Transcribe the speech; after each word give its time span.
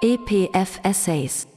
EPF 0.00 0.78
Essays. 0.84 1.48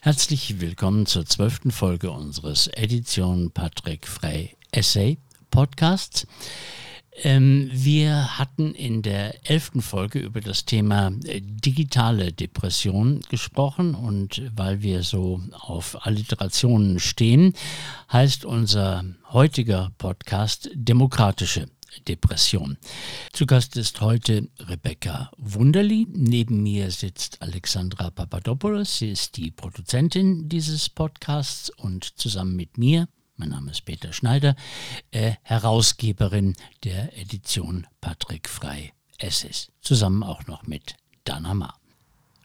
Herzlich 0.00 0.60
willkommen 0.60 1.06
zur 1.06 1.24
zwölften 1.24 1.70
Folge 1.70 2.10
unseres 2.10 2.66
Edition 2.66 3.52
Patrick 3.52 4.08
Frey 4.08 4.56
Essay 4.72 5.18
Podcasts. 5.52 6.26
Ähm, 7.22 7.70
wir 7.72 8.40
hatten 8.40 8.74
in 8.74 9.02
der 9.02 9.48
elften 9.48 9.82
Folge 9.82 10.18
über 10.18 10.40
das 10.40 10.64
Thema 10.64 11.12
äh, 11.26 11.40
digitale 11.42 12.32
Depression 12.32 13.20
gesprochen 13.28 13.94
und 13.94 14.42
weil 14.56 14.82
wir 14.82 15.04
so 15.04 15.40
auf 15.52 16.04
Alliterationen 16.04 16.98
stehen, 16.98 17.52
heißt 18.12 18.44
unser 18.44 19.04
heutiger 19.32 19.92
Podcast 19.98 20.70
Demokratische 20.74 21.68
Depression. 22.08 22.78
Zu 23.32 23.46
Gast 23.46 23.76
ist 23.76 24.00
heute 24.00 24.48
Rebecca 24.58 25.30
Wunderli. 25.36 26.06
Neben 26.10 26.62
mir 26.62 26.90
sitzt 26.90 27.42
Alexandra 27.42 28.10
Papadopoulos. 28.10 28.98
Sie 28.98 29.10
ist 29.10 29.36
die 29.36 29.50
Produzentin 29.50 30.48
dieses 30.48 30.88
Podcasts 30.88 31.70
und 31.70 32.18
zusammen 32.18 32.56
mit 32.56 32.78
mir 32.78 33.08
mein 33.36 33.48
Name 33.48 33.72
ist 33.72 33.84
Peter 33.84 34.12
Schneider, 34.12 34.54
äh, 35.10 35.32
Herausgeberin 35.42 36.54
der 36.84 37.18
Edition 37.18 37.86
Patrick 38.00 38.48
Frei 38.48 38.92
Essays, 39.18 39.72
zusammen 39.80 40.22
auch 40.22 40.46
noch 40.46 40.66
mit 40.66 40.94
Dana 41.24 41.54
Ma. 41.54 41.74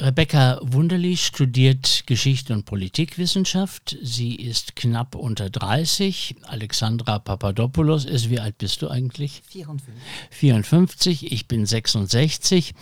Rebecca 0.02 0.60
Wunderli 0.62 1.18
studiert 1.18 2.04
Geschichte 2.06 2.54
und 2.54 2.66
Politikwissenschaft. 2.66 3.98
Sie 4.02 4.36
ist 4.36 4.78
knapp 4.78 5.14
unter 5.14 5.50
30. 5.50 6.38
Alexandra 6.44 7.20
Papadopoulos 7.20 8.06
ist, 8.06 8.30
wie 8.30 8.40
alt 8.40 8.58
bist 8.58 8.82
du 8.82 8.88
eigentlich? 8.88 9.42
54. 9.50 9.94
54, 10.32 11.32
ich 11.32 11.48
bin 11.48 11.66
66. 11.66 12.74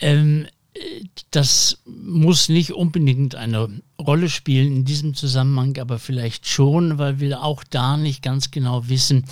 Ähm, 0.00 0.46
das 1.30 1.82
muss 1.84 2.48
nicht 2.48 2.72
unbedingt 2.72 3.34
eine 3.34 3.68
Rolle 4.00 4.28
spielen 4.28 4.76
in 4.76 4.84
diesem 4.84 5.14
Zusammenhang, 5.14 5.76
aber 5.78 5.98
vielleicht 5.98 6.46
schon, 6.46 6.98
weil 6.98 7.20
wir 7.20 7.42
auch 7.42 7.64
da 7.64 7.96
nicht 7.96 8.22
ganz 8.22 8.50
genau 8.50 8.88
wissen, 8.88 9.24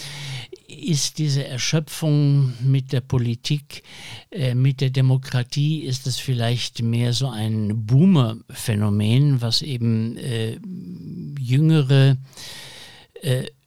ist 0.68 1.18
diese 1.18 1.44
Erschöpfung 1.44 2.54
mit 2.60 2.92
der 2.92 3.00
Politik, 3.00 3.82
äh, 4.30 4.54
mit 4.54 4.80
der 4.80 4.90
Demokratie, 4.90 5.84
ist 5.84 6.06
es 6.06 6.18
vielleicht 6.18 6.82
mehr 6.82 7.12
so 7.12 7.28
ein 7.28 7.86
Boomer-Phänomen, 7.86 9.40
was 9.40 9.62
eben 9.62 10.16
äh, 10.16 10.58
jüngere 11.38 12.10
äh, 12.10 12.16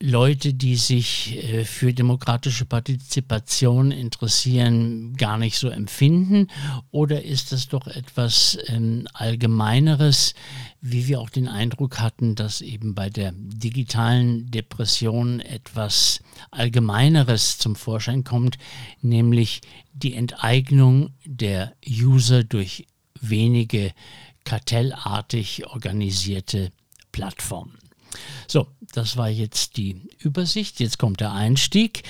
Leute, 0.02 0.54
die 0.54 0.76
sich 0.76 1.44
äh, 1.44 1.66
für 1.66 1.94
demokratische 1.94 2.66
Partizipation 2.66 3.92
interessieren, 3.92 5.16
gar 5.16 5.38
nicht 5.38 5.58
so 5.58 5.70
empfinden? 5.70 6.48
Oder 6.92 7.24
ist 7.24 7.52
das 7.52 7.68
doch 7.68 7.88
etwas 7.88 8.58
ähm, 8.68 9.08
Allgemeineres, 9.14 10.36
wie 10.82 11.08
wir 11.08 11.20
auch 11.20 11.30
den 11.30 11.48
Eindruck 11.48 12.00
hatten, 12.00 12.36
dass 12.36 12.62
eben 12.62 12.96
bei 12.96 13.10
der 13.10 13.34
digitalen 13.36 14.50
Depression 14.52 15.40
etwas 15.42 16.22
Allgemeineres 16.52 17.58
zum 17.58 17.76
Vorschein 17.76 18.24
kommt, 18.24 18.58
nämlich 19.02 19.62
die 19.94 20.16
Enteignung 20.16 21.12
der 21.26 21.74
User 21.86 22.44
durch 22.44 22.88
wenige 23.20 23.92
kartellartig 24.46 25.68
organisierte 25.68 26.72
Plattformen. 27.12 27.78
So, 28.48 28.68
das 28.94 29.18
war 29.18 29.30
jetzt 29.30 29.78
die 29.78 30.02
Übersicht. 30.20 30.80
Jetzt 30.80 30.98
kommt 30.98 31.20
der 31.20 31.34
Einstieg. 31.34 32.04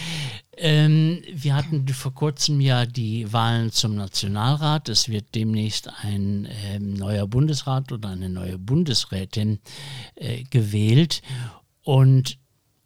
Ähm, 0.57 1.21
wir 1.31 1.55
hatten 1.55 1.87
vor 1.87 2.13
kurzem 2.13 2.59
ja 2.59 2.85
die 2.85 3.31
Wahlen 3.31 3.71
zum 3.71 3.95
Nationalrat. 3.95 4.89
Es 4.89 5.07
wird 5.07 5.33
demnächst 5.35 5.89
ein 6.01 6.45
äh, 6.45 6.79
neuer 6.79 7.27
Bundesrat 7.27 7.91
oder 7.91 8.09
eine 8.09 8.29
neue 8.29 8.57
Bundesrätin 8.57 9.59
äh, 10.15 10.43
gewählt. 10.43 11.21
Und 11.83 12.37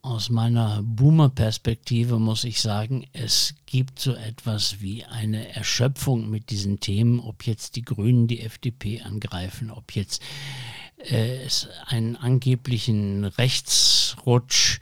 aus 0.03 0.29
meiner 0.29 0.83
Boomer-Perspektive 0.83 2.19
muss 2.19 2.43
ich 2.43 2.61
sagen, 2.61 3.07
es 3.13 3.55
gibt 3.65 3.99
so 3.99 4.13
etwas 4.13 4.81
wie 4.81 5.05
eine 5.05 5.55
Erschöpfung 5.55 6.29
mit 6.29 6.49
diesen 6.49 6.81
Themen, 6.81 7.21
ob 7.21 7.47
jetzt 7.47 7.77
die 7.77 7.83
Grünen 7.83 8.27
die 8.27 8.41
FDP 8.41 9.01
angreifen, 9.01 9.71
ob 9.71 9.95
jetzt 9.95 10.21
äh, 11.09 11.43
es 11.43 11.67
einen 11.87 12.15
angeblichen 12.15 13.25
Rechtsrutsch 13.25 14.79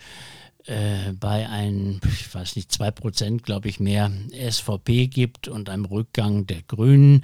äh, 0.65 1.13
bei 1.19 1.49
einem, 1.49 1.99
ich 2.03 2.33
weiß 2.33 2.55
nicht, 2.55 2.71
2% 2.71 3.41
glaube 3.41 3.69
ich 3.69 3.79
mehr 3.79 4.11
SVP 4.31 5.07
gibt 5.07 5.47
und 5.47 5.69
einem 5.69 5.85
Rückgang 5.85 6.45
der 6.47 6.61
Grünen. 6.61 7.23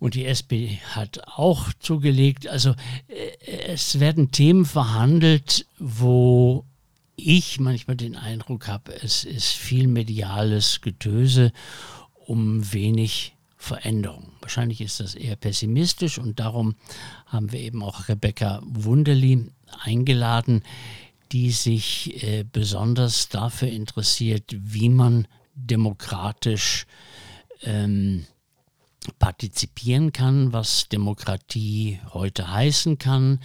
Und 0.00 0.14
die 0.14 0.26
SPD 0.26 0.78
hat 0.94 1.22
auch 1.26 1.72
zugelegt. 1.80 2.46
Also 2.46 2.74
äh, 3.08 3.66
es 3.66 4.00
werden 4.00 4.30
Themen 4.30 4.64
verhandelt, 4.64 5.66
wo 5.78 6.64
ich 7.16 7.58
manchmal 7.58 7.96
den 7.96 8.16
Eindruck 8.16 8.68
habe, 8.68 8.94
es 8.94 9.24
ist 9.24 9.48
viel 9.48 9.88
mediales 9.88 10.80
Getöse 10.80 11.52
um 12.26 12.72
wenig 12.72 13.34
Veränderung. 13.58 14.32
Wahrscheinlich 14.40 14.80
ist 14.80 15.00
das 15.00 15.14
eher 15.14 15.36
pessimistisch 15.36 16.18
und 16.18 16.38
darum 16.38 16.76
haben 17.26 17.52
wir 17.52 17.60
eben 17.60 17.82
auch 17.82 18.08
Rebecca 18.08 18.62
Wunderli 18.64 19.50
eingeladen, 19.82 20.62
die 21.32 21.50
sich 21.50 22.22
äh, 22.22 22.44
besonders 22.44 23.28
dafür 23.28 23.68
interessiert, 23.68 24.54
wie 24.56 24.88
man 24.88 25.26
demokratisch 25.54 26.86
ähm, 27.62 28.26
partizipieren 29.18 30.12
kann, 30.12 30.52
was 30.52 30.88
Demokratie 30.88 32.00
heute 32.12 32.50
heißen 32.50 32.98
kann. 32.98 33.40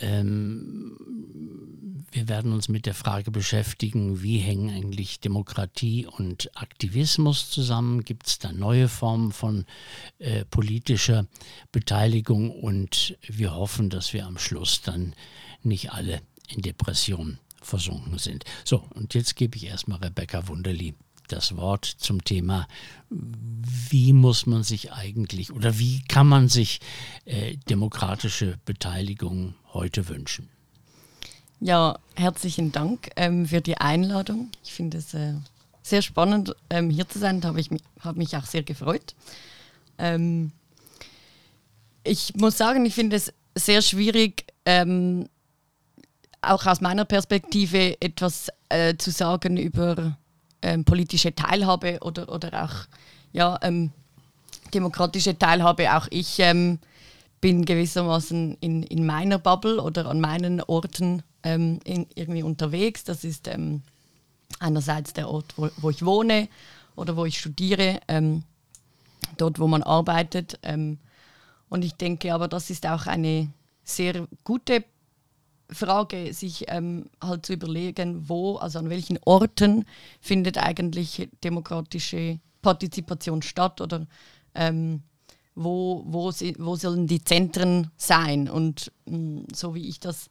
Ähm, 0.00 1.97
wir 2.10 2.28
werden 2.28 2.52
uns 2.52 2.68
mit 2.68 2.86
der 2.86 2.94
Frage 2.94 3.30
beschäftigen, 3.30 4.22
wie 4.22 4.38
hängen 4.38 4.70
eigentlich 4.70 5.20
Demokratie 5.20 6.06
und 6.06 6.50
Aktivismus 6.56 7.50
zusammen? 7.50 8.04
Gibt 8.04 8.26
es 8.26 8.38
da 8.38 8.52
neue 8.52 8.88
Formen 8.88 9.32
von 9.32 9.66
äh, 10.18 10.44
politischer 10.46 11.26
Beteiligung? 11.72 12.50
Und 12.50 13.16
wir 13.26 13.54
hoffen, 13.54 13.90
dass 13.90 14.12
wir 14.12 14.26
am 14.26 14.38
Schluss 14.38 14.80
dann 14.82 15.14
nicht 15.62 15.92
alle 15.92 16.22
in 16.48 16.62
Depression 16.62 17.38
versunken 17.60 18.18
sind. 18.18 18.44
So, 18.64 18.84
und 18.94 19.14
jetzt 19.14 19.36
gebe 19.36 19.56
ich 19.56 19.66
erstmal 19.66 19.98
Rebecca 19.98 20.48
Wunderli 20.48 20.94
das 21.28 21.56
Wort 21.56 21.84
zum 21.84 22.24
Thema, 22.24 22.66
wie 23.10 24.14
muss 24.14 24.46
man 24.46 24.62
sich 24.62 24.92
eigentlich 24.92 25.52
oder 25.52 25.78
wie 25.78 26.02
kann 26.08 26.26
man 26.26 26.48
sich 26.48 26.80
äh, 27.26 27.56
demokratische 27.68 28.58
Beteiligung 28.64 29.54
heute 29.72 30.08
wünschen? 30.08 30.48
Ja, 31.60 31.98
herzlichen 32.14 32.70
Dank 32.70 33.10
ähm, 33.16 33.46
für 33.46 33.60
die 33.60 33.78
Einladung. 33.78 34.50
Ich 34.62 34.72
finde 34.72 34.98
es 34.98 35.12
äh, 35.12 35.34
sehr 35.82 36.02
spannend, 36.02 36.54
ähm, 36.70 36.88
hier 36.88 37.08
zu 37.08 37.18
sein. 37.18 37.40
Da 37.40 37.48
habe 37.48 37.60
ich 37.60 37.72
mich, 37.72 37.82
hab 38.00 38.16
mich 38.16 38.36
auch 38.36 38.44
sehr 38.44 38.62
gefreut. 38.62 39.16
Ähm, 39.98 40.52
ich 42.04 42.32
muss 42.36 42.56
sagen, 42.56 42.86
ich 42.86 42.94
finde 42.94 43.16
es 43.16 43.32
sehr 43.56 43.82
schwierig, 43.82 44.44
ähm, 44.66 45.28
auch 46.42 46.64
aus 46.64 46.80
meiner 46.80 47.04
Perspektive 47.04 48.00
etwas 48.00 48.50
äh, 48.68 48.96
zu 48.96 49.10
sagen 49.10 49.56
über 49.56 50.16
ähm, 50.62 50.84
politische 50.84 51.34
Teilhabe 51.34 51.98
oder, 52.02 52.28
oder 52.28 52.64
auch 52.64 52.86
ja, 53.32 53.58
ähm, 53.62 53.90
demokratische 54.72 55.36
Teilhabe. 55.36 55.92
Auch 55.92 56.06
ich 56.10 56.40
bin 57.40 57.64
gewissermaßen 57.64 58.58
in, 58.60 58.84
in 58.84 59.04
meiner 59.04 59.38
Bubble 59.38 59.82
oder 59.82 60.06
an 60.06 60.20
meinen 60.20 60.60
Orten 60.60 61.24
ähm, 61.42 61.80
in, 61.84 62.06
irgendwie 62.14 62.42
unterwegs. 62.42 63.04
Das 63.04 63.24
ist 63.24 63.48
ähm, 63.48 63.82
einerseits 64.58 65.12
der 65.12 65.28
Ort, 65.28 65.54
wo, 65.56 65.68
wo, 65.78 65.90
ich 65.90 66.04
wohne 66.04 66.48
oder 66.96 67.16
wo 67.16 67.24
ich 67.24 67.38
studiere, 67.38 68.00
ähm, 68.08 68.42
dort, 69.36 69.58
wo 69.58 69.68
man 69.68 69.82
arbeitet. 69.82 70.58
und 70.64 71.84
ich 71.84 71.94
denke 71.94 72.34
aber, 72.34 72.48
das 72.48 72.70
ist 72.70 72.86
auch 72.86 73.06
eine 73.06 73.48
sehr 73.84 74.26
gute 74.42 74.84
Frage, 75.70 76.32
sich 76.32 76.64
ähm, 76.68 77.10
halt 77.22 77.44
zu 77.44 77.52
überlegen, 77.52 78.28
wo, 78.28 78.56
also 78.56 78.78
an 78.78 78.90
welchen 78.90 79.18
Orten 79.24 79.84
findet 80.20 80.58
eigentlich 80.58 81.28
demokratische 81.44 82.38
Partizipation 82.62 83.42
statt 83.42 83.80
oder 83.80 84.06
ähm, 84.54 85.02
wo, 85.54 86.04
wo, 86.06 86.30
sie, 86.30 86.54
wo 86.58 86.76
sollen 86.76 87.06
die 87.06 87.22
Zentren 87.22 87.90
sein. 87.96 88.48
Und 88.48 88.92
mh, 89.06 89.18
mm, 89.18 89.46
so 89.54 89.74
wie 89.74 89.88
ich 89.88 90.00
das 90.00 90.30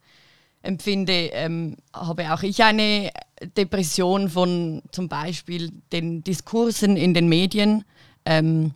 empfinde, 0.62 1.30
ähm, 1.32 1.76
habe 1.92 2.32
auch 2.32 2.42
ich 2.42 2.62
eine 2.62 3.10
Depression 3.56 4.28
von 4.28 4.82
zum 4.90 5.08
Beispiel 5.08 5.72
den 5.92 6.22
Diskursen 6.22 6.96
in 6.96 7.14
den 7.14 7.28
Medien. 7.28 7.84
Ähm, 8.24 8.74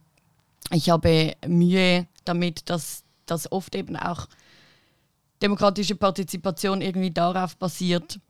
ich 0.71 0.91
habe 0.91 1.35
Mühe 1.47 2.07
damit, 2.25 2.71
dass 2.71 3.05
das 3.27 3.51
oft 3.51 3.75
eben 3.75 3.97
auch 3.97 4.27
demokratische 5.43 5.97
Partizipation 5.97 6.81
irgendwie 6.81 7.11
darauf 7.11 7.57
basiert, 7.57 8.21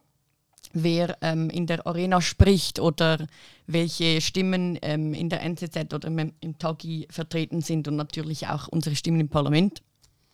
wer 0.73 1.19
ähm, 1.21 1.51
in 1.51 1.67
der 1.67 1.87
Arena 1.87 2.21
spricht 2.21 2.81
oder 2.81 3.27
welche 3.67 4.21
Stimmen 4.21 4.79
ähm, 4.81 5.13
in 5.13 5.29
der 5.29 5.43
NZZ 5.43 5.93
oder 5.93 6.09
im, 6.09 6.33
im 6.41 6.59
Tagi 6.59 7.07
vertreten 7.11 7.61
sind 7.61 7.89
und 7.89 7.97
natürlich 7.97 8.49
auch 8.49 8.69
unsere 8.69 8.97
Stimmen 8.97 9.21
im 9.21 9.29
Parlament. 9.29 9.83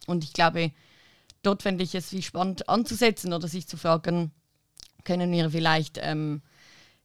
Und 0.06 0.22
ich 0.22 0.32
glaube, 0.32 0.70
dort 1.42 1.62
fände 1.62 1.84
ich 1.84 1.94
es 1.94 2.12
wie 2.12 2.22
spannend 2.22 2.68
anzusetzen 2.68 3.32
oder 3.32 3.48
sich 3.48 3.66
zu 3.66 3.76
fragen, 3.76 4.32
können 5.04 5.30
wir 5.32 5.50
vielleicht 5.50 5.98
ähm, 6.02 6.42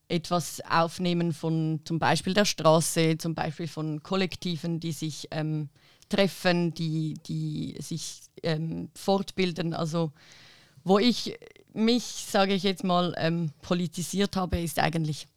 etwas 0.07 0.62
aufnehmen 0.69 1.33
von 1.33 1.81
zum 1.85 2.00
Beispiel 2.00 2.33
der 2.33 2.45
Straße, 2.45 3.18
zum 3.18 3.35
Beispiel 3.35 3.68
von 3.68 4.03
Kollektiven, 4.03 4.80
die 4.80 4.91
sich 4.91 5.27
ähm, 5.31 5.69
treffen, 6.09 6.74
die, 6.74 7.15
die 7.25 7.75
sich 7.80 8.21
ähm, 8.44 8.89
fortbilden. 8.95 9.74
Also 9.74 10.12
wo 10.83 11.00
ich 11.00 11.38
mich, 11.74 12.03
sage 12.03 12.53
ich 12.53 12.63
jetzt 12.63 12.83
mal, 12.83 13.13
ähm, 13.18 13.51
politisiert 13.62 14.35
habe, 14.35 14.59
ist 14.59 14.80
eigentlich 14.80 15.27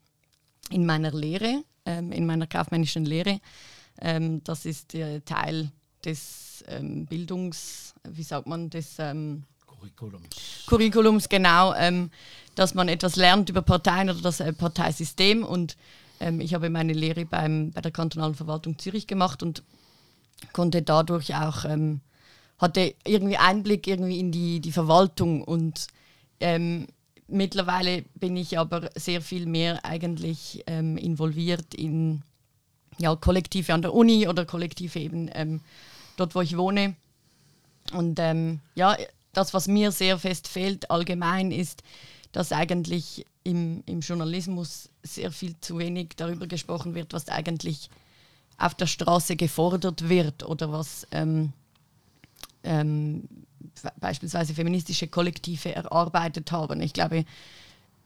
in 0.71 0.85
meiner 0.85 1.13
Lehre, 1.13 1.63
ähm, 1.85 2.13
in 2.13 2.27
meiner 2.27 2.47
kaufmännischen 2.47 3.05
Lehre. 3.05 3.41
Ähm, 4.01 4.43
das 4.45 4.67
ist 4.67 4.93
der 4.93 5.25
Teil 5.25 5.71
des 6.05 6.46
ähm, 6.69 7.07
Bildungs, 7.07 7.95
wie 8.09 8.23
sagt 8.23 8.47
man, 8.47 8.71
des 8.71 8.99
Curriculums. 9.87 10.29
Curriculums, 10.67 11.29
genau, 11.29 11.75
ähm, 11.75 12.11
dass 12.55 12.75
man 12.75 12.89
etwas 12.89 13.17
lernt 13.17 13.49
über 13.49 13.63
Parteien 13.63 14.11
oder 14.11 14.21
das 14.21 14.41
äh, 14.41 14.53
Parteisystem. 14.53 15.45
Und 15.45 15.77
ähm, 16.21 16.41
ich 16.41 16.55
habe 16.55 16.71
meine 16.71 16.93
Lehre 16.93 17.25
beim, 17.25 17.71
bei 17.71 17.81
der 17.81 17.93
kantonalen 17.93 18.35
Verwaltung 18.35 18.79
Zürich 18.79 19.07
gemacht 19.07 19.43
und 19.43 19.63
konnte 20.53 20.83
dadurch 20.83 21.35
auch, 21.35 21.65
ähm, 21.65 22.01
hatte 22.59 22.95
irgendwie 23.05 23.37
Einblick 23.37 23.87
irgendwie 23.87 24.19
in 24.19 24.33
die, 24.33 24.61
die 24.61 24.73
Verwaltung 24.73 25.43
und 25.43 25.89
ähm, 26.41 26.87
mittlerweile 27.29 28.05
bin 28.15 28.37
ich 28.37 28.59
aber 28.59 28.91
sehr 28.95 29.21
viel 29.21 29.47
mehr 29.47 29.85
eigentlich 29.85 30.63
ähm, 30.67 30.97
involviert 30.97 31.75
in 31.75 32.23
ja, 32.99 33.15
Kollektive 33.17 33.75
an 33.75 33.83
der 33.83 33.95
Uni 33.95 34.29
oder 34.29 34.47
Kollektive 34.47 34.99
eben 34.99 35.31
ähm, 35.35 35.61
dort, 36.17 36.35
wo 36.35 36.41
ich 36.41 36.57
wohne. 36.57 36.97
Und 37.93 38.19
ähm, 38.19 38.61
ja, 38.75 38.97
das, 39.33 39.55
was 39.55 39.69
mir 39.69 39.93
sehr 39.93 40.19
fest 40.19 40.49
fehlt 40.49 40.91
allgemein, 40.91 41.51
ist, 41.53 41.83
dass 42.33 42.53
eigentlich 42.53 43.25
im, 43.45 43.83
im 43.87 44.01
Journalismus 44.01 44.89
sehr 45.03 45.31
viel 45.31 45.55
zu 45.61 45.79
wenig 45.79 46.11
darüber 46.17 46.47
gesprochen 46.47 46.95
wird, 46.95 47.13
was 47.13 47.29
eigentlich 47.29 47.91
auf 48.59 48.75
der 48.75 48.87
Straße 48.87 49.37
gefordert 49.37 50.09
wird 50.09 50.43
oder 50.43 50.73
was 50.73 51.07
ähm, 51.13 51.53
ähm, 52.65 53.29
beispielsweise 54.01 54.55
feministische 54.55 55.09
Kollektive 55.09 55.75
erarbeitet 55.75 56.51
haben. 56.53 56.81
Ich 56.81 56.93
glaube, 56.93 57.25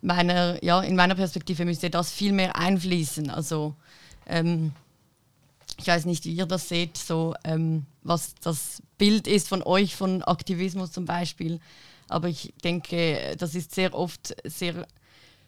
meiner, 0.03 0.63
ja, 0.65 0.81
in 0.81 0.97
meiner 0.97 1.15
Perspektive 1.15 1.65
müsste 1.65 1.91
das 1.91 2.11
viel 2.11 2.33
mehr 2.33 2.57
einfließen. 2.57 3.31
Also 3.31 3.75
ähm, 4.27 4.73
ich 5.81 5.87
weiß 5.87 6.05
nicht, 6.05 6.25
wie 6.27 6.35
ihr 6.35 6.47
das 6.47 6.69
seht, 6.69 6.97
so 6.97 7.35
ähm, 7.45 7.87
was 8.03 8.35
das 8.43 8.83
Bild 8.99 9.27
ist 9.27 9.49
von 9.49 9.63
euch, 9.63 9.97
von 9.97 10.23
Aktivismus 10.23 10.93
zum 10.93 11.07
Beispiel. 11.07 11.59
Aber 12.09 12.29
ich 12.29 12.53
denke, 12.63 13.37
das 13.39 13.55
ist 13.55 13.75
sehr 13.75 13.95
oft 13.95 14.35
sehr 14.45 14.87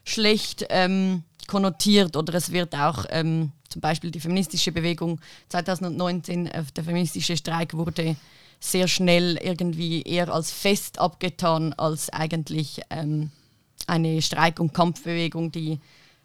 schlecht 0.04 0.66
ähm, 0.70 1.22
konnotiert 1.46 2.16
oder 2.16 2.34
es 2.34 2.50
wird 2.50 2.74
auch 2.74 3.04
ähm, 3.10 3.52
zum 3.68 3.80
Beispiel 3.80 4.10
die 4.10 4.20
feministische 4.20 4.72
Bewegung 4.72 5.20
2019, 5.48 6.46
äh, 6.46 6.64
der 6.74 6.84
feministische 6.84 7.36
Streik 7.36 7.74
wurde 7.74 8.16
sehr 8.58 8.88
schnell 8.88 9.38
irgendwie 9.42 10.02
eher 10.02 10.32
als 10.32 10.52
fest 10.52 10.98
abgetan 10.98 11.72
als 11.74 12.10
eigentlich 12.10 12.80
ähm, 12.90 13.30
eine 13.86 14.22
Streik- 14.22 14.60
und 14.60 14.72
Kampfbewegung, 14.72 15.50
die 15.50 15.80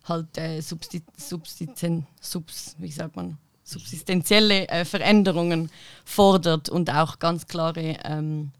halt 0.06 0.38
äh, 0.38 0.62
substi 0.62 1.02
subsisten 1.18 2.06
subs, 2.22 2.76
wie 2.78 2.92
sagt 2.92 3.16
man, 3.16 3.38
subsistenzielle 3.68 4.68
äh, 4.70 4.86
Veränderungen 4.86 5.70
fordert 6.06 6.70
und 6.70 6.90
auch 6.90 7.20
ganz 7.20 7.48
klare 7.48 7.98
ähm, 8.06 8.52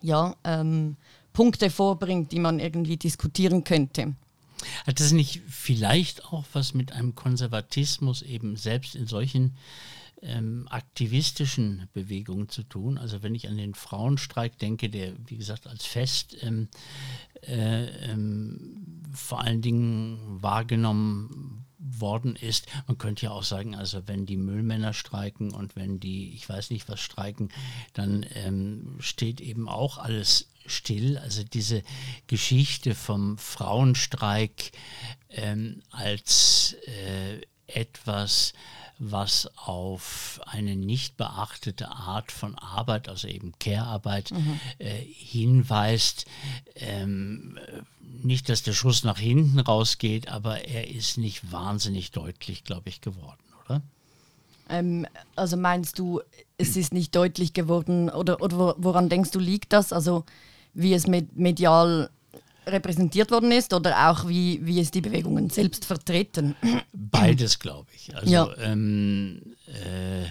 ja, 0.00 0.36
ähm, 0.44 0.96
Punkte 1.32 1.70
vorbringt, 1.70 2.30
die 2.30 2.38
man 2.38 2.60
irgendwie 2.60 2.96
diskutieren 2.96 3.64
könnte. 3.64 4.14
Hat 4.86 5.00
das 5.00 5.12
nicht 5.12 5.42
vielleicht 5.48 6.24
auch 6.26 6.44
was 6.52 6.72
mit 6.72 6.92
einem 6.92 7.14
Konservatismus 7.14 8.22
eben 8.22 8.56
selbst 8.56 8.94
in 8.94 9.06
solchen 9.06 9.56
ähm, 10.22 10.66
aktivistischen 10.70 11.88
Bewegungen 11.92 12.48
zu 12.48 12.62
tun? 12.62 12.96
Also 12.98 13.22
wenn 13.22 13.34
ich 13.34 13.48
an 13.48 13.56
den 13.56 13.74
Frauenstreik 13.74 14.58
denke, 14.58 14.88
der 14.88 15.12
wie 15.26 15.36
gesagt 15.36 15.66
als 15.66 15.84
Fest 15.84 16.36
ähm, 16.42 16.68
äh, 17.42 17.86
ähm, 18.10 19.02
vor 19.12 19.40
allen 19.40 19.62
Dingen 19.62 20.18
wahrgenommen 20.40 21.57
worden 21.90 22.36
ist. 22.36 22.66
Man 22.86 22.98
könnte 22.98 23.26
ja 23.26 23.32
auch 23.32 23.42
sagen, 23.42 23.74
also 23.74 24.06
wenn 24.06 24.26
die 24.26 24.36
Müllmänner 24.36 24.92
streiken 24.92 25.52
und 25.52 25.76
wenn 25.76 26.00
die, 26.00 26.34
ich 26.34 26.48
weiß 26.48 26.70
nicht 26.70 26.88
was 26.88 27.00
streiken, 27.00 27.50
dann 27.92 28.24
ähm, 28.34 28.96
steht 29.00 29.40
eben 29.40 29.68
auch 29.68 29.98
alles 29.98 30.48
still. 30.66 31.18
Also 31.18 31.42
diese 31.44 31.82
Geschichte 32.26 32.94
vom 32.94 33.38
Frauenstreik 33.38 34.72
ähm, 35.30 35.82
als 35.90 36.76
äh, 36.86 37.40
etwas, 37.66 38.52
was 38.98 39.48
auf 39.56 40.40
eine 40.46 40.76
nicht 40.76 41.16
beachtete 41.16 41.90
Art 41.90 42.32
von 42.32 42.56
Arbeit, 42.56 43.08
also 43.08 43.28
eben 43.28 43.52
Care-Arbeit, 43.58 44.32
mhm. 44.32 44.60
äh, 44.78 45.00
hinweist. 45.00 46.26
Ähm, 46.74 47.58
nicht, 48.00 48.48
dass 48.48 48.62
der 48.62 48.72
Schuss 48.72 49.04
nach 49.04 49.18
hinten 49.18 49.60
rausgeht, 49.60 50.28
aber 50.28 50.64
er 50.64 50.90
ist 50.90 51.18
nicht 51.18 51.52
wahnsinnig 51.52 52.10
deutlich, 52.10 52.64
glaube 52.64 52.88
ich, 52.88 53.00
geworden, 53.00 53.42
oder? 53.64 53.82
Ähm, 54.68 55.06
also 55.36 55.56
meinst 55.56 55.98
du, 55.98 56.20
es 56.56 56.76
ist 56.76 56.92
nicht 56.92 57.14
deutlich 57.14 57.52
geworden 57.52 58.10
oder, 58.10 58.42
oder 58.42 58.74
woran 58.78 59.08
denkst 59.08 59.30
du, 59.30 59.38
liegt 59.38 59.72
das? 59.72 59.92
Also 59.92 60.24
wie 60.74 60.92
es 60.92 61.06
medial 61.06 62.10
repräsentiert 62.68 63.30
worden 63.30 63.52
ist 63.52 63.72
oder 63.72 64.10
auch 64.10 64.28
wie, 64.28 64.64
wie 64.64 64.80
es 64.80 64.90
die 64.90 65.00
Bewegungen 65.00 65.50
selbst 65.50 65.84
vertreten? 65.84 66.56
Beides, 66.92 67.58
glaube 67.58 67.88
ich. 67.94 68.14
Also 68.16 68.32
ja. 68.32 68.48
ähm, 68.58 69.40
äh, 69.66 70.26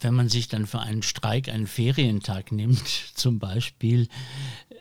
wenn 0.00 0.14
man 0.14 0.28
sich 0.28 0.48
dann 0.48 0.66
für 0.66 0.80
einen 0.80 1.02
Streik 1.02 1.48
einen 1.48 1.66
Ferientag 1.66 2.52
nimmt, 2.52 2.86
zum 3.14 3.38
Beispiel, 3.38 4.08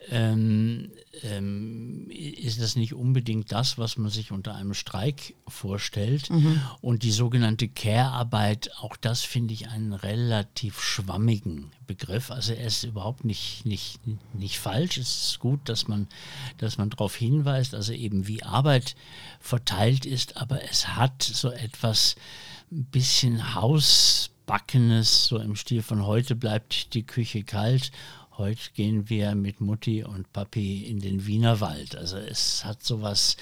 ähm, 0.10 0.92
ähm, 1.24 2.08
ist 2.10 2.62
das 2.62 2.76
nicht 2.76 2.94
unbedingt 2.94 3.52
das, 3.52 3.78
was 3.78 3.98
man 3.98 4.12
sich 4.12 4.32
unter 4.32 4.54
einem 4.56 4.74
Streik 4.74 5.36
vorstellt. 5.48 6.30
Mhm. 6.30 6.62
Und 6.82 7.04
die 7.04 7.12
sogenannte 7.12 7.68
Care-Arbeit, 7.68 8.72
auch 8.82 8.98
das 8.98 9.22
finde 9.22 9.54
ich 9.54 9.70
einen 9.70 9.94
relativ 9.94 10.82
schwammigen 10.82 11.72
Begriff. 11.88 12.30
Also 12.30 12.54
er 12.54 12.68
ist 12.68 12.84
überhaupt 12.84 13.26
nicht, 13.26 13.66
nicht, 13.66 14.00
nicht 14.34 14.60
falsch. 14.60 14.98
Es 14.98 15.30
ist 15.30 15.40
gut, 15.40 15.70
dass 15.70 15.88
man, 15.88 16.08
dass 16.58 16.78
man 16.78 16.90
darauf 16.90 17.16
hinweist, 17.16 17.74
also 17.74 17.94
eben 17.94 18.28
wie 18.28 18.44
Arbeit 18.44 18.96
verteilt 19.40 20.06
ist, 20.06 20.38
aber 20.38 20.64
es 20.70 20.90
hat 20.90 21.24
so 21.24 21.50
etwas 21.50 22.16
ein 22.72 22.86
bisschen 22.86 23.54
Hausbackenes, 24.46 25.26
so 25.26 25.38
im 25.40 25.56
Stil 25.56 25.82
von 25.82 26.06
heute 26.06 26.36
bleibt 26.36 26.94
die 26.94 27.04
Küche 27.04 27.44
kalt 27.44 27.92
Heute 28.38 28.60
gehen 28.74 29.10
wir 29.10 29.34
mit 29.34 29.62
Mutti 29.62 30.04
und 30.04 30.34
Papi 30.34 30.84
in 30.84 31.00
den 31.00 31.26
Wiener 31.26 31.62
Wald. 31.62 31.96
Also 31.96 32.18
es 32.18 32.66
hat 32.66 32.84
sowas, 32.84 33.38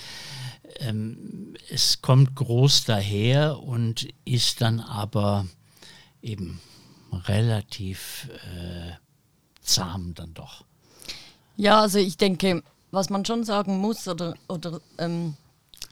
ähm, 0.78 1.56
es 1.72 2.04
kommt 2.04 2.36
groß 2.36 2.86
daher 2.86 3.60
und 3.60 4.08
ist 4.24 4.62
dann 4.62 4.80
aber 4.80 5.48
eben 6.22 6.62
relativ 7.12 8.30
äh, 8.56 8.92
zahm 9.62 10.14
dann 10.14 10.36
doch. 10.36 10.64
Ja, 11.58 11.82
also 11.82 11.98
ich 11.98 12.18
denke, 12.18 12.62
was 12.92 13.10
man 13.10 13.26
schon 13.26 13.44
sagen 13.44 13.80
muss 13.80 14.08
oder, 14.08 14.36
oder 14.48 14.80
ähm, 15.00 15.34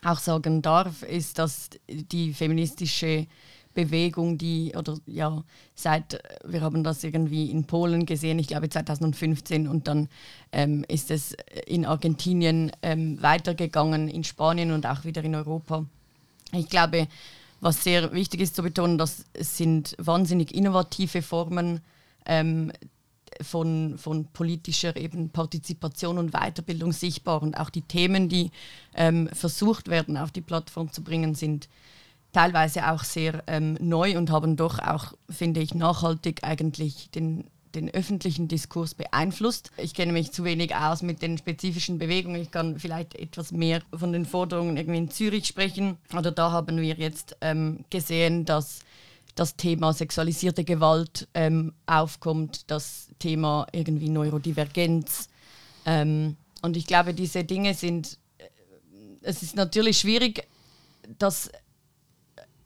auch 0.03 0.19
sagen 0.19 0.61
darf, 0.61 1.01
ist, 1.01 1.39
dass 1.39 1.71
die 1.89 2.35
feministische 2.35 3.25
Bewegung, 3.73 4.37
die, 4.37 4.73
oder 4.75 4.97
ja, 5.05 5.43
seit, 5.75 6.21
wir 6.45 6.61
haben 6.61 6.83
das 6.83 7.03
irgendwie 7.03 7.49
in 7.49 7.65
Polen 7.65 8.05
gesehen, 8.05 8.39
ich 8.39 8.47
glaube 8.47 8.69
2015, 8.69 9.67
und 9.67 9.87
dann 9.87 10.09
ähm, 10.51 10.85
ist 10.87 11.11
es 11.11 11.35
in 11.65 11.85
Argentinien 11.85 12.71
ähm, 12.81 13.21
weitergegangen, 13.21 14.07
in 14.07 14.23
Spanien 14.23 14.71
und 14.71 14.85
auch 14.85 15.05
wieder 15.05 15.23
in 15.23 15.35
Europa. 15.35 15.85
Ich 16.53 16.69
glaube, 16.69 17.07
was 17.61 17.83
sehr 17.83 18.11
wichtig 18.11 18.41
ist 18.41 18.55
zu 18.55 18.63
betonen, 18.63 18.97
das 18.97 19.25
sind 19.37 19.95
wahnsinnig 19.99 20.53
innovative 20.53 21.21
Formen 21.21 21.81
ähm, 22.25 22.71
von, 23.41 23.97
von 23.97 24.25
politischer 24.25 24.95
eben 24.97 25.29
Partizipation 25.29 26.17
und 26.17 26.31
Weiterbildung 26.31 26.91
sichtbar. 26.91 27.41
Und 27.41 27.55
auch 27.55 27.69
die 27.69 27.81
Themen, 27.83 28.29
die 28.29 28.51
ähm, 28.95 29.29
versucht 29.31 29.87
werden, 29.89 30.17
auf 30.17 30.31
die 30.31 30.41
Plattform 30.41 30.91
zu 30.91 31.03
bringen, 31.03 31.35
sind 31.35 31.69
teilweise 32.33 32.91
auch 32.91 33.03
sehr 33.03 33.43
ähm, 33.47 33.77
neu 33.79 34.17
und 34.17 34.29
haben 34.29 34.55
doch 34.55 34.79
auch, 34.79 35.13
finde 35.29 35.59
ich, 35.59 35.75
nachhaltig 35.75 36.43
eigentlich 36.43 37.09
den, 37.11 37.45
den 37.75 37.89
öffentlichen 37.93 38.47
Diskurs 38.47 38.93
beeinflusst. 38.93 39.71
Ich 39.77 39.93
kenne 39.93 40.13
mich 40.13 40.31
zu 40.31 40.43
wenig 40.43 40.75
aus 40.75 41.01
mit 41.01 41.21
den 41.21 41.37
spezifischen 41.37 41.97
Bewegungen. 41.97 42.41
Ich 42.41 42.51
kann 42.51 42.79
vielleicht 42.79 43.15
etwas 43.15 43.51
mehr 43.51 43.81
von 43.93 44.13
den 44.13 44.25
Forderungen 44.25 44.77
irgendwie 44.77 44.99
in 44.99 45.11
Zürich 45.11 45.45
sprechen. 45.47 45.97
Oder 46.17 46.31
da 46.31 46.51
haben 46.51 46.77
wir 46.77 46.95
jetzt 46.95 47.35
ähm, 47.41 47.83
gesehen, 47.89 48.45
dass 48.45 48.79
das 49.35 49.55
Thema 49.55 49.93
sexualisierte 49.93 50.63
Gewalt 50.63 51.27
ähm, 51.33 51.73
aufkommt, 51.85 52.69
das 52.69 53.07
Thema 53.19 53.67
irgendwie 53.71 54.09
Neurodivergenz. 54.09 55.29
Ähm, 55.85 56.35
und 56.61 56.77
ich 56.77 56.85
glaube, 56.85 57.13
diese 57.13 57.43
Dinge 57.43 57.73
sind, 57.73 58.17
äh, 58.37 58.43
es 59.21 59.41
ist 59.41 59.55
natürlich 59.55 59.99
schwierig, 59.99 60.47
dass 61.17 61.47
äh, 61.47 61.57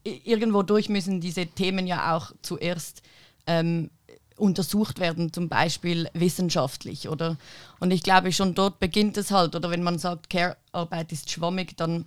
irgendwo 0.06 0.62
durch 0.64 0.90
müssen 0.90 1.20
diese 1.20 1.48
Themen 1.48 1.88
ja 1.88 2.16
auch 2.16 2.32
zuerst 2.42 3.02
ähm, 3.48 3.90
untersucht 4.38 5.00
werden, 5.00 5.32
zum 5.32 5.50
Beispiel 5.50 6.10
wissenschaftlich, 6.14 7.10
oder? 7.10 7.38
Und 7.80 7.92
ich 7.92 8.04
glaube, 8.04 8.32
schon 8.32 8.54
dort 8.54 8.80
beginnt 8.80 9.18
es 9.18 9.32
halt, 9.32 9.56
oder 9.56 9.70
wenn 9.70 9.84
man 9.84 9.98
sagt, 9.98 10.30
Care-Arbeit 10.30 11.12
ist 11.12 11.32
schwammig, 11.32 11.78
dann 11.78 12.06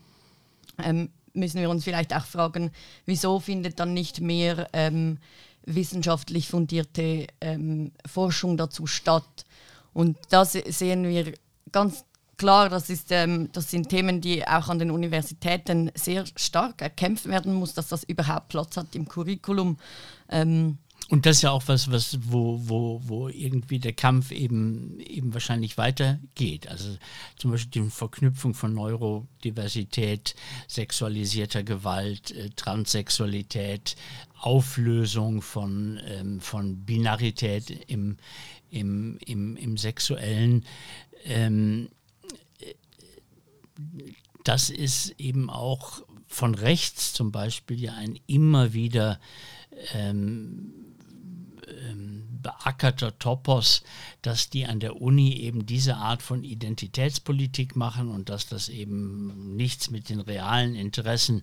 ähm, 0.82 1.10
müssen 1.32 1.60
wir 1.60 1.70
uns 1.70 1.84
vielleicht 1.84 2.14
auch 2.14 2.24
fragen, 2.24 2.70
wieso 3.06 3.40
findet 3.40 3.80
dann 3.80 3.94
nicht 3.94 4.20
mehr 4.20 4.68
ähm, 4.72 5.18
wissenschaftlich 5.64 6.48
fundierte 6.48 7.26
ähm, 7.40 7.92
Forschung 8.06 8.56
dazu 8.56 8.86
statt? 8.86 9.46
Und 9.94 10.16
da 10.28 10.44
sehen 10.44 11.08
wir 11.08 11.32
ganz 11.72 12.04
klar, 12.38 12.70
das, 12.70 12.88
ist, 12.88 13.10
ähm, 13.10 13.50
das 13.52 13.70
sind 13.70 13.90
Themen, 13.90 14.20
die 14.20 14.46
auch 14.46 14.68
an 14.68 14.78
den 14.78 14.90
Universitäten 14.90 15.90
sehr 15.94 16.24
stark 16.36 16.80
erkämpft 16.80 17.26
werden 17.26 17.52
muss, 17.54 17.74
dass 17.74 17.88
das 17.88 18.04
überhaupt 18.04 18.48
Platz 18.48 18.76
hat 18.76 18.94
im 18.94 19.06
Curriculum. 19.06 19.76
Ähm, 20.30 20.78
und 21.10 21.24
das 21.24 21.36
ist 21.36 21.42
ja 21.42 21.52
auch 21.52 21.62
was, 21.66 21.90
was 21.90 22.18
wo, 22.20 22.60
wo, 22.64 23.00
wo 23.04 23.28
irgendwie 23.28 23.78
der 23.78 23.94
Kampf 23.94 24.30
eben, 24.30 25.00
eben 25.00 25.32
wahrscheinlich 25.32 25.78
weitergeht. 25.78 26.68
Also 26.68 26.98
zum 27.36 27.50
Beispiel 27.50 27.82
die 27.82 27.90
Verknüpfung 27.90 28.52
von 28.52 28.74
Neurodiversität, 28.74 30.34
sexualisierter 30.66 31.62
Gewalt, 31.62 32.32
äh, 32.32 32.50
Transsexualität, 32.50 33.96
Auflösung 34.38 35.40
von, 35.40 35.98
ähm, 36.06 36.40
von 36.40 36.84
Binarität 36.84 37.70
im, 37.88 38.18
im, 38.70 39.18
im, 39.24 39.56
im 39.56 39.76
Sexuellen. 39.78 40.66
Ähm, 41.24 41.88
das 44.44 44.70
ist 44.70 45.14
eben 45.18 45.50
auch 45.50 46.02
von 46.26 46.54
rechts 46.54 47.12
zum 47.12 47.32
Beispiel 47.32 47.80
ja 47.80 47.94
ein 47.94 48.18
immer 48.26 48.72
wieder 48.72 49.18
ähm, 49.94 50.72
ähm, 51.66 52.24
beackerter 52.42 53.18
Topos, 53.18 53.82
dass 54.22 54.50
die 54.50 54.66
an 54.66 54.80
der 54.80 55.00
Uni 55.00 55.34
eben 55.38 55.66
diese 55.66 55.96
Art 55.96 56.22
von 56.22 56.44
Identitätspolitik 56.44 57.76
machen 57.76 58.08
und 58.08 58.28
dass 58.28 58.46
das 58.46 58.68
eben 58.68 59.56
nichts 59.56 59.90
mit 59.90 60.08
den 60.08 60.20
realen 60.20 60.74
Interessen 60.74 61.42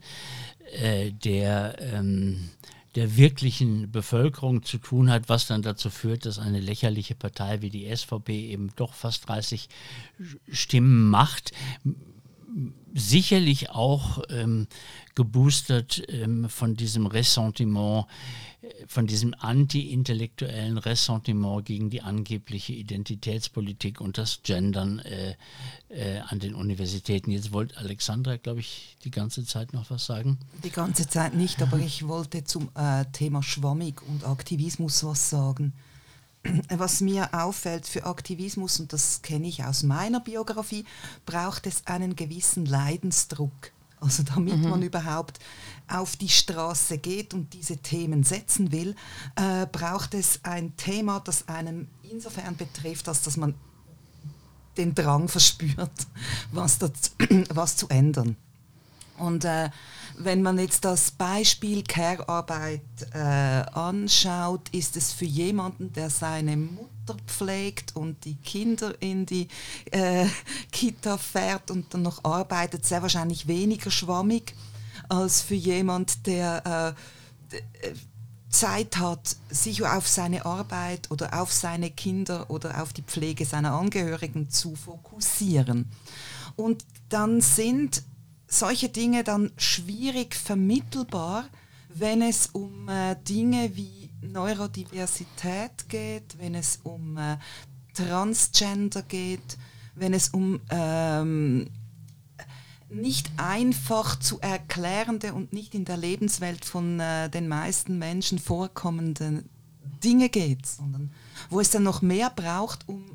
äh, 0.72 1.12
der, 1.12 1.78
ähm, 1.80 2.50
der 2.96 3.18
wirklichen 3.18 3.92
Bevölkerung 3.92 4.64
zu 4.64 4.78
tun 4.78 5.10
hat, 5.10 5.30
was 5.30 5.48
dann 5.48 5.62
dazu 5.62 5.90
führt, 5.90 6.26
dass 6.26 6.40
eine 6.40 6.60
lächerliche 6.60 7.16
Partei 7.16 7.62
wie 7.62 7.70
die 7.70 7.94
SVP 7.94 8.52
eben 8.52 8.72
doch 8.76 8.94
fast 8.94 9.28
30 9.28 9.68
Stimmen 10.50 11.10
macht 11.10 11.52
sicherlich 12.94 13.70
auch 13.70 14.24
ähm, 14.30 14.68
geboostert 15.14 16.02
ähm, 16.08 16.48
von 16.50 16.76
diesem 16.76 17.06
Ressentiment, 17.06 18.06
von 18.88 19.08
diesem 19.08 19.36
anti-intellektuellen 19.38 20.78
Ressentiment 20.78 21.66
gegen 21.66 21.90
die 21.90 22.02
angebliche 22.02 22.74
Identitätspolitik 22.74 24.02
und 24.02 24.18
das 24.18 24.42
Gendern 24.44 25.00
äh, 25.00 25.36
äh, 25.90 26.20
an 26.28 26.40
den 26.40 26.56
Universitäten. 26.56 27.32
Jetzt 27.32 27.52
wollte 27.52 27.78
Alexandra, 27.78 28.38
glaube 28.38 28.62
ich, 28.62 28.98
die 29.04 29.12
ganze 29.12 29.46
Zeit 29.46 29.74
noch 29.74 29.90
was 29.90 30.06
sagen. 30.06 30.40
Die 30.64 30.72
ganze 30.72 31.08
Zeit 31.08 31.36
nicht, 31.36 31.62
aber 31.62 31.78
ich 31.78 32.08
wollte 32.08 32.44
zum 32.44 32.70
äh, 32.76 33.06
Thema 33.12 33.44
Schwammig 33.44 34.02
und 34.08 34.26
Aktivismus 34.26 35.04
was 35.04 35.30
sagen 35.30 35.74
was 36.70 37.02
mir 37.02 37.34
auffällt 37.34 37.88
für 37.88 38.06
Aktivismus, 38.06 38.80
und 38.80 38.94
das 38.94 39.22
kenne 39.22 39.48
ich 39.48 39.64
aus 39.64 39.84
meiner 39.84 40.20
Biografie, 40.20 40.86
braucht 41.26 41.68
es 41.68 41.86
einen 41.88 42.16
gewissen 42.16 42.66
Leidensdruck. 42.66 43.72
Also 44.00 44.24
damit 44.24 44.58
mhm. 44.58 44.70
man 44.70 44.82
überhaupt 44.82 45.40
auf 45.88 46.16
die 46.16 46.30
Straße 46.30 46.98
geht 46.98 47.34
und 47.34 47.54
diese 47.54 47.78
Themen 47.78 48.24
setzen 48.24 48.72
will, 48.72 48.96
äh, 49.36 49.66
braucht 49.72 50.14
es 50.14 50.42
ein 50.44 50.76
Thema, 50.78 51.20
das 51.22 51.48
einen 51.48 51.88
insofern 52.04 52.56
betrifft, 52.56 53.08
als 53.08 53.22
dass 53.24 53.38
man 53.38 53.56
den 54.78 54.94
Drang 54.94 55.28
verspürt, 55.28 55.92
was, 56.52 56.78
das, 56.78 56.92
was 57.50 57.78
zu 57.78 57.88
ändern. 57.88 58.36
Und 59.18 59.46
äh, 59.46 59.70
wenn 60.18 60.42
man 60.42 60.60
jetzt 60.60 60.86
das 60.86 61.12
Beispiel 61.12 61.84
Care-Arbeit 61.84 62.82
äh, 63.14 63.18
anschaut, 63.18 64.70
ist 64.72 64.98
es 64.98 65.14
für 65.14 65.26
jemanden, 65.26 65.94
der 65.94 66.10
seine 66.10 66.58
Mutter 66.58 67.16
pflegt 67.28 67.96
und 67.96 68.24
die 68.26 68.36
Kinder 68.36 68.94
in 69.02 69.26
die 69.26 69.48
äh, 69.92 70.26
Kita 70.72 71.18
fährt 71.18 71.72
und 71.72 71.94
dann 71.94 72.02
noch 72.02 72.24
arbeitet, 72.24 72.86
sehr 72.86 73.02
wahrscheinlich 73.02 73.48
weniger 73.48 73.92
schwammig 73.92 74.54
als 75.10 75.42
für 75.42 75.56
jemand, 75.56 76.26
der 76.28 76.96
äh, 77.52 77.58
äh, 77.58 77.94
Zeit 78.50 78.98
hat, 78.98 79.36
sich 79.50 79.86
auf 79.86 80.08
seine 80.08 80.46
Arbeit 80.46 81.12
oder 81.12 81.42
auf 81.42 81.52
seine 81.52 81.92
Kinder 81.92 82.50
oder 82.50 82.82
auf 82.82 82.94
die 82.94 83.02
Pflege 83.02 83.46
seiner 83.46 83.74
Angehörigen 83.74 84.50
zu 84.50 84.76
fokussieren. 84.76 85.92
Und 86.56 86.86
dann 87.10 87.42
sind 87.42 88.02
solche 88.48 88.90
Dinge 88.90 89.24
dann 89.24 89.52
schwierig 89.58 90.36
vermittelbar, 90.36 91.46
wenn 91.90 92.22
es 92.22 92.48
um 92.48 92.90
äh, 92.90 93.16
Dinge 93.28 93.76
wie 93.76 94.10
Neurodiversität 94.22 95.88
geht, 95.88 96.38
wenn 96.40 96.56
es 96.56 96.80
um 96.84 97.18
äh, 97.18 97.38
Transgender 97.94 99.02
geht, 99.04 99.58
wenn 99.96 100.14
es 100.14 100.30
um 100.30 100.60
ähm, 100.70 101.70
nicht 102.90 103.32
einfach 103.38 104.20
zu 104.20 104.40
erklärende 104.42 105.34
und 105.34 105.54
nicht 105.54 105.74
in 105.74 105.86
der 105.86 105.98
Lebenswelt 105.98 106.66
von 106.66 107.00
äh, 107.00 107.30
den 107.30 107.48
meisten 107.48 107.98
Menschen 107.98 108.40
vorkommende 108.40 109.44
Dinge 110.04 110.30
geht, 110.30 110.66
sondern 110.66 111.12
wo 111.50 111.60
es 111.60 111.72
dann 111.72 111.84
noch 111.84 112.02
mehr 112.02 112.30
braucht, 112.30 112.88
um 112.88 113.06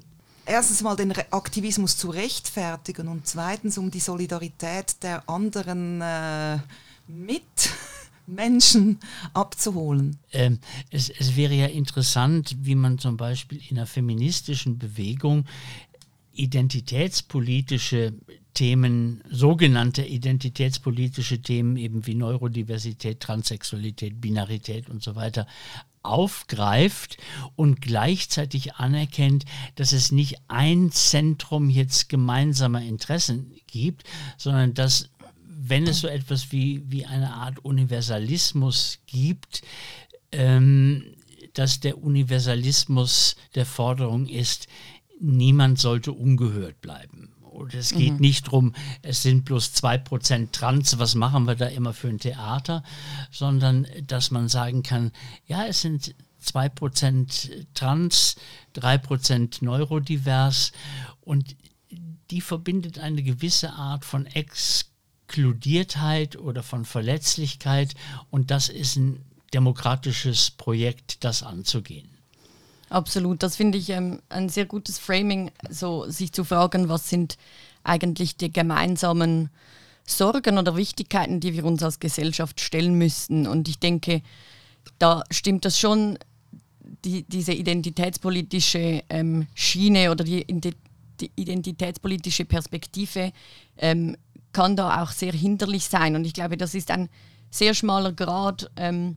erstens 0.50 0.82
mal 0.82 0.96
den 0.96 1.12
Aktivismus 1.30 1.96
zu 1.96 2.10
rechtfertigen 2.10 3.08
und 3.08 3.26
zweitens 3.26 3.78
um 3.78 3.90
die 3.90 4.00
Solidarität 4.00 5.02
der 5.02 5.28
anderen 5.28 6.00
äh, 6.00 6.58
Mitmenschen 7.06 8.98
abzuholen. 9.32 10.18
Ähm, 10.32 10.58
es, 10.90 11.08
es 11.08 11.36
wäre 11.36 11.54
ja 11.54 11.66
interessant, 11.66 12.56
wie 12.60 12.74
man 12.74 12.98
zum 12.98 13.16
Beispiel 13.16 13.60
in 13.68 13.78
einer 13.78 13.86
feministischen 13.86 14.78
Bewegung 14.78 15.46
identitätspolitische 16.32 18.14
Themen, 18.54 19.22
sogenannte 19.30 20.04
identitätspolitische 20.04 21.40
Themen 21.40 21.76
eben 21.76 22.06
wie 22.06 22.14
Neurodiversität, 22.14 23.20
Transsexualität, 23.20 24.20
Binarität 24.20 24.90
und 24.90 25.02
so 25.02 25.14
weiter 25.14 25.46
aufgreift 26.02 27.18
und 27.56 27.80
gleichzeitig 27.80 28.74
anerkennt, 28.74 29.44
dass 29.74 29.92
es 29.92 30.12
nicht 30.12 30.36
ein 30.48 30.90
Zentrum 30.90 31.70
jetzt 31.70 32.08
gemeinsamer 32.08 32.82
Interessen 32.82 33.52
gibt, 33.66 34.04
sondern 34.36 34.74
dass, 34.74 35.10
wenn 35.44 35.86
es 35.86 36.00
so 36.00 36.08
etwas 36.08 36.52
wie, 36.52 36.82
wie 36.86 37.06
eine 37.06 37.34
Art 37.34 37.64
Universalismus 37.64 38.98
gibt, 39.06 39.62
ähm, 40.32 41.16
dass 41.54 41.80
der 41.80 42.02
Universalismus 42.02 43.36
der 43.54 43.66
Forderung 43.66 44.26
ist, 44.26 44.68
niemand 45.20 45.78
sollte 45.78 46.12
ungehört 46.12 46.80
bleiben. 46.80 47.29
Und 47.60 47.74
es 47.74 47.92
geht 47.92 48.14
mhm. 48.14 48.20
nicht 48.20 48.46
darum, 48.46 48.74
es 49.02 49.22
sind 49.22 49.44
bloß 49.44 49.74
2% 49.74 50.50
Trans, 50.50 50.98
was 50.98 51.14
machen 51.14 51.46
wir 51.46 51.54
da 51.54 51.66
immer 51.66 51.92
für 51.92 52.08
ein 52.08 52.18
Theater, 52.18 52.82
sondern 53.30 53.86
dass 54.06 54.30
man 54.30 54.48
sagen 54.48 54.82
kann, 54.82 55.12
ja, 55.46 55.66
es 55.66 55.82
sind 55.82 56.14
2% 56.42 57.66
Trans, 57.74 58.36
3% 58.74 59.62
Neurodivers 59.62 60.72
und 61.20 61.54
die 62.30 62.40
verbindet 62.40 62.98
eine 62.98 63.22
gewisse 63.22 63.74
Art 63.74 64.06
von 64.06 64.24
Exkludiertheit 64.26 66.36
oder 66.36 66.62
von 66.62 66.86
Verletzlichkeit 66.86 67.94
und 68.30 68.50
das 68.50 68.70
ist 68.70 68.96
ein 68.96 69.22
demokratisches 69.52 70.50
Projekt, 70.52 71.24
das 71.24 71.42
anzugehen. 71.42 72.09
Absolut, 72.90 73.44
das 73.44 73.54
finde 73.54 73.78
ich 73.78 73.88
ähm, 73.90 74.20
ein 74.28 74.48
sehr 74.48 74.66
gutes 74.66 74.98
Framing, 74.98 75.52
so 75.70 76.10
sich 76.10 76.32
zu 76.32 76.42
fragen, 76.42 76.88
was 76.88 77.08
sind 77.08 77.38
eigentlich 77.84 78.36
die 78.36 78.52
gemeinsamen 78.52 79.48
Sorgen 80.04 80.58
oder 80.58 80.76
Wichtigkeiten, 80.76 81.38
die 81.38 81.54
wir 81.54 81.64
uns 81.64 81.84
als 81.84 82.00
Gesellschaft 82.00 82.60
stellen 82.60 82.94
müssten. 82.94 83.46
Und 83.46 83.68
ich 83.68 83.78
denke, 83.78 84.22
da 84.98 85.22
stimmt 85.30 85.64
das 85.64 85.78
schon, 85.78 86.18
die, 87.04 87.22
diese 87.22 87.52
identitätspolitische 87.52 89.04
ähm, 89.08 89.46
Schiene 89.54 90.10
oder 90.10 90.24
die, 90.24 90.44
die 90.48 91.30
identitätspolitische 91.36 92.44
Perspektive 92.44 93.32
ähm, 93.78 94.16
kann 94.52 94.74
da 94.74 95.00
auch 95.00 95.12
sehr 95.12 95.32
hinderlich 95.32 95.84
sein. 95.84 96.16
Und 96.16 96.24
ich 96.24 96.34
glaube, 96.34 96.56
das 96.56 96.74
ist 96.74 96.90
ein 96.90 97.08
sehr 97.50 97.74
schmaler 97.74 98.12
Grad. 98.12 98.68
Ähm, 98.74 99.16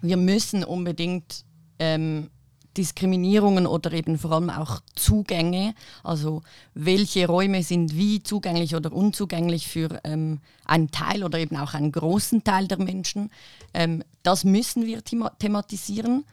wir 0.00 0.16
müssen 0.16 0.64
unbedingt 0.64 1.44
ähm, 1.78 2.30
Diskriminierungen 2.76 3.66
oder 3.66 3.92
eben 3.92 4.18
vor 4.18 4.32
allem 4.32 4.50
auch 4.50 4.80
Zugänge, 4.94 5.74
also 6.02 6.42
welche 6.74 7.26
Räume 7.26 7.62
sind 7.62 7.96
wie 7.96 8.22
zugänglich 8.22 8.74
oder 8.74 8.92
unzugänglich 8.92 9.68
für 9.68 10.00
ähm, 10.04 10.40
einen 10.64 10.90
Teil 10.90 11.24
oder 11.24 11.38
eben 11.38 11.56
auch 11.56 11.74
einen 11.74 11.92
großen 11.92 12.44
Teil 12.44 12.68
der 12.68 12.78
Menschen, 12.78 13.30
ähm, 13.72 14.02
das 14.22 14.44
müssen 14.44 14.86
wir 14.86 15.04
thema 15.04 15.30
thematisieren. 15.38 16.24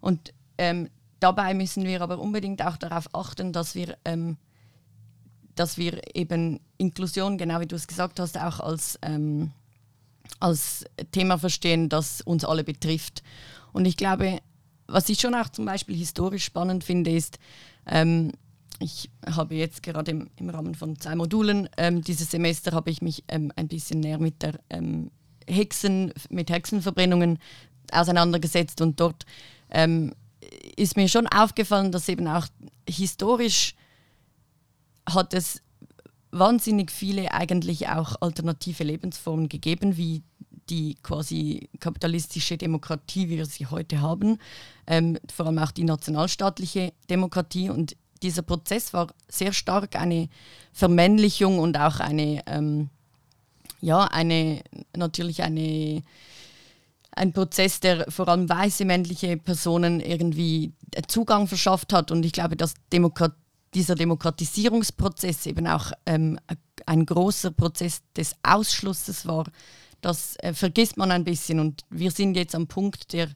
Und 0.00 0.32
ähm, 0.58 0.88
dabei 1.20 1.54
müssen 1.54 1.84
wir 1.84 2.00
aber 2.00 2.18
unbedingt 2.18 2.62
auch 2.64 2.76
darauf 2.76 3.14
achten, 3.14 3.52
dass 3.52 3.74
wir 3.74 3.96
ähm, 4.04 4.36
dass 5.54 5.76
wir 5.76 6.00
eben 6.16 6.60
Inklusion, 6.78 7.38
genau 7.38 7.60
wie 7.60 7.66
du 7.66 7.76
es 7.76 7.86
gesagt 7.86 8.20
hast, 8.20 8.38
auch 8.38 8.60
als, 8.60 8.98
ähm, 9.02 9.52
als 10.40 10.84
Thema 11.12 11.38
verstehen, 11.38 11.88
das 11.88 12.20
uns 12.22 12.44
alle 12.44 12.64
betrifft. 12.64 13.22
Und 13.72 13.84
ich 13.84 13.96
glaube, 13.96 14.40
was 14.92 15.08
ich 15.08 15.20
schon 15.20 15.34
auch 15.34 15.48
zum 15.48 15.64
Beispiel 15.64 15.96
historisch 15.96 16.44
spannend 16.44 16.84
finde, 16.84 17.10
ist, 17.10 17.38
ähm, 17.86 18.32
ich 18.78 19.10
habe 19.26 19.54
jetzt 19.54 19.82
gerade 19.82 20.10
im, 20.10 20.30
im, 20.36 20.50
Rahmen 20.50 20.74
von 20.74 20.98
zwei 20.98 21.14
Modulen 21.14 21.68
ähm, 21.76 22.02
dieses 22.02 22.30
Semester 22.30 22.72
habe 22.72 22.90
ich 22.90 23.00
mich 23.00 23.24
ähm, 23.28 23.52
ein 23.56 23.68
bisschen 23.68 24.00
näher 24.00 24.18
mit 24.18 24.42
der 24.42 24.58
ähm, 24.70 25.10
Hexen, 25.48 26.12
mit 26.30 26.50
Hexenverbrennungen 26.50 27.38
auseinandergesetzt 27.92 28.80
und 28.80 28.98
dort 28.98 29.24
ähm, 29.70 30.14
ist 30.76 30.96
mir 30.96 31.08
schon 31.08 31.26
aufgefallen, 31.26 31.92
dass 31.92 32.08
eben 32.08 32.26
auch 32.26 32.46
historisch 32.88 33.74
hat 35.08 35.34
es 35.34 35.62
wahnsinnig 36.30 36.90
viele 36.90 37.32
eigentlich 37.32 37.88
auch 37.88 38.16
alternative 38.20 38.84
Lebensformen 38.84 39.48
gegeben, 39.48 39.96
wie 39.96 40.22
die 40.72 40.96
quasi 41.02 41.68
kapitalistische 41.80 42.56
Demokratie, 42.56 43.28
wie 43.28 43.36
wir 43.36 43.44
sie 43.44 43.66
heute 43.66 44.00
haben, 44.00 44.38
ähm, 44.86 45.18
vor 45.32 45.46
allem 45.46 45.58
auch 45.58 45.70
die 45.70 45.84
nationalstaatliche 45.84 46.94
Demokratie. 47.10 47.68
Und 47.68 47.94
dieser 48.22 48.40
Prozess 48.40 48.94
war 48.94 49.08
sehr 49.28 49.52
stark 49.52 49.96
eine 49.96 50.30
Vermännlichung 50.72 51.58
und 51.58 51.78
auch 51.78 52.00
eine, 52.00 52.42
ähm, 52.46 52.88
ja, 53.82 54.04
eine, 54.04 54.62
natürlich 54.96 55.42
eine, 55.42 56.02
ein 57.10 57.34
Prozess, 57.34 57.80
der 57.80 58.10
vor 58.10 58.28
allem 58.28 58.48
weiße 58.48 58.86
männliche 58.86 59.36
Personen 59.36 60.00
irgendwie 60.00 60.72
Zugang 61.06 61.48
verschafft 61.48 61.92
hat. 61.92 62.10
Und 62.10 62.24
ich 62.24 62.32
glaube, 62.32 62.56
dass 62.56 62.72
Demokratie 62.90 63.36
dieser 63.74 63.94
Demokratisierungsprozess 63.94 65.46
eben 65.46 65.66
auch 65.66 65.92
ähm, 66.04 66.38
ein 66.84 67.06
großer 67.06 67.52
Prozess 67.52 68.02
des 68.14 68.36
Ausschlusses 68.42 69.26
war, 69.26 69.46
das 70.02 70.36
äh, 70.36 70.52
vergisst 70.52 70.98
man 70.98 71.10
ein 71.10 71.24
bisschen. 71.24 71.58
Und 71.58 71.82
wir 71.88 72.10
sind 72.10 72.36
jetzt 72.36 72.54
am 72.54 72.66
Punkt, 72.66 73.14
der 73.14 73.28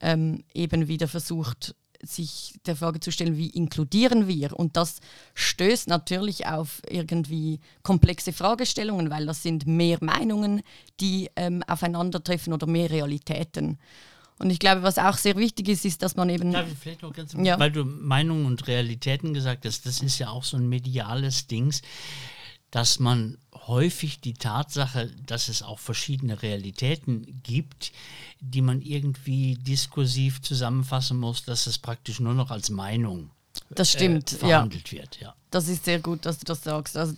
ähm, 0.00 0.44
eben 0.52 0.88
wieder 0.88 1.08
versucht, 1.08 1.74
sich 2.02 2.54
der 2.66 2.76
Frage 2.76 3.00
zu 3.00 3.10
stellen, 3.10 3.36
wie 3.36 3.48
inkludieren 3.48 4.28
wir? 4.28 4.56
Und 4.56 4.76
das 4.76 5.00
stößt 5.34 5.88
natürlich 5.88 6.46
auf 6.46 6.80
irgendwie 6.88 7.60
komplexe 7.82 8.32
Fragestellungen, 8.32 9.10
weil 9.10 9.26
das 9.26 9.42
sind 9.42 9.66
mehr 9.66 9.98
Meinungen, 10.00 10.62
die 11.00 11.30
ähm, 11.34 11.62
aufeinandertreffen 11.66 12.52
oder 12.52 12.66
mehr 12.66 12.90
Realitäten. 12.90 13.78
Und 14.38 14.50
ich 14.50 14.60
glaube, 14.60 14.82
was 14.82 14.98
auch 14.98 15.16
sehr 15.16 15.36
wichtig 15.36 15.68
ist, 15.68 15.84
ist, 15.84 16.02
dass 16.02 16.14
man 16.14 16.30
eben. 16.30 16.52
Darf 16.52 16.70
ich 16.70 16.78
vielleicht 16.78 17.02
noch 17.02 17.12
ganz 17.12 17.34
ja. 17.36 17.58
weil 17.58 17.72
du 17.72 17.84
Meinungen 17.84 18.46
und 18.46 18.68
Realitäten 18.68 19.34
gesagt 19.34 19.64
hast, 19.64 19.84
das 19.84 20.00
ist 20.00 20.18
ja 20.20 20.28
auch 20.28 20.44
so 20.44 20.56
ein 20.56 20.68
mediales 20.68 21.48
Dings, 21.48 21.82
dass 22.70 23.00
man 23.00 23.38
häufig 23.68 24.20
die 24.20 24.34
Tatsache, 24.34 25.10
dass 25.26 25.48
es 25.48 25.62
auch 25.62 25.78
verschiedene 25.78 26.42
Realitäten 26.42 27.40
gibt, 27.42 27.92
die 28.40 28.62
man 28.62 28.80
irgendwie 28.80 29.56
diskursiv 29.56 30.42
zusammenfassen 30.42 31.18
muss, 31.18 31.44
dass 31.44 31.66
es 31.66 31.78
praktisch 31.78 32.18
nur 32.18 32.34
noch 32.34 32.50
als 32.50 32.70
Meinung 32.70 33.30
das 33.70 33.92
stimmt, 33.92 34.32
äh, 34.32 34.36
verhandelt 34.36 34.90
ja. 34.90 34.98
wird. 34.98 35.20
Ja. 35.20 35.34
Das 35.50 35.68
ist 35.68 35.84
sehr 35.84 36.00
gut, 36.00 36.26
dass 36.26 36.38
du 36.38 36.44
das 36.44 36.64
sagst. 36.64 36.96
Also 36.96 37.14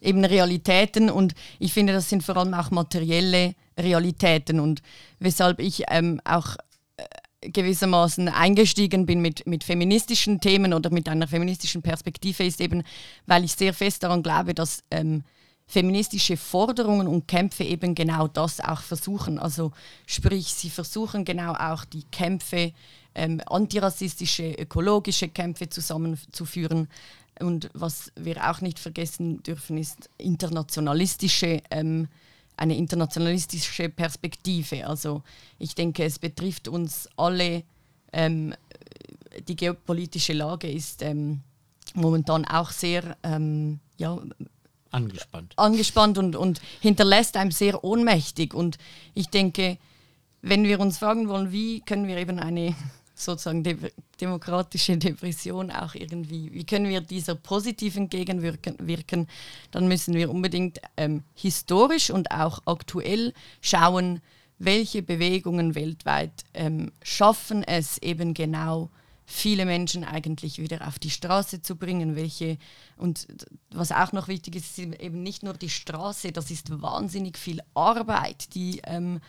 eben 0.00 0.24
Realitäten 0.24 1.10
und 1.10 1.34
ich 1.58 1.72
finde, 1.72 1.92
das 1.92 2.08
sind 2.08 2.22
vor 2.22 2.36
allem 2.36 2.54
auch 2.54 2.70
materielle 2.70 3.54
Realitäten 3.78 4.60
und 4.60 4.82
weshalb 5.18 5.60
ich 5.60 5.84
ähm, 5.88 6.20
auch 6.24 6.56
äh, 6.96 7.50
gewissermaßen 7.50 8.28
eingestiegen 8.28 9.06
bin 9.06 9.20
mit, 9.20 9.46
mit 9.46 9.64
feministischen 9.64 10.40
Themen 10.40 10.74
oder 10.74 10.90
mit 10.90 11.08
einer 11.08 11.28
feministischen 11.28 11.82
Perspektive 11.82 12.44
ist 12.44 12.60
eben, 12.60 12.82
weil 13.26 13.44
ich 13.44 13.52
sehr 13.52 13.72
fest 13.74 14.02
daran 14.02 14.22
glaube, 14.22 14.54
dass 14.54 14.82
ähm, 14.90 15.24
feministische 15.68 16.36
Forderungen 16.36 17.06
und 17.06 17.28
Kämpfe 17.28 17.62
eben 17.62 17.94
genau 17.94 18.26
das 18.26 18.58
auch 18.60 18.80
versuchen. 18.80 19.38
Also 19.38 19.70
sprich, 20.06 20.48
sie 20.48 20.70
versuchen 20.70 21.24
genau 21.24 21.52
auch 21.52 21.84
die 21.84 22.04
Kämpfe, 22.10 22.72
ähm, 23.14 23.40
antirassistische, 23.46 24.52
ökologische 24.52 25.28
Kämpfe 25.28 25.68
zusammenzuführen, 25.68 26.88
und 27.40 27.70
was 27.74 28.12
wir 28.16 28.50
auch 28.50 28.60
nicht 28.60 28.78
vergessen 28.78 29.42
dürfen, 29.42 29.78
ist 29.78 30.10
internationalistische, 30.18 31.62
ähm, 31.70 32.08
eine 32.56 32.76
internationalistische 32.76 33.88
Perspektive. 33.88 34.86
Also 34.86 35.22
ich 35.58 35.74
denke, 35.74 36.04
es 36.04 36.18
betrifft 36.18 36.68
uns 36.68 37.08
alle. 37.16 37.62
Ähm, 38.12 38.54
die 39.46 39.56
geopolitische 39.56 40.32
Lage 40.32 40.70
ist 40.70 41.02
ähm, 41.02 41.40
momentan 41.94 42.44
auch 42.44 42.70
sehr 42.70 43.16
ähm, 43.22 43.78
ja, 43.96 44.18
angespannt, 44.90 45.54
angespannt 45.56 46.18
und, 46.18 46.36
und 46.36 46.60
hinterlässt 46.80 47.36
einem 47.36 47.50
sehr 47.50 47.84
ohnmächtig. 47.84 48.54
Und 48.54 48.78
ich 49.14 49.28
denke, 49.28 49.78
wenn 50.42 50.64
wir 50.64 50.80
uns 50.80 50.98
fragen 50.98 51.28
wollen, 51.28 51.52
wie 51.52 51.80
können 51.80 52.06
wir 52.06 52.16
eben 52.16 52.38
eine 52.38 52.74
sozusagen 53.14 53.64
de 53.64 53.76
demokratische 54.20 54.96
Depression 54.96 55.70
auch 55.70 55.94
irgendwie, 55.94 56.52
wie 56.52 56.64
können 56.64 56.88
wir 56.88 57.00
dieser 57.00 57.34
positiv 57.34 57.96
entgegenwirken, 57.96 58.76
wirken, 58.80 59.28
dann 59.70 59.88
müssen 59.88 60.14
wir 60.14 60.30
unbedingt 60.30 60.80
ähm, 60.96 61.22
historisch 61.34 62.10
und 62.10 62.30
auch 62.30 62.60
aktuell 62.66 63.32
schauen, 63.60 64.20
welche 64.58 65.02
Bewegungen 65.02 65.74
weltweit 65.74 66.44
ähm, 66.54 66.90
schaffen 67.02 67.62
es 67.62 67.98
eben 67.98 68.34
genau, 68.34 68.90
viele 69.30 69.66
Menschen 69.66 70.04
eigentlich 70.04 70.58
wieder 70.58 70.88
auf 70.88 70.98
die 70.98 71.10
Straße 71.10 71.60
zu 71.60 71.76
bringen, 71.76 72.16
welche 72.16 72.56
und 72.96 73.28
was 73.70 73.92
auch 73.92 74.12
noch 74.12 74.26
wichtig 74.26 74.56
ist, 74.56 74.78
ist 74.78 75.00
eben 75.00 75.22
nicht 75.22 75.42
nur 75.42 75.52
die 75.52 75.68
Straße, 75.68 76.32
das 76.32 76.50
ist 76.50 76.80
wahnsinnig 76.80 77.36
viel 77.36 77.60
Arbeit, 77.74 78.54
die 78.54 78.80
ähm, 78.84 79.20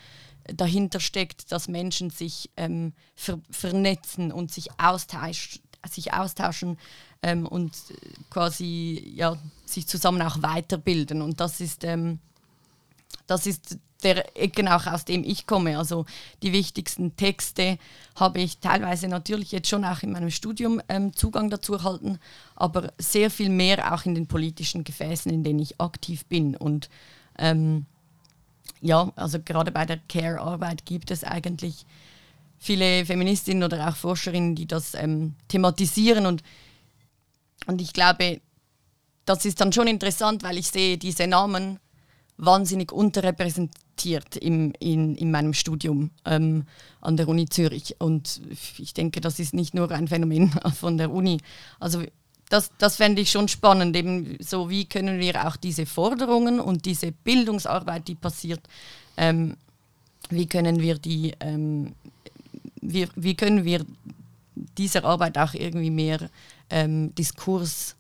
dahinter 0.45 1.01
steckt, 1.01 1.51
dass 1.51 1.67
Menschen 1.67 2.11
sich 2.11 2.49
ähm, 2.55 2.93
ver 3.13 3.41
vernetzen 3.51 4.31
und 4.31 4.53
sich, 4.53 4.69
austausch 4.77 5.59
sich 5.89 6.13
austauschen 6.13 6.77
ähm, 7.21 7.45
und 7.45 7.73
quasi 8.29 9.13
ja, 9.15 9.37
sich 9.65 9.85
zusammen 9.85 10.21
auch 10.21 10.41
weiterbilden. 10.41 11.21
Und 11.21 11.41
das 11.41 11.59
ist, 11.59 11.83
ähm, 11.83 12.19
das 13.27 13.45
ist 13.45 13.77
der 14.03 14.37
Ecken 14.37 14.67
auch 14.67 14.87
aus 14.87 15.05
dem 15.05 15.23
ich 15.23 15.45
komme. 15.45 15.77
Also 15.77 16.05
die 16.41 16.53
wichtigsten 16.53 17.15
Texte 17.15 17.77
habe 18.15 18.39
ich 18.39 18.59
teilweise 18.59 19.07
natürlich 19.07 19.51
jetzt 19.51 19.67
schon 19.67 19.83
auch 19.83 20.03
in 20.03 20.11
meinem 20.11 20.31
Studium 20.31 20.81
ähm, 20.87 21.13
Zugang 21.15 21.49
dazu 21.49 21.73
erhalten, 21.73 22.19
aber 22.55 22.93
sehr 22.97 23.29
viel 23.29 23.49
mehr 23.49 23.93
auch 23.93 24.05
in 24.05 24.15
den 24.15 24.27
politischen 24.27 24.83
Gefäßen, 24.83 25.31
in 25.31 25.43
denen 25.43 25.59
ich 25.59 25.81
aktiv 25.81 26.25
bin. 26.25 26.55
Und 26.55 26.89
ähm, 27.37 27.85
ja, 28.81 29.11
also 29.15 29.39
gerade 29.39 29.71
bei 29.71 29.85
der 29.85 29.99
Care-Arbeit 30.07 30.85
gibt 30.85 31.11
es 31.11 31.23
eigentlich 31.23 31.85
viele 32.57 33.05
Feministinnen 33.05 33.63
oder 33.63 33.89
auch 33.89 33.95
Forscherinnen, 33.95 34.55
die 34.55 34.67
das 34.67 34.93
ähm, 34.93 35.35
thematisieren 35.47 36.25
und, 36.25 36.43
und 37.67 37.81
ich 37.81 37.93
glaube, 37.93 38.41
das 39.25 39.45
ist 39.45 39.61
dann 39.61 39.71
schon 39.71 39.87
interessant, 39.87 40.43
weil 40.43 40.57
ich 40.57 40.67
sehe 40.67 40.97
diese 40.97 41.27
Namen 41.27 41.79
wahnsinnig 42.39 42.91
unterrepräsentiert 42.91 44.37
im, 44.37 44.73
in, 44.79 45.15
in 45.15 45.29
meinem 45.29 45.53
Studium 45.53 46.09
ähm, 46.25 46.65
an 47.01 47.17
der 47.17 47.27
Uni 47.27 47.47
Zürich. 47.47 47.97
Und 47.99 48.41
ich 48.77 48.93
denke, 48.93 49.21
das 49.21 49.39
ist 49.39 49.53
nicht 49.53 49.73
nur 49.73 49.91
ein 49.91 50.07
Phänomen 50.07 50.51
von 50.79 50.97
der 50.97 51.11
Uni. 51.11 51.39
Also 51.79 52.03
das, 52.49 52.71
das 52.77 52.95
fände 52.95 53.21
ich 53.21 53.29
schon 53.29 53.47
spannend, 53.47 53.95
eben 53.95 54.37
so 54.39 54.69
wie 54.69 54.85
können 54.85 55.19
wir 55.19 55.47
auch 55.47 55.55
diese 55.55 55.85
Forderungen 55.85 56.59
und 56.59 56.85
diese 56.85 57.11
Bildungsarbeit, 57.11 58.07
die 58.07 58.15
passiert, 58.15 58.61
ähm, 59.17 59.55
wie 60.29 60.47
können 60.47 60.79
wir 60.79 60.97
die, 60.97 61.33
ähm, 61.41 61.93
wie, 62.81 63.07
wie 63.15 63.35
können 63.35 63.65
wir 63.65 63.85
dieser 64.77 65.03
Arbeit 65.03 65.37
auch 65.37 65.53
irgendwie 65.53 65.91
mehr 65.91 66.29
ähm, 66.69 67.13
Diskursraum 67.15 67.95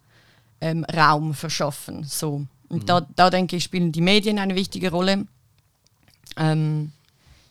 ähm, 0.61 1.33
verschaffen. 1.33 2.03
So. 2.05 2.45
Und 2.69 2.83
mhm. 2.83 2.85
da, 2.85 3.01
da 3.15 3.29
denke 3.29 3.55
ich, 3.55 3.63
spielen 3.63 3.91
die 3.91 4.01
Medien 4.01 4.39
eine 4.39 4.55
wichtige 4.55 4.91
Rolle. 4.91 5.25
Ähm, 6.37 6.91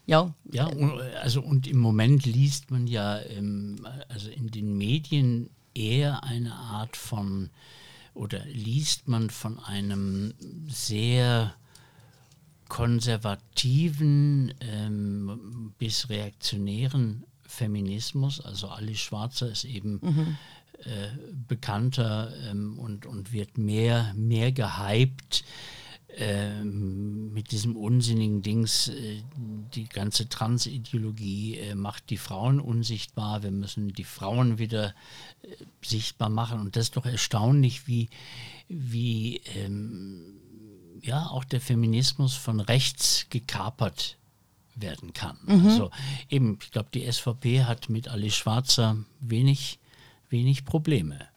ja. 0.06 0.32
Ja, 0.50 0.66
und, 0.66 1.00
also 1.22 1.42
und 1.42 1.66
im 1.66 1.78
Moment 1.78 2.24
liest 2.24 2.70
man 2.70 2.86
ja 2.86 3.20
ähm, 3.20 3.86
also 4.08 4.30
in 4.30 4.50
den 4.50 4.78
Medien 4.78 5.50
eher 5.74 6.24
eine 6.24 6.54
Art 6.54 6.96
von 6.96 7.50
oder 8.14 8.44
liest 8.46 9.06
man 9.06 9.30
von 9.30 9.58
einem 9.60 10.34
sehr 10.68 11.54
konservativen 12.68 14.54
ähm, 14.60 15.72
bis 15.78 16.08
reaktionären 16.08 17.24
Feminismus. 17.46 18.40
Also 18.40 18.68
Alice 18.68 19.00
Schwarzer 19.00 19.50
ist 19.50 19.64
eben 19.64 20.00
mhm. 20.02 20.38
Äh, 20.84 21.08
bekannter 21.46 22.32
ähm, 22.50 22.78
und, 22.78 23.06
und 23.06 23.32
wird 23.32 23.58
mehr, 23.58 24.12
mehr 24.16 24.52
gehypt 24.52 25.44
ähm, 26.16 27.32
mit 27.32 27.52
diesem 27.52 27.76
unsinnigen 27.76 28.42
Dings, 28.42 28.88
äh, 28.88 29.22
die 29.74 29.88
ganze 29.88 30.28
Transideologie 30.28 31.58
äh, 31.58 31.74
macht 31.74 32.10
die 32.10 32.16
Frauen 32.16 32.60
unsichtbar, 32.60 33.42
wir 33.42 33.50
müssen 33.50 33.92
die 33.92 34.04
Frauen 34.04 34.58
wieder 34.58 34.94
äh, 35.42 35.48
sichtbar 35.82 36.28
machen. 36.28 36.60
Und 36.60 36.76
das 36.76 36.84
ist 36.84 36.96
doch 36.96 37.06
erstaunlich, 37.06 37.86
wie, 37.86 38.08
wie 38.68 39.42
ähm, 39.54 40.38
ja, 41.02 41.26
auch 41.26 41.44
der 41.44 41.60
Feminismus 41.60 42.34
von 42.34 42.60
rechts 42.60 43.26
gekapert 43.30 44.16
werden 44.74 45.12
kann. 45.12 45.38
Mhm. 45.46 45.66
Also 45.66 45.90
eben, 46.30 46.58
ich 46.62 46.70
glaube, 46.70 46.88
die 46.92 47.10
SVP 47.10 47.64
hat 47.64 47.88
mit 47.88 48.08
Alice 48.08 48.34
Schwarzer 48.34 48.96
wenig, 49.20 49.78
wenig 50.30 50.64
Probleme. 50.64 51.28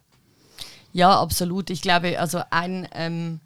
Ja, 0.93 1.19
absolut. 1.19 1.69
Ich 1.69 1.81
glaube, 1.81 2.19
also 2.19 2.41
ein, 2.49 2.87
ähm, 2.93 3.39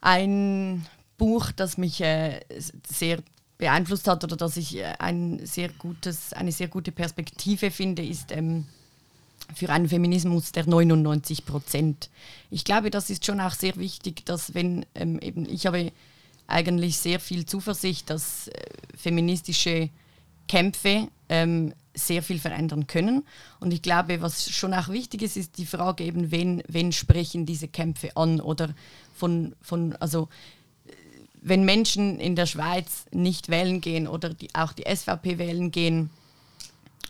ein 0.00 0.86
Buch, 1.16 1.50
das 1.52 1.78
mich 1.78 2.00
äh, 2.00 2.40
sehr 2.86 3.18
beeinflusst 3.58 4.06
hat 4.06 4.22
oder 4.22 4.36
dass 4.36 4.56
ich 4.56 4.76
äh, 4.76 4.94
ein 4.98 5.44
sehr 5.44 5.68
gutes, 5.68 6.32
eine 6.32 6.52
sehr 6.52 6.68
gute 6.68 6.92
Perspektive 6.92 7.70
finde, 7.70 8.04
ist 8.04 8.30
ähm, 8.30 8.66
für 9.54 9.70
einen 9.70 9.88
Feminismus 9.88 10.52
der 10.52 10.66
99 10.66 11.44
Prozent. 11.44 12.08
Ich 12.50 12.64
glaube, 12.64 12.90
das 12.90 13.10
ist 13.10 13.26
schon 13.26 13.40
auch 13.40 13.54
sehr 13.54 13.76
wichtig, 13.76 14.24
dass 14.24 14.54
wenn 14.54 14.86
ähm, 14.94 15.18
eben, 15.20 15.48
ich 15.48 15.66
habe 15.66 15.92
eigentlich 16.46 16.98
sehr 16.98 17.18
viel 17.20 17.46
Zuversicht, 17.46 18.10
dass 18.10 18.48
äh, 18.48 18.52
feministische 18.96 19.90
Kämpfe 20.46 21.08
ähm, 21.28 21.74
sehr 21.98 22.22
viel 22.22 22.38
verändern 22.38 22.86
können. 22.86 23.24
Und 23.60 23.72
ich 23.72 23.82
glaube, 23.82 24.22
was 24.22 24.50
schon 24.50 24.74
auch 24.74 24.88
wichtig 24.88 25.22
ist, 25.22 25.36
ist 25.36 25.58
die 25.58 25.66
Frage 25.66 26.04
eben, 26.04 26.30
wen, 26.30 26.62
wen 26.68 26.92
sprechen 26.92 27.46
diese 27.46 27.68
Kämpfe 27.68 28.16
an 28.16 28.40
oder 28.40 28.74
von, 29.14 29.54
von 29.60 29.94
also 29.96 30.28
wenn 31.40 31.64
Menschen 31.64 32.18
in 32.18 32.36
der 32.36 32.46
Schweiz 32.46 33.06
nicht 33.12 33.48
wählen 33.48 33.80
gehen 33.80 34.08
oder 34.08 34.34
die, 34.34 34.54
auch 34.54 34.72
die 34.72 34.84
SVP 34.84 35.38
wählen 35.38 35.70
gehen, 35.70 36.10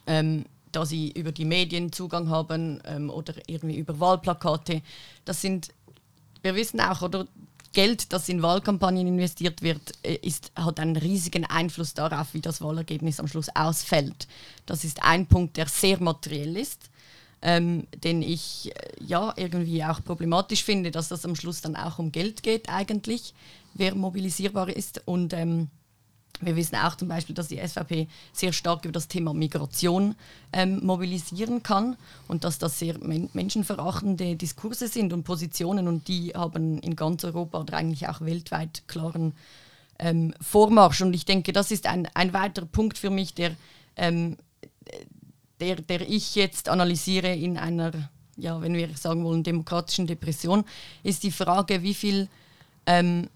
ähm, 0.06 0.44
da 0.72 0.84
sie 0.84 1.10
über 1.12 1.32
die 1.32 1.44
Medien 1.44 1.92
Zugang 1.92 2.28
haben 2.28 2.80
ähm, 2.84 3.10
oder 3.10 3.34
irgendwie 3.46 3.78
über 3.78 3.98
Wahlplakate. 4.00 4.82
Das 5.24 5.40
sind, 5.40 5.70
wir 6.42 6.54
wissen 6.54 6.80
auch, 6.80 7.02
oder 7.02 7.26
Geld, 7.78 8.12
das 8.12 8.28
in 8.28 8.42
Wahlkampagnen 8.42 9.06
investiert 9.06 9.62
wird, 9.62 9.92
äh, 10.02 10.16
ist, 10.16 10.50
hat 10.56 10.80
einen 10.80 10.96
riesigen 10.96 11.44
Einfluss 11.44 11.94
darauf, 11.94 12.34
wie 12.34 12.40
das 12.40 12.60
Wahlergebnis 12.60 13.20
am 13.20 13.28
Schluss 13.28 13.50
ausfällt. 13.54 14.26
Das 14.66 14.82
ist 14.82 15.04
ein 15.04 15.26
Punkt, 15.26 15.56
der 15.56 15.68
sehr 15.68 16.02
materiell 16.02 16.56
ist, 16.56 16.90
ähm, 17.40 17.86
den 18.02 18.20
ich 18.20 18.72
äh, 18.74 19.04
ja 19.06 19.32
irgendwie 19.36 19.84
auch 19.84 20.02
problematisch 20.02 20.64
finde, 20.64 20.90
dass 20.90 21.06
das 21.06 21.24
am 21.24 21.36
Schluss 21.36 21.60
dann 21.60 21.76
auch 21.76 22.00
um 22.00 22.10
Geld 22.10 22.42
geht 22.42 22.68
eigentlich, 22.68 23.32
wer 23.74 23.94
mobilisierbar 23.94 24.70
ist 24.70 25.02
und 25.04 25.32
ähm, 25.32 25.68
wir 26.40 26.56
wissen 26.56 26.76
auch 26.76 26.94
zum 26.94 27.08
Beispiel, 27.08 27.34
dass 27.34 27.48
die 27.48 27.58
SVP 27.58 28.08
sehr 28.32 28.52
stark 28.52 28.84
über 28.84 28.92
das 28.92 29.08
Thema 29.08 29.34
Migration 29.34 30.14
ähm, 30.52 30.84
mobilisieren 30.84 31.62
kann 31.62 31.96
und 32.28 32.44
dass 32.44 32.58
das 32.58 32.78
sehr 32.78 32.98
men 32.98 33.28
menschenverachtende 33.32 34.36
Diskurse 34.36 34.88
sind 34.88 35.12
und 35.12 35.24
Positionen 35.24 35.88
und 35.88 36.08
die 36.08 36.32
haben 36.34 36.78
in 36.78 36.96
ganz 36.96 37.24
Europa 37.24 37.60
oder 37.60 37.76
eigentlich 37.76 38.08
auch 38.08 38.20
weltweit 38.20 38.82
klaren 38.86 39.34
ähm, 39.98 40.32
Vormarsch. 40.40 41.02
Und 41.02 41.14
ich 41.14 41.24
denke, 41.24 41.52
das 41.52 41.70
ist 41.70 41.86
ein, 41.86 42.08
ein 42.14 42.32
weiterer 42.32 42.66
Punkt 42.66 42.98
für 42.98 43.10
mich, 43.10 43.34
der, 43.34 43.56
ähm, 43.96 44.36
der, 45.60 45.76
der 45.76 46.08
ich 46.08 46.34
jetzt 46.34 46.68
analysiere 46.68 47.34
in 47.34 47.58
einer, 47.58 47.92
ja, 48.36 48.60
wenn 48.60 48.74
wir 48.74 48.96
sagen 48.96 49.24
wollen, 49.24 49.42
demokratischen 49.42 50.06
Depression, 50.06 50.64
ist 51.02 51.24
die 51.24 51.32
Frage, 51.32 51.82
wie 51.82 51.94
viel 51.94 52.28
ähm, 52.86 53.28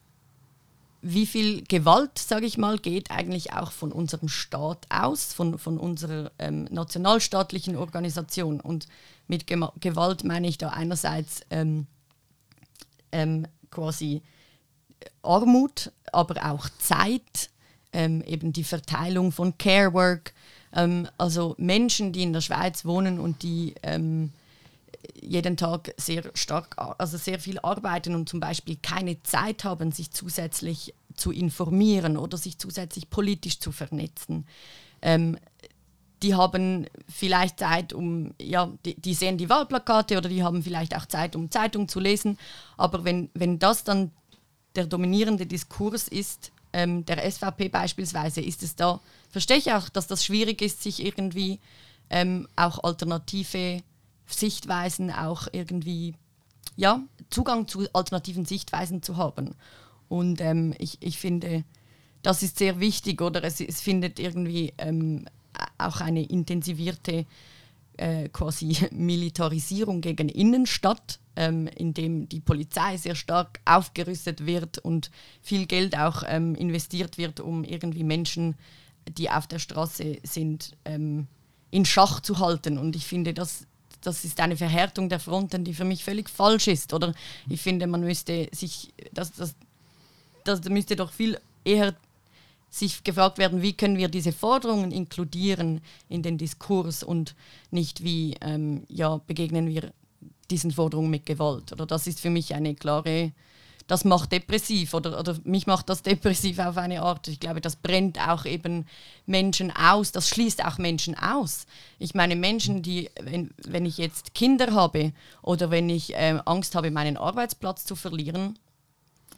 wie 1.03 1.27
viel 1.27 1.65
Gewalt, 1.65 2.17
sage 2.17 2.47
ich 2.47 2.57
mal, 2.57 2.79
geht 2.79 3.11
eigentlich 3.11 3.53
auch 3.53 3.73
von 3.73 3.91
unserem 3.91 4.29
Staat 4.29 4.87
aus, 4.89 5.33
von, 5.33 5.59
von 5.59 5.77
unserer 5.77 6.31
ähm, 6.39 6.65
nationalstaatlichen 6.71 7.77
Organisation. 7.77 8.61
Und 8.61 8.87
mit 9.27 9.49
Ge 9.49 9.61
Gewalt 9.81 10.23
meine 10.23 10.47
ich 10.47 10.59
da 10.59 10.69
einerseits 10.69 11.41
ähm, 11.51 11.89
ähm, 13.11 13.49
quasi 13.71 14.23
Armut, 15.23 15.91
aber 16.13 16.53
auch 16.53 16.69
Zeit, 16.79 17.51
ähm, 17.93 18.23
eben 18.23 18.53
die 18.53 18.65
Verteilung 18.65 19.33
von 19.33 19.59
Care 19.59 19.93
Work. 19.93 20.33
Ähm, 20.73 21.09
also 21.19 21.57
Menschen, 21.59 22.13
die 22.13 22.23
in 22.23 22.33
der 22.33 22.41
Schweiz 22.43 22.85
wohnen 22.85 23.19
und 23.19 23.43
die 23.43 23.75
ähm, 23.83 24.33
jeden 25.21 25.57
Tag 25.57 25.95
sehr 25.97 26.31
stark, 26.35 26.77
also 26.99 27.17
sehr 27.17 27.39
viel 27.39 27.59
arbeiten 27.61 28.15
und 28.15 28.29
zum 28.29 28.41
Beispiel 28.41 28.77
keine 28.81 29.23
Zeit 29.23 29.65
haben, 29.65 29.93
sich 29.93 30.11
zusätzlich 30.11 30.95
zu 31.17 31.31
informieren 31.33 32.17
oder 32.17 32.37
sich 32.39 32.59
zusätzlich 32.59 33.11
politisch 33.11 33.59
zu 33.59 33.73
vernetzen. 33.73 34.47
Ähm, 35.03 35.37
die 36.23 36.35
haben 36.35 36.87
vielleicht 37.09 37.59
Zeit, 37.59 37.93
um, 37.93 38.35
ja, 38.41 38.71
die, 38.85 38.95
die, 38.95 39.15
sehen 39.15 39.39
die 39.39 39.49
Wahlplakate 39.49 40.17
oder 40.17 40.29
die 40.29 40.45
haben 40.45 40.63
vielleicht 40.63 40.97
auch 40.97 41.07
Zeit, 41.07 41.35
um 41.35 41.51
Zeitung 41.51 41.89
zu 41.89 41.99
lesen. 41.99 42.39
Aber 42.77 43.05
wenn, 43.05 43.29
wenn 43.35 43.59
das 43.59 43.85
dann 43.85 44.13
der 44.77 44.87
dominierende 44.87 45.47
Diskurs 45.47 46.09
ist, 46.09 46.53
ähm, 46.73 47.05
der 47.05 47.29
SVP 47.31 47.69
beispielsweise, 47.69 48.41
ist 48.41 48.63
es 48.63 48.77
da, 48.77 49.01
verstehe 49.31 49.59
ich 49.59 49.73
auch, 49.73 49.89
dass 49.89 50.07
das 50.07 50.25
schwierig 50.25 50.63
ist, 50.63 50.83
sich 50.83 51.05
irgendwie 51.05 51.59
ähm, 52.09 52.49
auch 52.57 52.83
alternative 52.85 53.83
Sichtweisen 54.33 55.11
auch 55.11 55.49
irgendwie, 55.53 56.15
ja, 56.77 57.03
Zugang 57.31 57.69
zu 57.69 57.87
alternativen 57.93 58.45
Sichtweisen 58.45 59.03
zu 59.03 59.17
haben. 59.17 59.55
Und 60.09 60.41
ähm, 60.41 60.75
ich, 60.79 60.99
ich 61.01 61.19
finde, 61.19 61.65
das 62.23 62.43
ist 62.43 62.59
sehr 62.59 62.81
wichtig, 62.81 63.21
oder 63.21 63.43
es, 63.45 63.61
es 63.61 63.81
findet 63.81 64.19
irgendwie 64.19 64.73
ähm, 64.79 65.27
auch 65.79 66.01
eine 66.01 66.25
intensivierte 66.25 67.27
äh, 67.97 68.29
quasi 68.29 68.77
Militarisierung 68.91 70.01
gegen 70.01 70.29
innen 70.29 70.67
statt, 70.67 71.19
ähm, 71.37 71.67
indem 71.67 72.29
die 72.29 72.41
Polizei 72.41 72.97
sehr 72.97 73.15
stark 73.15 73.61
aufgerüstet 73.65 74.47
wird 74.47 74.79
und 74.79 75.11
viel 75.41 75.67
Geld 75.67 75.97
auch 75.97 76.23
ähm, 76.27 76.55
investiert 76.55 77.19
wird, 77.19 77.41
um 77.41 77.65
irgendwie 77.65 78.05
Menschen, 78.05 78.57
die 79.09 79.31
auf 79.31 79.47
der 79.47 79.59
Straße 79.59 80.19
sind, 80.23 80.77
ähm, 80.85 81.27
in 81.71 81.85
Schach 81.85 82.21
zu 82.21 82.39
halten. 82.39 82.79
Und 82.79 82.97
ich 82.97 83.07
finde, 83.07 83.35
das 83.35 83.67
das 84.03 84.25
ist 84.25 84.41
eine 84.41 84.57
Verhärtung 84.57 85.09
der 85.09 85.21
Fronten, 85.21 85.65
die 85.65 85.75
für 85.75 85.85
mich 85.85 86.05
völlig 86.05 86.29
falsch 86.29 86.69
ist. 86.69 86.93
Oder 86.93 87.15
ich 87.49 87.61
finde, 87.61 87.87
man 87.87 88.03
müsste 88.03 88.49
sich, 88.53 88.93
das, 89.13 89.33
das, 89.33 89.55
das 90.45 90.65
müsste 90.65 90.97
doch 90.97 91.13
viel 91.13 91.39
eher 91.65 91.95
sich 92.71 93.05
gefragt 93.05 93.39
werden, 93.39 93.61
wie 93.61 93.75
können 93.75 93.99
wir 93.99 94.09
diese 94.09 94.33
Forderungen 94.33 94.93
inkludieren 94.93 95.83
in 96.09 96.23
den 96.23 96.39
Diskurs 96.39 97.03
und 97.03 97.35
nicht 97.71 98.03
wie 98.03 98.35
ähm, 98.41 98.85
ja, 98.89 99.21
begegnen 99.27 99.69
wir 99.69 99.93
diesen 100.51 100.71
Forderungen 100.71 101.11
mit 101.11 101.27
Gewalt. 101.27 101.73
Oder 101.73 101.87
das 101.87 102.07
ist 102.07 102.21
für 102.21 102.31
mich 102.31 102.55
eine 102.55 102.75
klare 102.75 103.33
das 103.93 104.07
macht 104.07 104.33
depressiv 104.33 104.95
oder, 104.95 105.21
oder 105.21 105.37
mich 105.45 105.67
macht 105.67 105.91
das 105.91 106.01
depressiv 106.11 106.59
auf 106.61 106.79
eine 106.79 107.03
Art. 107.03 107.29
Ich 107.29 107.41
glaube, 107.41 107.61
das 107.61 107.77
brennt 107.77 108.19
auch 108.27 108.47
eben 108.47 108.87
Menschen 109.27 109.71
aus, 109.71 110.13
das 110.13 110.31
schließt 110.31 110.65
auch 110.65 110.79
Menschen 110.79 111.15
aus. 111.15 111.67
Ich 111.99 112.15
meine, 112.15 112.35
Menschen, 112.35 112.81
die, 112.81 113.11
wenn, 113.21 113.51
wenn 113.67 113.85
ich 113.85 113.99
jetzt 113.99 114.33
Kinder 114.33 114.73
habe 114.73 115.13
oder 115.43 115.71
wenn 115.71 115.91
ich 115.91 116.15
äh, 116.15 116.39
Angst 116.47 116.75
habe, 116.75 116.91
meinen 116.91 117.19
Arbeitsplatz 117.19 117.85
zu 117.85 117.95
verlieren, 117.95 118.59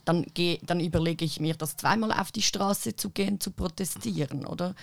dann, 0.04 0.24
geh, 0.34 0.60
dann 0.62 0.78
überlege 0.78 1.24
ich 1.24 1.40
mir, 1.40 1.54
das 1.54 1.76
zweimal 1.76 2.12
auf 2.12 2.30
die 2.30 2.42
Straße 2.42 2.94
zu 2.94 3.10
gehen, 3.10 3.40
zu 3.40 3.50
protestieren, 3.50 4.46
oder? 4.46 4.76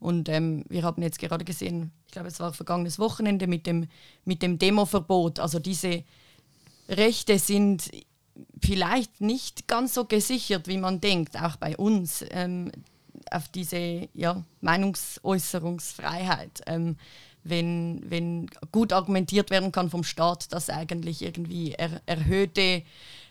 Und 0.00 0.28
ähm, 0.28 0.66
wir 0.68 0.82
haben 0.82 1.00
jetzt 1.00 1.18
gerade 1.18 1.46
gesehen, 1.46 1.92
ich 2.08 2.12
glaube, 2.12 2.28
es 2.28 2.40
war 2.40 2.52
vergangenes 2.52 2.98
Wochenende 2.98 3.46
mit 3.46 3.66
dem, 3.66 3.88
mit 4.26 4.42
dem 4.42 4.58
Demoverbot. 4.58 5.40
Also 5.40 5.60
diese 5.60 6.04
Rechte 6.90 7.38
sind 7.38 7.90
vielleicht 8.62 9.20
nicht 9.20 9.68
ganz 9.68 9.94
so 9.94 10.04
gesichert, 10.04 10.68
wie 10.68 10.78
man 10.78 11.00
denkt, 11.00 11.40
auch 11.40 11.56
bei 11.56 11.76
uns, 11.76 12.24
ähm, 12.30 12.70
auf 13.30 13.48
diese 13.48 14.08
ja, 14.14 14.42
Meinungsäußerungsfreiheit. 14.60 16.62
Ähm, 16.66 16.96
wenn, 17.44 18.02
wenn 18.08 18.50
gut 18.72 18.92
argumentiert 18.92 19.50
werden 19.50 19.70
kann 19.70 19.90
vom 19.90 20.02
Staat, 20.02 20.52
dass 20.52 20.70
eigentlich 20.70 21.22
irgendwie 21.22 21.72
er, 21.72 22.00
erhöhte 22.06 22.82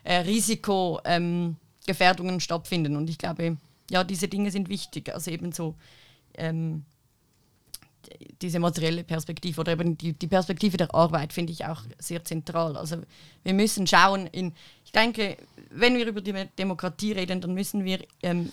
äh, 0.04 0.16
Risikogefährdungen 0.18 2.36
ähm, 2.36 2.40
stattfinden. 2.40 2.96
Und 2.96 3.10
ich 3.10 3.18
glaube, 3.18 3.58
ja, 3.90 4.04
diese 4.04 4.28
Dinge 4.28 4.52
sind 4.52 4.70
wichtig. 4.70 5.14
Also 5.14 5.32
eben 5.32 5.52
so 5.52 5.76
ähm, 6.36 6.86
diese 8.42 8.60
materielle 8.60 9.04
Perspektive 9.04 9.62
oder 9.62 9.74
eben 9.74 9.98
die, 9.98 10.14
die 10.14 10.28
Perspektive 10.28 10.78
der 10.78 10.94
Arbeit 10.94 11.34
finde 11.34 11.52
ich 11.52 11.66
auch 11.66 11.82
sehr 11.98 12.24
zentral. 12.24 12.78
Also 12.78 12.98
wir 13.44 13.54
müssen 13.54 13.88
schauen, 13.88 14.28
in, 14.28 14.54
denke, 14.94 15.38
wenn 15.70 15.96
wir 15.98 16.08
über 16.08 16.22
die 16.22 16.34
Demokratie 16.58 17.14
reden, 17.14 17.42
dann 17.42 17.54
müssen 17.54 17.84
wir 17.84 18.00
ähm, 18.22 18.52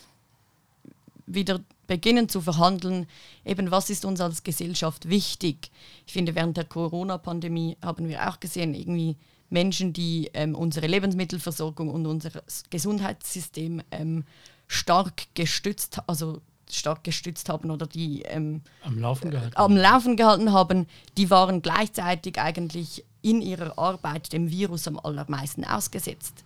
wieder 1.27 1.61
beginnen 1.87 2.29
zu 2.29 2.41
verhandeln, 2.41 3.07
eben 3.45 3.71
was 3.71 3.91
ist 3.91 4.05
uns 4.05 4.21
als 4.21 4.43
Gesellschaft 4.43 5.09
wichtig. 5.09 5.71
Ich 6.07 6.13
finde, 6.13 6.35
während 6.35 6.57
der 6.57 6.65
Corona-Pandemie 6.65 7.77
haben 7.83 8.09
wir 8.09 8.29
auch 8.29 8.39
gesehen, 8.41 8.75
irgendwie 8.75 9.17
Menschen, 9.49 9.93
die 9.93 10.31
ähm, 10.33 10.55
unsere 10.55 10.87
Lebensmittelversorgung 10.87 11.89
und 11.89 12.07
unser 12.07 12.31
Gesundheitssystem 12.71 13.83
ähm, 13.91 14.25
stark 14.69 15.27
gestützt, 15.35 15.99
also 16.07 16.41
stark 16.75 17.05
gestützt 17.05 17.49
haben 17.49 17.71
oder 17.71 17.87
die 17.87 18.23
ähm, 18.23 18.63
am, 18.83 18.99
Laufen 18.99 19.31
gehalten. 19.31 19.57
am 19.57 19.77
Laufen 19.77 20.17
gehalten 20.17 20.53
haben, 20.53 20.87
die 21.17 21.31
waren 21.31 21.63
gleichzeitig 21.63 22.39
eigentlich 22.41 23.05
in 23.23 23.43
ihrer 23.43 23.79
Arbeit 23.79 24.33
dem 24.33 24.51
Virus 24.51 24.89
am 24.89 24.99
allermeisten 24.99 25.65
ausgesetzt. 25.65 26.45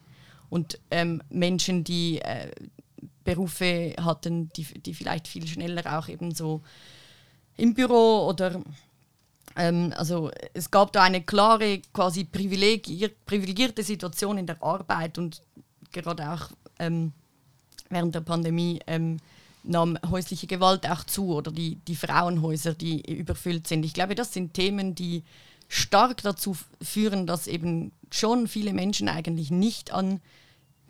Und 0.50 0.78
ähm, 0.90 1.22
Menschen, 1.30 1.84
die 1.84 2.20
äh, 2.20 2.50
Berufe 3.24 3.94
hatten, 4.00 4.50
die, 4.50 4.64
die 4.64 4.94
vielleicht 4.94 5.28
viel 5.28 5.46
schneller 5.46 5.98
auch 5.98 6.08
eben 6.08 6.34
so 6.34 6.62
im 7.56 7.74
Büro 7.74 8.26
oder 8.28 8.62
ähm, 9.56 9.92
also 9.96 10.30
es 10.52 10.70
gab 10.70 10.92
da 10.92 11.02
eine 11.02 11.22
klare, 11.22 11.80
quasi 11.92 12.24
privilegierte 12.24 13.82
Situation 13.82 14.38
in 14.38 14.46
der 14.46 14.62
Arbeit 14.62 15.18
und 15.18 15.42
gerade 15.92 16.30
auch 16.30 16.50
ähm, 16.78 17.12
während 17.88 18.14
der 18.14 18.20
Pandemie 18.20 18.80
ähm, 18.86 19.18
nahm 19.64 19.98
häusliche 20.08 20.46
Gewalt 20.46 20.88
auch 20.88 21.04
zu 21.04 21.34
oder 21.34 21.50
die, 21.50 21.76
die 21.88 21.96
Frauenhäuser, 21.96 22.74
die 22.74 23.00
überfüllt 23.10 23.66
sind. 23.66 23.84
Ich 23.84 23.94
glaube, 23.94 24.14
das 24.14 24.32
sind 24.32 24.54
Themen, 24.54 24.94
die 24.94 25.24
stark 25.68 26.22
dazu 26.22 26.56
führen, 26.80 27.26
dass 27.26 27.46
eben 27.46 27.92
schon 28.10 28.46
viele 28.46 28.72
Menschen 28.72 29.08
eigentlich 29.08 29.50
nicht 29.50 29.92
an 29.92 30.20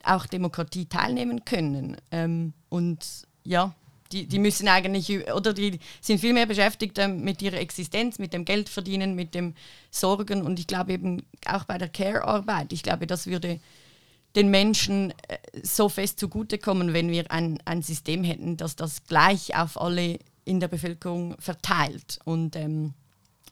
auch 0.03 0.27
Demokratie 0.27 0.87
teilnehmen 0.87 1.45
können. 1.45 1.97
Ähm, 2.11 2.53
und 2.69 2.99
ja, 3.45 3.75
die, 4.13 4.27
die 4.27 4.39
müssen 4.39 4.69
eigentlich, 4.69 5.11
oder 5.33 5.55
die 5.55 5.81
sind 6.01 6.21
viel 6.21 6.35
mehr 6.35 6.47
beschäftigt 6.47 6.99
ähm, 6.99 7.23
mit 7.23 7.41
ihrer 7.41 7.59
Existenz, 7.59 8.19
mit 8.19 8.33
dem 8.33 8.45
Geld 8.45 8.69
verdienen, 8.69 9.15
mit 9.15 9.35
dem 9.35 9.55
Sorgen. 9.91 10.43
Und 10.43 10.59
ich 10.59 10.67
glaube 10.67 10.93
eben 10.93 11.23
auch 11.47 11.65
bei 11.65 11.79
der 11.79 11.89
Care-Arbeit, 11.89 12.73
ich 12.73 12.83
glaube, 12.83 13.07
das 13.07 13.27
würde 13.27 13.61
den 14.37 14.51
Menschen 14.51 15.13
äh, 15.29 15.39
so 15.63 15.89
fest 15.89 16.19
zugutekommen, 16.19 16.93
wenn 16.93 17.11
wir 17.11 17.31
ein, 17.31 17.59
ein 17.65 17.83
System 17.83 18.25
hätten, 18.25 18.57
das 18.57 18.77
das 18.77 19.05
gleich 19.05 19.57
auf 19.57 19.81
alle 19.81 20.19
in 20.45 20.61
der 20.61 20.69
Bevölkerung 20.69 21.37
verteilt. 21.39 22.19
Und 22.25 22.57
ähm, 22.57 22.95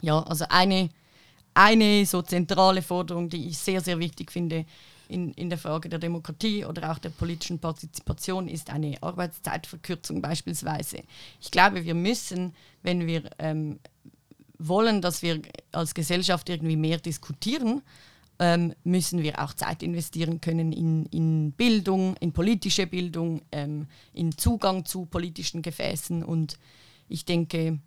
ja, 0.00 0.20
also 0.20 0.44
eine, 0.48 0.90
eine 1.54 2.04
so 2.06 2.22
zentrale 2.22 2.82
Forderung, 2.82 3.28
die 3.28 3.48
ich 3.48 3.58
sehr, 3.58 3.80
sehr 3.80 3.98
wichtig 3.98 4.30
finde 4.32 4.66
in, 5.08 5.32
in 5.34 5.50
der 5.50 5.58
Frage 5.58 5.88
der 5.88 5.98
Demokratie 5.98 6.64
oder 6.64 6.90
auch 6.90 6.98
der 6.98 7.10
politischen 7.10 7.58
Partizipation, 7.58 8.48
ist 8.48 8.70
eine 8.70 8.96
Arbeitszeitverkürzung 9.02 10.20
beispielsweise. 10.22 11.02
Ich 11.40 11.50
glaube, 11.50 11.84
wir 11.84 11.94
müssen, 11.94 12.54
wenn 12.82 13.06
wir 13.06 13.30
ähm, 13.38 13.78
wollen, 14.58 15.02
dass 15.02 15.22
wir 15.22 15.40
als 15.72 15.94
Gesellschaft 15.94 16.48
irgendwie 16.48 16.76
mehr 16.76 16.98
diskutieren, 16.98 17.82
ähm, 18.38 18.74
müssen 18.84 19.22
wir 19.22 19.42
auch 19.42 19.54
Zeit 19.54 19.82
investieren 19.82 20.40
können 20.40 20.72
in, 20.72 21.06
in 21.06 21.52
Bildung, 21.52 22.16
in 22.16 22.32
politische 22.32 22.86
Bildung, 22.86 23.42
ähm, 23.52 23.86
in 24.12 24.36
Zugang 24.36 24.84
zu 24.84 25.06
politischen 25.06 25.62
Gefäßen. 25.62 26.24
Und 26.24 26.58
ich 27.08 27.24
denke, 27.24 27.78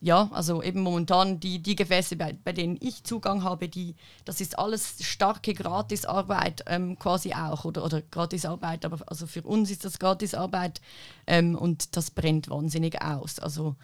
ja, 0.00 0.30
also 0.32 0.62
eben 0.62 0.80
momentan 0.80 1.40
die, 1.40 1.60
die 1.60 1.74
Gefäße, 1.74 2.16
bei, 2.16 2.32
bei 2.32 2.52
denen 2.52 2.78
ich 2.80 3.02
Zugang 3.02 3.42
habe, 3.42 3.68
die, 3.68 3.96
das 4.24 4.40
ist 4.40 4.58
alles 4.58 4.96
starke 5.00 5.54
Gratisarbeit 5.54 6.62
ähm, 6.66 6.98
quasi 6.98 7.34
auch 7.34 7.64
oder, 7.64 7.84
oder 7.84 8.00
Gratisarbeit, 8.02 8.84
aber 8.84 8.98
also 9.06 9.26
für 9.26 9.42
uns 9.42 9.70
ist 9.70 9.84
das 9.84 9.98
Gratisarbeit 9.98 10.80
ähm, 11.26 11.56
und 11.56 11.96
das 11.96 12.12
brennt 12.12 12.48
wahnsinnig 12.48 13.02
aus. 13.02 13.40
Also 13.40 13.74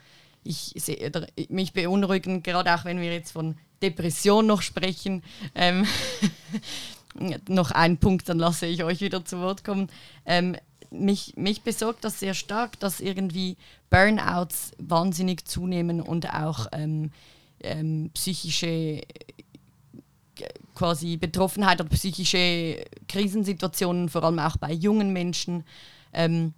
ich 0.44 0.74
sehe, 0.77 1.11
mich 1.48 1.72
beunruhigen, 1.72 2.42
gerade 2.42 2.74
auch 2.74 2.85
wenn 2.85 3.00
wir 3.00 3.12
jetzt 3.12 3.33
von 3.33 3.57
Depression 3.85 4.47
noch 4.47 4.62
sprechen. 4.62 5.23
Ähm, 5.55 5.87
noch 7.49 7.70
ein 7.70 7.99
Punkt, 7.99 8.29
dann 8.29 8.38
lasse 8.38 8.66
ich 8.66 8.83
euch 8.83 9.01
wieder 9.01 9.25
zu 9.25 9.40
Wort 9.40 9.64
kommen. 9.64 9.88
Ähm, 10.27 10.57
mich, 10.90 11.35
mich 11.37 11.62
besorgt 11.62 12.05
das 12.05 12.20
sehr 12.20 12.35
stark, 12.35 12.79
dass 12.81 13.01
irgendwie 13.01 13.57
Burnouts 13.90 14.73
wahnsinnig 14.79 15.47
zunehmen 15.47 16.01
und 16.01 16.33
auch 16.33 16.66
ähm, 16.73 17.11
ähm, 17.61 18.11
psychische 18.14 18.66
äh, 18.66 19.03
quasi 20.75 21.16
Betroffenheit 21.16 21.81
oder 21.81 21.90
psychische 21.90 22.85
Krisensituationen, 23.09 24.09
vor 24.09 24.25
allem 24.25 24.38
auch 24.38 24.57
bei 24.57 24.73
jungen 24.73 25.12
Menschen. 25.12 25.64
Ähm, 26.12 26.55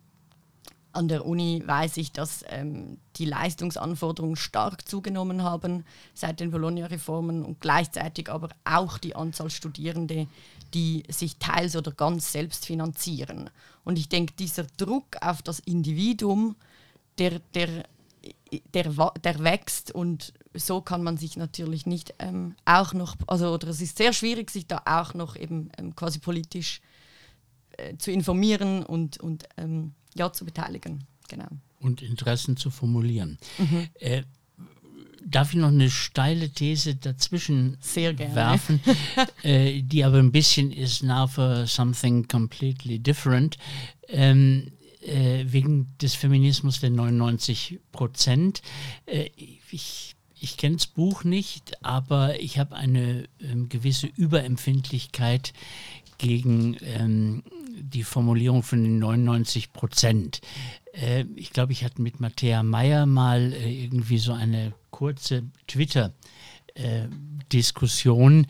an 0.96 1.08
der 1.08 1.26
Uni 1.26 1.62
weiß 1.64 1.98
ich, 1.98 2.12
dass 2.12 2.44
ähm, 2.48 2.98
die 3.16 3.26
Leistungsanforderungen 3.26 4.36
stark 4.36 4.88
zugenommen 4.88 5.42
haben 5.42 5.84
seit 6.14 6.40
den 6.40 6.50
Bologna-Reformen 6.50 7.44
und 7.44 7.60
gleichzeitig 7.60 8.30
aber 8.30 8.48
auch 8.64 8.98
die 8.98 9.14
Anzahl 9.14 9.50
Studierende, 9.50 10.26
die 10.74 11.04
sich 11.08 11.36
teils 11.36 11.76
oder 11.76 11.92
ganz 11.92 12.32
selbst 12.32 12.66
finanzieren. 12.66 13.50
Und 13.84 13.98
ich 13.98 14.08
denke, 14.08 14.34
dieser 14.38 14.64
Druck 14.76 15.16
auf 15.20 15.42
das 15.42 15.60
Individuum, 15.60 16.56
der, 17.18 17.40
der, 17.54 17.84
der, 18.74 19.12
der 19.22 19.44
wächst 19.44 19.92
und 19.92 20.32
so 20.54 20.80
kann 20.80 21.02
man 21.02 21.16
sich 21.16 21.36
natürlich 21.36 21.86
nicht 21.86 22.14
ähm, 22.18 22.56
auch 22.64 22.94
noch, 22.94 23.16
also 23.26 23.52
oder 23.52 23.68
es 23.68 23.80
ist 23.80 23.98
sehr 23.98 24.12
schwierig, 24.12 24.50
sich 24.50 24.66
da 24.66 24.82
auch 24.86 25.14
noch 25.14 25.36
eben 25.36 25.70
ähm, 25.78 25.94
quasi 25.94 26.18
politisch 26.18 26.80
äh, 27.76 27.96
zu 27.98 28.10
informieren 28.10 28.82
und, 28.84 29.20
und 29.20 29.44
ähm, 29.56 29.92
ja, 30.16 30.32
zu 30.32 30.44
beteiligen. 30.44 31.04
Genau. 31.28 31.48
Und 31.80 32.02
Interessen 32.02 32.56
zu 32.56 32.70
formulieren. 32.70 33.38
Mhm. 33.58 33.88
Äh, 34.00 34.22
darf 35.24 35.50
ich 35.50 35.56
noch 35.56 35.68
eine 35.68 35.90
steile 35.90 36.50
These 36.50 36.94
dazwischen 36.94 37.78
werfen, 37.94 38.80
äh, 39.42 39.82
die 39.82 40.04
aber 40.04 40.18
ein 40.18 40.32
bisschen 40.32 40.72
ist 40.72 41.02
now 41.02 41.26
for 41.26 41.66
something 41.66 42.26
completely 42.28 42.98
different. 42.98 43.58
Ähm, 44.08 44.72
äh, 45.02 45.44
wegen 45.46 45.96
des 46.00 46.14
Feminismus 46.14 46.80
der 46.80 46.90
99 46.90 47.80
Prozent. 47.92 48.62
Äh, 49.06 49.30
ich 49.70 50.16
ich 50.38 50.56
kenne 50.56 50.76
das 50.76 50.86
Buch 50.86 51.24
nicht, 51.24 51.82
aber 51.82 52.38
ich 52.40 52.58
habe 52.58 52.76
eine 52.76 53.26
ähm, 53.40 53.68
gewisse 53.68 54.06
Überempfindlichkeit 54.06 55.54
gegen 56.18 56.76
ähm, 56.82 57.42
die 57.80 58.02
Formulierung 58.02 58.62
von 58.62 58.82
den 58.82 58.98
99 58.98 59.72
Prozent. 59.72 60.40
Äh, 60.92 61.24
ich 61.34 61.50
glaube, 61.50 61.72
ich 61.72 61.84
hatte 61.84 62.02
mit 62.02 62.20
Matthäa 62.20 62.62
Meyer 62.62 63.06
mal 63.06 63.52
äh, 63.52 63.84
irgendwie 63.84 64.18
so 64.18 64.32
eine 64.32 64.72
kurze 64.90 65.44
Twitter- 65.66 66.12
äh, 66.76 67.08
Diskussion, 67.52 68.46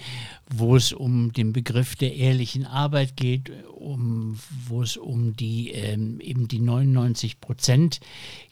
wo 0.50 0.74
es 0.74 0.92
um 0.92 1.32
den 1.32 1.52
Begriff 1.52 1.96
der 1.96 2.16
ehrlichen 2.16 2.64
Arbeit 2.64 3.14
geht, 3.16 3.52
um, 3.68 4.38
wo 4.66 4.82
es 4.82 4.96
um 4.96 5.36
die 5.36 5.70
ähm, 5.72 6.18
eben 6.20 6.48
die 6.48 6.60
99 6.60 7.40
Prozent 7.40 8.00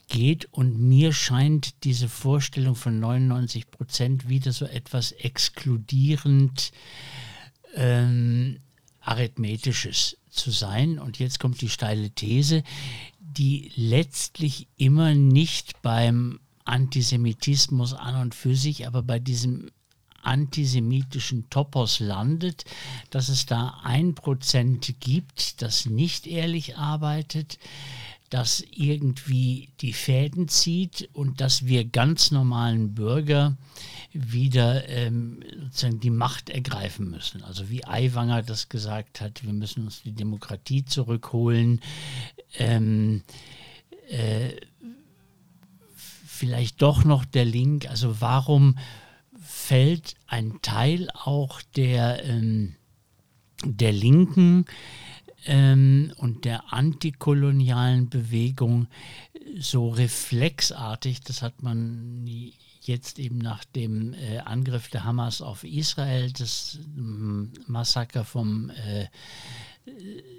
geht. 0.07 0.45
Und 0.51 0.79
mir 0.79 1.13
scheint 1.13 1.83
diese 1.83 2.07
Vorstellung 2.07 2.75
von 2.75 2.99
99 2.99 3.71
Prozent 3.71 4.29
wieder 4.29 4.53
so 4.53 4.65
etwas 4.65 5.11
exkludierend 5.13 6.71
ähm, 7.75 8.59
arithmetisches 9.01 10.17
zu 10.35 10.51
sein. 10.51 10.99
Und 10.99 11.19
jetzt 11.19 11.39
kommt 11.39 11.61
die 11.61 11.69
steile 11.69 12.11
These, 12.11 12.63
die 13.19 13.71
letztlich 13.75 14.67
immer 14.77 15.13
nicht 15.13 15.81
beim 15.81 16.39
Antisemitismus 16.65 17.93
an 17.93 18.15
und 18.21 18.35
für 18.35 18.55
sich, 18.55 18.87
aber 18.87 19.03
bei 19.03 19.19
diesem 19.19 19.69
antisemitischen 20.23 21.49
Topos 21.49 21.99
landet, 21.99 22.65
dass 23.11 23.29
es 23.29 23.45
da 23.45 23.79
ein 23.83 24.15
Prozent 24.15 24.95
gibt, 24.99 25.61
das 25.61 25.85
nicht 25.85 26.25
ehrlich 26.25 26.77
arbeitet, 26.77 27.59
das 28.35 28.61
irgendwie 28.69 29.69
die 29.79 29.93
Fäden 29.93 30.49
zieht 30.49 31.07
und 31.13 31.39
dass 31.39 31.67
wir 31.67 31.85
ganz 31.85 32.31
normalen 32.31 32.93
Bürger 32.93 33.55
wieder 34.11 34.89
ähm, 34.89 35.39
sozusagen 35.63 36.01
die 36.01 36.09
Macht 36.09 36.49
ergreifen 36.49 37.09
müssen. 37.09 37.45
Also 37.45 37.69
wie 37.69 37.85
Aiwanger 37.85 38.43
das 38.43 38.67
gesagt 38.67 39.21
hat, 39.21 39.45
wir 39.45 39.53
müssen 39.53 39.85
uns 39.85 40.01
die 40.03 40.11
Demokratie 40.11 40.83
zurückholen. 40.83 41.79
Ähm, 42.57 43.23
äh, 44.09 44.49
vielleicht 45.95 46.81
doch 46.81 47.05
noch 47.05 47.23
der 47.23 47.45
Link, 47.45 47.89
also 47.89 48.19
warum 48.19 48.77
fällt 49.41 50.15
ein 50.27 50.59
Teil 50.61 51.07
auch 51.13 51.61
der, 51.77 52.25
ähm, 52.25 52.75
der 53.63 53.93
Linken 53.93 54.65
ähm, 55.45 56.11
und 56.17 56.45
der 56.45 56.73
antikolonialen 56.73 58.09
Bewegung 58.09 58.87
so 59.57 59.89
reflexartig, 59.89 61.21
das 61.21 61.41
hat 61.41 61.61
man 61.61 62.25
jetzt 62.81 63.19
eben 63.19 63.37
nach 63.37 63.63
dem 63.63 64.13
äh, 64.13 64.39
Angriff 64.39 64.89
der 64.89 65.03
Hamas 65.03 65.41
auf 65.41 65.63
Israel, 65.63 66.31
das 66.31 66.79
ähm, 66.97 67.51
Massaker 67.67 68.23
vom 68.23 68.69
äh, 68.69 69.07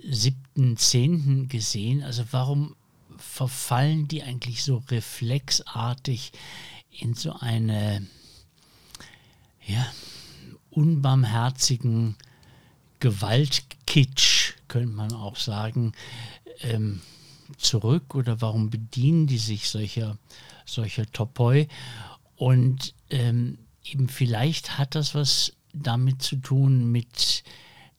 7.10. 0.09 1.49
gesehen. 1.49 2.03
Also 2.03 2.25
warum 2.31 2.75
verfallen 3.17 4.09
die 4.09 4.23
eigentlich 4.23 4.63
so 4.63 4.83
reflexartig 4.91 6.33
in 6.91 7.15
so 7.15 7.33
eine 7.33 8.07
ja, 9.67 9.87
unbarmherzigen 10.71 12.17
Gewaltkitsch, 13.01 14.36
könnte 14.77 14.95
man 14.95 15.13
auch 15.15 15.37
sagen, 15.37 15.93
ähm, 16.61 17.01
zurück 17.57 18.15
oder 18.15 18.43
warum 18.43 18.69
bedienen 18.69 19.27
die 19.27 19.39
sich 19.39 19.71
solcher, 19.71 20.19
solcher 20.67 21.11
Topoi? 21.11 21.67
Und 22.35 22.93
ähm, 23.09 23.57
eben 23.85 24.11
vielleicht 24.11 24.77
hat 24.77 24.95
das 24.95 25.15
was 25.15 25.55
damit 25.73 26.21
zu 26.21 26.37
tun 26.37 26.93
mit 26.93 27.43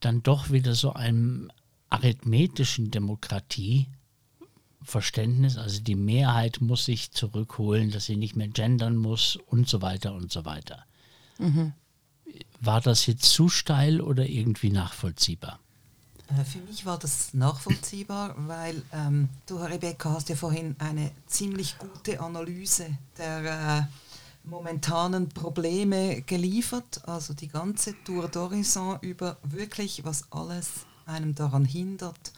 dann 0.01 0.21
doch 0.21 0.51
wieder 0.51 0.75
so 0.75 0.93
einem 0.93 1.49
arithmetischen 1.89 2.91
Demokratieverständnis, 2.91 5.57
also 5.57 5.81
die 5.81 5.95
Mehrheit 5.95 6.61
muss 6.61 6.85
sich 6.85 7.11
zurückholen, 7.11 7.89
dass 7.89 8.05
sie 8.05 8.17
nicht 8.17 8.35
mehr 8.35 8.49
gendern 8.49 8.97
muss 8.97 9.39
und 9.47 9.67
so 9.67 9.81
weiter 9.81 10.13
und 10.13 10.31
so 10.31 10.45
weiter. 10.45 10.85
Mhm. 11.39 11.73
War 12.61 12.81
das 12.81 13.07
jetzt 13.07 13.31
zu 13.31 13.49
steil 13.49 13.99
oder 13.99 14.29
irgendwie 14.29 14.69
nachvollziehbar? 14.69 15.59
Äh, 16.29 16.43
für 16.43 16.59
mich 16.59 16.85
war 16.85 16.97
das 16.97 17.33
nachvollziehbar, 17.33 18.35
weil 18.37 18.81
ähm, 18.93 19.29
du, 19.45 19.57
Rebecca, 19.57 20.11
hast 20.11 20.29
ja 20.29 20.35
vorhin 20.35 20.75
eine 20.79 21.11
ziemlich 21.27 21.77
gute 21.77 22.19
Analyse 22.19 22.85
der 23.17 23.79
äh, 23.79 24.47
momentanen 24.47 25.29
Probleme 25.29 26.21
geliefert. 26.21 27.01
Also 27.07 27.33
die 27.33 27.47
ganze 27.47 27.95
Tour 28.03 28.25
d'Horizon 28.25 29.01
über 29.01 29.37
wirklich, 29.43 30.03
was 30.03 30.31
alles 30.31 30.69
einem 31.05 31.35
daran 31.35 31.65
hindert, 31.65 32.33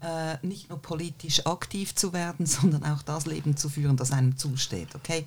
äh, 0.00 0.44
nicht 0.46 0.68
nur 0.68 0.80
politisch 0.80 1.46
aktiv 1.46 1.94
zu 1.94 2.12
werden, 2.12 2.46
sondern 2.46 2.84
auch 2.84 3.02
das 3.02 3.26
Leben 3.26 3.56
zu 3.56 3.68
führen, 3.68 3.96
das 3.96 4.12
einem 4.12 4.36
zusteht. 4.36 4.94
Okay? 4.94 5.24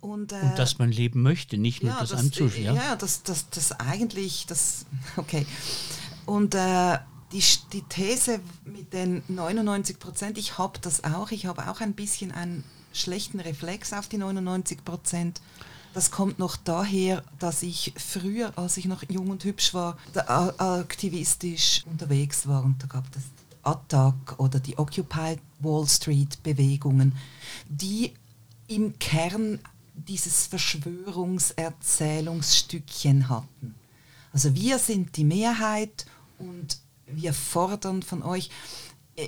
Und, 0.00 0.32
äh, 0.32 0.40
und 0.40 0.58
dass 0.58 0.78
man 0.78 0.90
leben 0.90 1.22
möchte, 1.22 1.58
nicht 1.58 1.82
nur 1.82 1.92
ja, 1.92 2.00
das, 2.00 2.10
das 2.10 2.20
einem 2.20 2.32
zusteht. 2.32 2.64
Ja, 2.64 2.74
ja 2.74 2.96
das, 2.96 3.22
das, 3.22 3.48
das 3.50 3.72
eigentlich, 3.72 4.46
das, 4.46 4.86
okay. 5.16 5.46
Und 6.26 6.54
äh, 6.54 6.98
die, 7.32 7.42
die 7.72 7.82
These 7.82 8.40
mit 8.64 8.92
den 8.92 9.22
99 9.28 9.98
Prozent, 9.98 10.38
ich 10.38 10.58
habe 10.58 10.78
das 10.80 11.04
auch, 11.04 11.30
ich 11.30 11.46
habe 11.46 11.70
auch 11.70 11.80
ein 11.80 11.94
bisschen 11.94 12.32
einen 12.32 12.64
schlechten 12.92 13.40
Reflex 13.40 13.92
auf 13.92 14.08
die 14.08 14.18
99 14.18 14.84
Prozent. 14.84 15.40
Das 15.94 16.10
kommt 16.10 16.38
noch 16.38 16.56
daher, 16.56 17.24
dass 17.38 17.62
ich 17.62 17.94
früher, 17.96 18.52
als 18.56 18.76
ich 18.76 18.86
noch 18.86 19.02
jung 19.08 19.30
und 19.30 19.44
hübsch 19.44 19.74
war, 19.74 19.96
aktivistisch 20.14 21.84
unterwegs 21.86 22.46
war 22.46 22.64
und 22.64 22.82
da 22.82 22.86
gab 22.86 23.04
es 23.16 23.22
Attac 23.62 24.38
oder 24.38 24.60
die 24.60 24.78
Occupy 24.78 25.36
Wall 25.60 25.86
Street 25.86 26.42
Bewegungen, 26.42 27.14
die 27.68 28.14
im 28.68 28.98
Kern 28.98 29.58
dieses 29.94 30.46
Verschwörungserzählungsstückchen 30.46 33.28
hatten. 33.28 33.74
Also 34.32 34.54
wir 34.54 34.78
sind 34.78 35.16
die 35.16 35.24
Mehrheit 35.24 36.06
und 36.38 36.78
wir 37.14 37.32
fordern 37.32 38.02
von 38.02 38.22
euch. 38.22 38.50
Äh, 39.16 39.26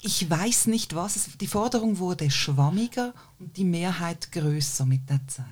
ich 0.00 0.30
weiß 0.30 0.68
nicht 0.68 0.94
was, 0.94 1.16
es, 1.16 1.30
die 1.38 1.48
Forderung 1.48 1.98
wurde 1.98 2.30
schwammiger 2.30 3.14
und 3.40 3.56
die 3.56 3.64
Mehrheit 3.64 4.30
größer 4.30 4.86
mit 4.86 5.10
der 5.10 5.26
Zeit. 5.26 5.46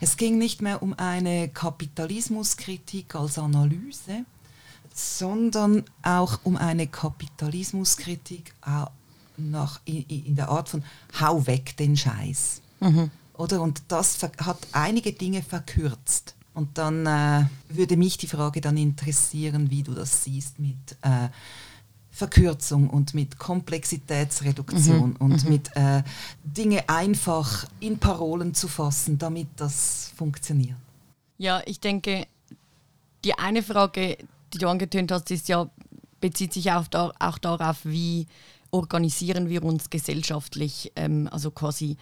Es 0.00 0.16
ging 0.16 0.38
nicht 0.38 0.62
mehr 0.62 0.82
um 0.82 0.94
eine 0.94 1.48
Kapitalismuskritik 1.48 3.14
als 3.14 3.38
Analyse, 3.38 4.24
sondern 4.94 5.84
auch 6.02 6.40
um 6.44 6.56
eine 6.56 6.86
Kapitalismuskritik 6.86 8.54
nach, 9.36 9.80
in, 9.84 10.02
in 10.08 10.36
der 10.36 10.48
Art 10.48 10.68
von 10.68 10.82
Hau 11.20 11.46
weg 11.46 11.76
den 11.76 11.96
Scheiß. 11.96 12.62
Mhm. 12.80 13.10
Oder? 13.34 13.60
Und 13.60 13.82
das 13.88 14.18
hat 14.22 14.58
einige 14.72 15.12
Dinge 15.12 15.42
verkürzt. 15.42 16.34
Und 16.58 16.76
dann 16.76 17.06
äh, 17.06 17.44
würde 17.68 17.96
mich 17.96 18.18
die 18.18 18.26
Frage 18.26 18.60
dann 18.60 18.76
interessieren, 18.76 19.70
wie 19.70 19.84
du 19.84 19.94
das 19.94 20.24
siehst 20.24 20.58
mit 20.58 20.74
äh, 21.02 21.28
Verkürzung 22.10 22.90
und 22.90 23.14
mit 23.14 23.38
Komplexitätsreduktion 23.38 25.10
mhm. 25.10 25.16
und 25.20 25.44
mhm. 25.44 25.50
mit 25.50 25.70
äh, 25.76 26.02
Dinge 26.42 26.88
einfach 26.88 27.64
in 27.78 27.98
Parolen 27.98 28.54
zu 28.54 28.66
fassen, 28.66 29.18
damit 29.18 29.46
das 29.54 30.10
funktioniert. 30.16 30.74
Ja, 31.36 31.62
ich 31.64 31.78
denke, 31.78 32.26
die 33.24 33.34
eine 33.34 33.62
Frage, 33.62 34.18
die 34.52 34.58
du 34.58 34.68
angetönt 34.68 35.12
hast, 35.12 35.30
ist 35.30 35.48
ja, 35.48 35.70
bezieht 36.20 36.52
sich 36.54 36.72
auch, 36.72 36.88
da, 36.88 37.12
auch 37.20 37.38
darauf, 37.38 37.84
wie 37.84 38.26
organisieren 38.72 39.48
wir 39.48 39.62
uns 39.62 39.90
gesellschaftlich, 39.90 40.90
ähm, 40.96 41.28
also 41.30 41.52
quasi 41.52 41.96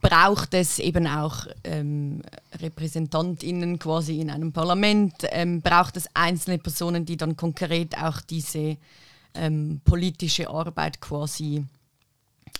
braucht 0.00 0.54
es 0.54 0.78
eben 0.78 1.06
auch 1.06 1.46
ähm, 1.64 2.22
RepräsentantInnen 2.60 3.78
quasi 3.78 4.20
in 4.20 4.30
einem 4.30 4.52
Parlament, 4.52 5.14
ähm, 5.30 5.60
braucht 5.60 5.96
es 5.96 6.08
einzelne 6.14 6.58
Personen, 6.58 7.04
die 7.04 7.16
dann 7.16 7.36
konkret 7.36 7.96
auch 8.00 8.20
diese 8.20 8.76
ähm, 9.34 9.80
politische 9.84 10.48
Arbeit 10.50 11.00
quasi 11.00 11.64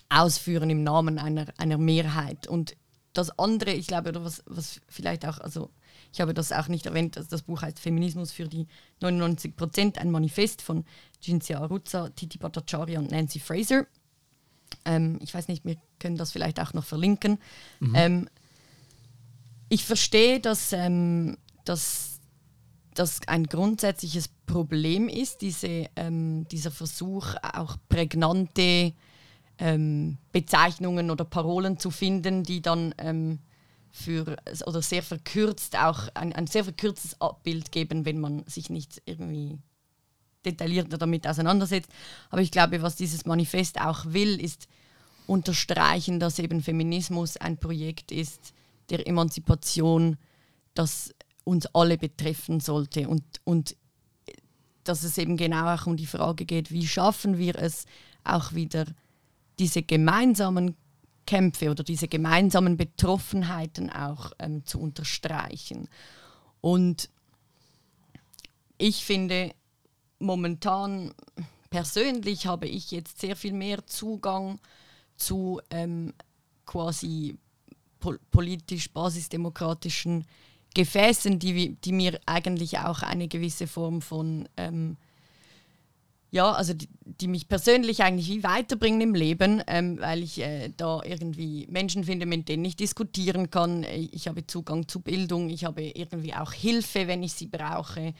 ausführen 0.08 0.70
im 0.70 0.82
Namen 0.82 1.18
einer, 1.18 1.46
einer 1.58 1.78
Mehrheit. 1.78 2.46
Und 2.46 2.76
das 3.12 3.36
andere, 3.38 3.72
ich 3.72 3.86
glaube, 3.86 4.10
oder 4.10 4.24
was, 4.24 4.42
was 4.46 4.80
vielleicht 4.88 5.26
auch, 5.26 5.38
also 5.38 5.70
ich 6.12 6.20
habe 6.20 6.34
das 6.34 6.52
auch 6.52 6.68
nicht 6.68 6.86
erwähnt, 6.86 7.16
also 7.16 7.28
das 7.28 7.42
Buch 7.42 7.62
heißt 7.62 7.78
Feminismus 7.78 8.32
für 8.32 8.48
die 8.48 8.66
99 9.00 9.56
Prozent, 9.56 9.98
ein 9.98 10.10
Manifest 10.10 10.62
von 10.62 10.84
Cinzia 11.22 11.60
Aruzza, 11.60 12.08
Titi 12.10 12.38
Bhattacharya 12.38 12.98
und 12.98 13.10
Nancy 13.10 13.38
Fraser. 13.38 13.86
Ähm, 14.84 15.18
ich 15.22 15.34
weiß 15.34 15.48
nicht, 15.48 15.64
wir 15.64 15.76
können 15.98 16.16
das 16.16 16.32
vielleicht 16.32 16.60
auch 16.60 16.72
noch 16.72 16.84
verlinken. 16.84 17.38
Mhm. 17.80 17.94
Ähm, 17.94 18.28
ich 19.68 19.84
verstehe, 19.84 20.40
dass, 20.40 20.72
ähm, 20.72 21.36
dass 21.64 22.20
das 22.94 23.20
ein 23.26 23.44
grundsätzliches 23.44 24.28
Problem 24.46 25.08
ist, 25.08 25.42
diese, 25.42 25.86
ähm, 25.96 26.46
dieser 26.48 26.70
Versuch, 26.70 27.34
auch 27.42 27.76
prägnante 27.88 28.92
ähm, 29.58 30.18
Bezeichnungen 30.32 31.10
oder 31.10 31.24
Parolen 31.24 31.78
zu 31.78 31.90
finden, 31.90 32.42
die 32.42 32.62
dann 32.62 32.94
ähm, 32.98 33.40
für 33.90 34.36
oder 34.66 34.82
sehr 34.82 35.02
verkürzt 35.02 35.76
auch 35.76 36.08
ein, 36.14 36.32
ein 36.32 36.46
sehr 36.46 36.64
verkürztes 36.64 37.20
Abbild 37.20 37.72
geben, 37.72 38.04
wenn 38.04 38.20
man 38.20 38.44
sich 38.46 38.70
nicht 38.70 39.02
irgendwie 39.06 39.58
detaillierter 40.44 40.98
damit 40.98 41.26
auseinandersetzt. 41.26 41.90
Aber 42.30 42.40
ich 42.40 42.50
glaube, 42.50 42.82
was 42.82 42.96
dieses 42.96 43.26
Manifest 43.26 43.80
auch 43.80 44.06
will, 44.06 44.40
ist 44.40 44.68
unterstreichen, 45.28 46.18
dass 46.18 46.38
eben 46.38 46.62
Feminismus 46.62 47.36
ein 47.36 47.58
Projekt 47.58 48.10
ist 48.10 48.54
der 48.90 49.06
Emanzipation, 49.06 50.16
das 50.74 51.14
uns 51.44 51.66
alle 51.74 51.98
betreffen 51.98 52.60
sollte 52.60 53.08
und, 53.08 53.22
und 53.44 53.76
dass 54.84 55.02
es 55.02 55.18
eben 55.18 55.36
genau 55.36 55.74
auch 55.74 55.86
um 55.86 55.96
die 55.96 56.06
Frage 56.06 56.46
geht, 56.46 56.70
wie 56.70 56.86
schaffen 56.86 57.36
wir 57.36 57.56
es 57.56 57.84
auch 58.24 58.54
wieder 58.54 58.86
diese 59.58 59.82
gemeinsamen 59.82 60.76
Kämpfe 61.26 61.70
oder 61.70 61.84
diese 61.84 62.08
gemeinsamen 62.08 62.78
Betroffenheiten 62.78 63.90
auch 63.90 64.32
ähm, 64.38 64.64
zu 64.64 64.80
unterstreichen. 64.80 65.88
Und 66.62 67.10
ich 68.78 69.04
finde, 69.04 69.52
momentan 70.18 71.12
persönlich 71.68 72.46
habe 72.46 72.66
ich 72.66 72.90
jetzt 72.90 73.20
sehr 73.20 73.36
viel 73.36 73.52
mehr 73.52 73.86
Zugang 73.86 74.58
zu 75.18 75.60
ähm, 75.70 76.14
quasi 76.64 77.36
pol 78.00 78.18
politisch 78.30 78.90
basisdemokratischen 78.90 80.24
Gefäßen, 80.74 81.38
die, 81.38 81.76
die 81.76 81.92
mir 81.92 82.20
eigentlich 82.26 82.78
auch 82.78 83.02
eine 83.02 83.28
gewisse 83.28 83.66
Form 83.66 84.00
von 84.00 84.48
ähm, 84.56 84.96
ja, 86.30 86.52
also 86.52 86.74
die, 86.74 86.88
die, 87.04 87.26
mich 87.26 87.48
persönlich 87.48 88.02
eigentlich 88.02 88.28
wie 88.28 88.42
weiterbringen 88.42 89.00
im 89.00 89.14
Leben, 89.14 89.62
ähm, 89.66 89.98
weil 89.98 90.22
ich 90.22 90.40
äh, 90.40 90.70
da 90.76 91.00
irgendwie 91.02 91.66
Menschen 91.70 92.04
finde, 92.04 92.26
mit 92.26 92.48
denen 92.48 92.64
ich 92.66 92.76
diskutieren 92.76 93.50
kann. 93.50 93.82
Ich 93.84 94.28
habe 94.28 94.46
Zugang 94.46 94.88
zu 94.88 95.00
Bildung, 95.00 95.48
ich 95.48 95.64
habe 95.64 95.82
irgendwie 95.82 96.34
auch 96.34 96.52
Hilfe, 96.52 97.06
wenn 97.06 97.22
ich 97.22 97.32
sie 97.32 97.46
brauche. 97.46 98.12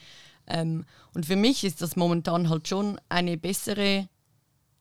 Ähm, 0.47 0.85
und 1.13 1.27
für 1.27 1.35
mich 1.35 1.63
ist 1.63 1.83
das 1.83 1.95
momentan 1.95 2.49
halt 2.49 2.67
schon 2.67 2.99
eine 3.09 3.37
bessere 3.37 4.09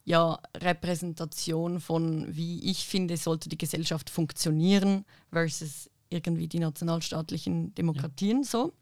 ja, 0.09 0.39
Repräsentation 0.57 1.81
von, 1.81 2.35
wie 2.35 2.71
ich 2.71 2.87
finde, 2.87 3.19
sollte 3.19 3.51
die 3.51 3.59
Gesellschaft 3.59 4.09
funktionieren 4.09 5.05
versus 5.31 5.91
irgendwie 6.09 6.49
die 6.49 6.61
nationalstaatlichen 6.61 7.75
Demokratien 7.75 8.39
ja. 8.39 8.45
so. 8.45 8.73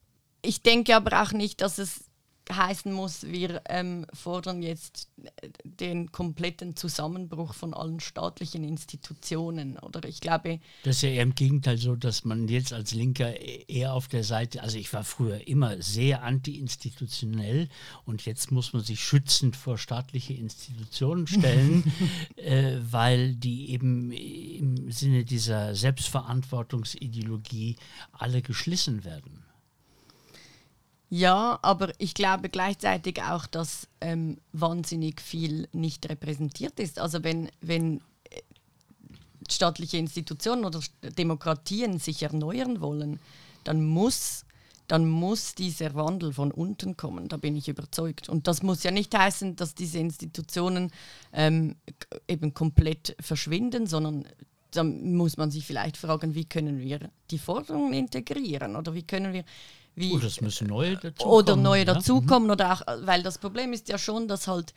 Ich 0.41 0.63
denke 0.63 0.95
aber 0.95 1.21
auch 1.21 1.33
nicht, 1.33 1.63
dass 1.63 1.79
es 1.79 2.05
heißen 2.53 2.93
muss, 2.93 3.23
wir 3.25 3.63
ähm, 3.69 4.07
fordern 4.13 4.63
jetzt 4.63 5.09
den 5.65 6.13
kompletten 6.13 6.77
Zusammenbruch 6.77 7.55
von 7.55 7.73
allen 7.75 7.99
staatlichen 8.01 8.63
Institutionen. 8.65 9.79
Oder 9.79 10.07
ich 10.09 10.21
glaube. 10.21 10.61
Das 10.85 10.97
ist 10.97 11.03
ja 11.03 11.11
eher 11.11 11.23
im 11.23 11.35
Gegenteil 11.35 11.79
so, 11.79 11.97
dass 11.97 12.25
man 12.25 12.49
jetzt 12.49 12.73
als 12.73 12.95
Linker 12.95 13.39
eher 13.41 13.95
auf 13.95 14.07
der 14.09 14.25
Seite, 14.25 14.63
also 14.63 14.79
ich 14.79 14.93
war 14.93 15.05
früher 15.05 15.47
immer 15.49 15.81
sehr 15.83 16.23
anti-institutionell 16.23 17.69
und 18.05 18.25
jetzt 18.27 18.53
muss 18.53 18.73
man 18.73 18.83
sich 18.83 19.03
schützend 19.03 19.57
vor 19.57 19.79
staatliche 19.79 20.35
Institutionen 20.35 21.27
stellen, 21.37 21.93
äh, 22.37 22.77
weil 22.91 23.35
die 23.35 23.71
eben 23.71 24.13
im 24.13 24.93
Sinne 24.93 25.25
dieser 25.25 25.75
Selbstverantwortungsideologie 25.75 27.77
alle 28.13 28.43
geschlissen 28.43 29.05
werden. 29.05 29.46
Ja, 31.09 31.59
aber 31.63 31.93
ich 31.99 32.15
glaube 32.15 32.49
gleichzeitig 32.49 33.23
auch, 33.23 33.47
dass 33.47 33.87
ähm, 34.01 34.39
wahnsinnig 34.53 35.21
viel 35.21 35.69
nicht 35.73 36.09
repräsentiert 36.09 36.81
ist. 36.81 36.99
Also 36.99 37.23
wenn, 37.23 37.49
wenn 37.61 38.01
äh, 38.31 38.41
staatliche 39.49 39.99
Institutionen 39.99 40.65
oder 40.65 40.81
Demokratien 41.17 41.99
sich 41.99 42.25
erneuern 42.25 42.81
wollen, 42.81 43.21
dann 43.63 43.85
muss, 43.85 44.45
dann 44.89 45.09
muss 45.09 45.55
dieser 45.55 45.95
Wandel 45.95 46.33
von 46.33 46.51
unten 46.51 46.97
kommen, 46.97 47.29
da 47.29 47.37
bin 47.37 47.55
ich 47.55 47.69
überzeugt. 47.69 48.29
Und 48.29 48.49
das 48.49 48.65
muss 48.65 48.83
ja 48.83 48.91
nicht 48.91 49.17
heißen, 49.17 49.55
dass 49.55 49.77
diese 49.77 49.99
Institutionen 49.99 50.91
ähm, 51.33 51.77
eben 52.27 52.53
komplett 52.53 53.17
verschwinden, 53.21 53.87
sondern 53.87 54.27
da 54.73 54.83
muss 54.83 55.37
man 55.37 55.53
sich 55.53 55.65
vielleicht 55.65 55.97
fragen, 55.97 56.35
wie 56.35 56.45
können 56.45 56.81
wir 56.81 57.11
die 57.31 57.39
Forderungen 57.39 57.93
integrieren 57.93 58.75
oder 58.75 58.95
wie 58.95 59.05
können 59.05 59.33
wir 59.33 59.45
wie, 59.97 60.13
oh, 60.13 60.19
das 60.19 60.41
müssen 60.41 60.69
neue 60.69 60.97
dazukommen. 60.97 61.35
Oder 61.35 61.57
neue 61.57 61.85
ja? 61.85 61.95
dazukommen. 61.95 62.45
Mhm. 62.45 62.51
Oder 62.51 62.73
auch, 62.73 62.83
weil 63.07 63.23
das 63.23 63.39
Problem 63.39 63.73
ist 63.73 63.89
ja 63.89 63.99
schon, 63.99 64.29
dass 64.29 64.47
halt 64.47 64.75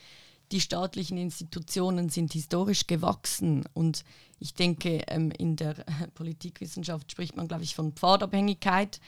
die 0.52 0.62
staatlichen 0.62 1.18
Institutionen 1.18 2.10
sind 2.10 2.34
historisch 2.34 2.88
gewachsen 2.88 3.66
und 3.74 4.04
ich 4.40 4.54
denke, 4.54 5.04
ähm, 5.08 5.32
in 5.38 5.58
der 5.58 5.76
Politikwissenschaft 6.16 7.12
spricht 7.12 7.36
man, 7.36 7.48
glaube 7.48 7.64
ich, 7.64 7.76
von 7.76 7.92
Pfadabhängigkeit. 7.92 9.00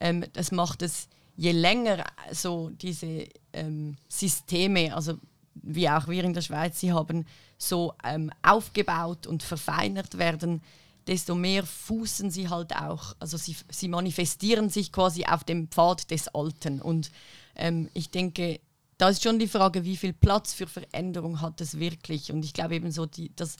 Ähm, 0.00 0.24
das 0.32 0.50
macht 0.50 0.82
es, 0.82 1.08
je 1.36 1.52
länger 1.52 2.04
so 2.32 2.70
diese 2.70 3.28
ähm, 3.52 3.96
Systeme, 4.08 4.94
also 4.96 5.18
wie 5.54 5.88
auch 5.88 6.08
wir 6.08 6.24
in 6.24 6.32
der 6.32 6.40
Schweiz 6.40 6.80
sie 6.80 6.92
haben, 6.92 7.26
so 7.58 7.92
ähm, 8.02 8.30
aufgebaut 8.42 9.26
und 9.26 9.42
verfeinert 9.42 10.16
werden, 10.16 10.62
desto 11.08 11.34
mehr 11.34 11.64
fußen 11.64 12.30
sie 12.30 12.48
halt 12.48 12.76
auch, 12.76 13.16
also 13.18 13.36
sie, 13.38 13.56
sie 13.70 13.88
manifestieren 13.88 14.68
sich 14.68 14.92
quasi 14.92 15.24
auf 15.24 15.42
dem 15.42 15.68
Pfad 15.68 16.10
des 16.10 16.28
Alten. 16.28 16.82
Und 16.82 17.10
ähm, 17.56 17.88
ich 17.94 18.10
denke, 18.10 18.60
da 18.98 19.08
ist 19.08 19.22
schon 19.22 19.38
die 19.38 19.48
Frage, 19.48 19.84
wie 19.84 19.96
viel 19.96 20.12
Platz 20.12 20.52
für 20.52 20.66
Veränderung 20.66 21.40
hat 21.40 21.60
es 21.62 21.78
wirklich. 21.78 22.30
Und 22.30 22.44
ich 22.44 22.52
glaube 22.52 22.76
eben 22.76 22.92
so, 22.92 23.06
die, 23.06 23.34
dass 23.34 23.56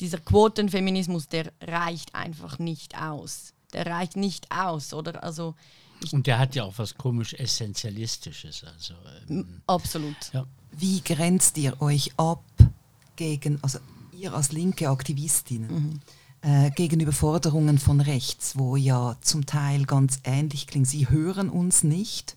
dieser 0.00 0.18
Quotenfeminismus, 0.18 1.28
der 1.28 1.52
reicht 1.60 2.14
einfach 2.16 2.58
nicht 2.58 3.00
aus. 3.00 3.54
Der 3.72 3.86
reicht 3.86 4.16
nicht 4.16 4.50
aus, 4.50 4.92
oder? 4.92 5.22
Also 5.22 5.54
und 6.10 6.26
der 6.26 6.40
hat 6.40 6.56
ja 6.56 6.64
auch 6.64 6.74
was 6.78 6.96
komisch 6.96 7.32
Essentialistisches. 7.34 8.64
Also, 8.64 8.94
ähm, 9.28 9.62
Absolut. 9.68 10.16
Ja. 10.32 10.44
Wie 10.72 11.00
grenzt 11.00 11.56
ihr 11.58 11.80
euch 11.80 12.12
ab 12.16 12.42
gegen, 13.14 13.62
also 13.62 13.78
ihr 14.12 14.34
als 14.34 14.50
linke 14.50 14.88
Aktivistinnen? 14.88 15.72
Mhm 15.72 16.00
äh, 16.42 16.70
gegenüber 16.70 17.12
Forderungen 17.12 17.78
von 17.78 18.00
rechts, 18.00 18.58
wo 18.58 18.76
ja 18.76 19.16
zum 19.20 19.46
Teil 19.46 19.84
ganz 19.84 20.18
ähnlich 20.24 20.66
klingen. 20.66 20.84
Sie 20.84 21.08
hören 21.08 21.48
uns 21.48 21.84
nicht. 21.84 22.36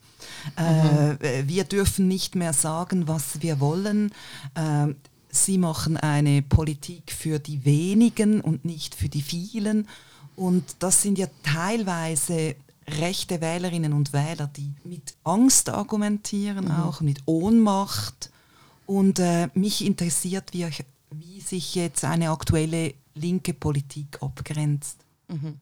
Äh, 0.58 1.14
mhm. 1.14 1.48
Wir 1.48 1.64
dürfen 1.64 2.08
nicht 2.08 2.36
mehr 2.36 2.54
sagen, 2.54 3.08
was 3.08 3.42
wir 3.42 3.60
wollen. 3.60 4.12
Äh, 4.54 4.94
sie 5.30 5.58
machen 5.58 5.98
eine 5.98 6.42
Politik 6.42 7.12
für 7.12 7.40
die 7.40 7.66
wenigen 7.66 8.42
und 8.42 8.64
nicht 8.64 8.96
für 8.96 9.10
die 9.10 9.22
vielen. 9.22 9.88
Und 10.36 10.64
das 10.80 11.02
sind 11.02 11.18
ja 11.18 11.28
teilweise 11.44 12.56
rechte 12.88 13.42
Wählerinnen 13.42 13.94
und 13.94 14.14
Wähler, 14.14 14.50
die 14.56 14.72
mit 14.84 15.16
Angst 15.24 15.70
argumentieren, 15.70 16.66
mhm. 16.66 16.72
auch 16.72 17.02
mit 17.02 17.20
Ohnmacht. 17.26 18.30
Und 18.86 19.20
äh, 19.20 19.50
mich 19.56 19.84
interessiert, 19.84 20.54
wie, 20.54 20.68
wie 21.12 21.42
sich 21.42 21.74
jetzt 21.74 22.06
eine 22.06 22.30
aktuelle 22.30 22.94
linke 23.16 23.54
Politik 23.54 24.22
abgrenzt. 24.22 25.00
Mhm. 25.28 25.60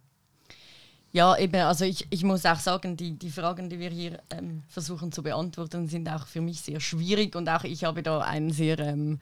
Ja, 1.12 1.38
eben, 1.38 1.62
also 1.62 1.86
ich, 1.86 2.08
ich 2.10 2.24
muss 2.24 2.43
auch 2.45 2.60
sagen, 2.60 2.97
die, 2.97 3.12
die 3.12 3.30
Fragen, 3.30 3.70
die 3.70 3.78
wir 3.78 3.91
hier 3.91 4.20
ähm, 4.32 4.64
versuchen 4.68 5.12
zu 5.12 5.22
beantworten, 5.22 5.88
sind 5.88 6.10
auch 6.10 6.26
für 6.26 6.41
mich 6.41 6.62
sehr 6.62 6.80
schwierig 6.80 7.36
und 7.36 7.47
auch 7.49 7.64
ich 7.64 7.84
habe 7.84 8.01
da 8.01 8.20
einen 8.22 8.51
sehr 8.51 8.80
ähm, 8.80 9.20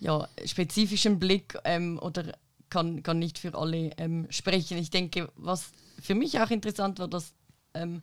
ja, 0.00 0.26
spezifischen 0.46 1.18
Blick 1.18 1.58
ähm, 1.64 1.98
oder 2.00 2.32
kann, 2.70 3.02
kann 3.02 3.18
nicht 3.18 3.38
für 3.38 3.54
alle 3.54 3.90
ähm, 3.98 4.26
sprechen. 4.30 4.78
Ich 4.78 4.88
denke, 4.88 5.30
was 5.36 5.72
für 6.00 6.14
mich 6.14 6.40
auch 6.40 6.50
interessant 6.50 6.98
war, 6.98 7.08
dass 7.08 7.34
ähm, 7.74 8.00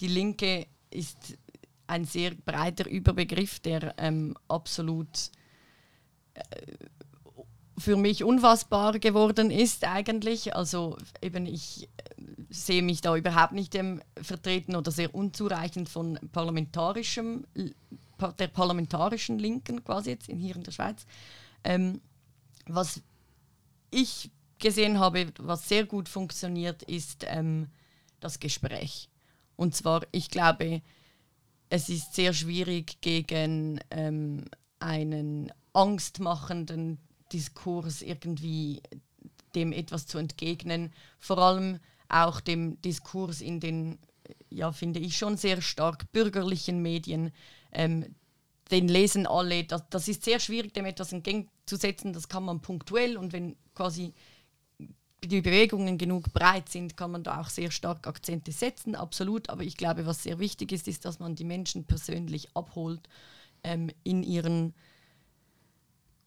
die 0.00 0.08
Linke 0.08 0.66
ist 0.90 1.36
ein 1.88 2.04
sehr 2.04 2.34
breiter 2.34 2.88
Überbegriff, 2.88 3.58
der 3.60 3.94
ähm, 3.98 4.36
absolut 4.48 5.30
äh, 6.34 6.42
für 7.78 7.96
mich 7.96 8.24
unfassbar 8.24 8.98
geworden 8.98 9.50
ist 9.50 9.84
eigentlich. 9.84 10.54
Also 10.56 10.96
eben 11.20 11.46
ich 11.46 11.88
äh, 11.98 12.14
sehe 12.50 12.82
mich 12.82 13.00
da 13.00 13.16
überhaupt 13.16 13.52
nicht 13.52 13.74
ähm, 13.74 14.02
vertreten 14.20 14.76
oder 14.76 14.90
sehr 14.90 15.14
unzureichend 15.14 15.88
von 15.88 16.18
parlamentarischem, 16.32 17.46
der 18.38 18.48
parlamentarischen 18.48 19.38
Linken 19.38 19.84
quasi 19.84 20.10
jetzt 20.10 20.26
hier 20.26 20.56
in 20.56 20.62
der 20.62 20.72
Schweiz. 20.72 21.06
Ähm, 21.64 22.00
was 22.66 23.02
ich 23.90 24.30
gesehen 24.58 24.98
habe, 24.98 25.32
was 25.38 25.68
sehr 25.68 25.84
gut 25.84 26.08
funktioniert, 26.08 26.82
ist 26.82 27.24
ähm, 27.28 27.68
das 28.20 28.40
Gespräch. 28.40 29.10
Und 29.56 29.74
zwar, 29.74 30.02
ich 30.12 30.30
glaube, 30.30 30.82
es 31.68 31.88
ist 31.88 32.14
sehr 32.14 32.32
schwierig 32.32 33.00
gegen 33.00 33.80
ähm, 33.90 34.44
einen 34.78 35.52
angstmachenden 35.72 36.98
Diskurs 37.32 38.02
irgendwie 38.02 38.82
dem 39.54 39.72
etwas 39.72 40.06
zu 40.06 40.18
entgegnen. 40.18 40.92
Vor 41.18 41.38
allem 41.38 41.80
auch 42.08 42.40
dem 42.40 42.80
Diskurs 42.82 43.40
in 43.40 43.60
den, 43.60 43.98
ja, 44.50 44.72
finde 44.72 45.00
ich 45.00 45.16
schon 45.16 45.36
sehr 45.36 45.60
stark 45.60 46.12
bürgerlichen 46.12 46.82
Medien. 46.82 47.32
Ähm, 47.72 48.14
den 48.70 48.88
lesen 48.88 49.26
alle. 49.26 49.64
Das, 49.64 49.88
das 49.90 50.08
ist 50.08 50.24
sehr 50.24 50.40
schwierig, 50.40 50.74
dem 50.74 50.86
etwas 50.86 51.12
entgegenzusetzen. 51.12 52.12
Das 52.12 52.28
kann 52.28 52.44
man 52.44 52.60
punktuell 52.60 53.16
und 53.16 53.32
wenn 53.32 53.56
quasi 53.74 54.12
die 55.24 55.40
Bewegungen 55.40 55.98
genug 55.98 56.32
breit 56.32 56.68
sind, 56.68 56.96
kann 56.96 57.10
man 57.10 57.22
da 57.22 57.40
auch 57.40 57.48
sehr 57.48 57.70
stark 57.70 58.06
Akzente 58.06 58.52
setzen, 58.52 58.94
absolut. 58.94 59.50
Aber 59.50 59.62
ich 59.62 59.76
glaube, 59.76 60.06
was 60.06 60.22
sehr 60.22 60.38
wichtig 60.38 60.72
ist, 60.72 60.88
ist, 60.88 61.04
dass 61.04 61.18
man 61.18 61.34
die 61.34 61.44
Menschen 61.44 61.84
persönlich 61.84 62.54
abholt 62.54 63.08
ähm, 63.64 63.90
in 64.04 64.22
ihren 64.22 64.74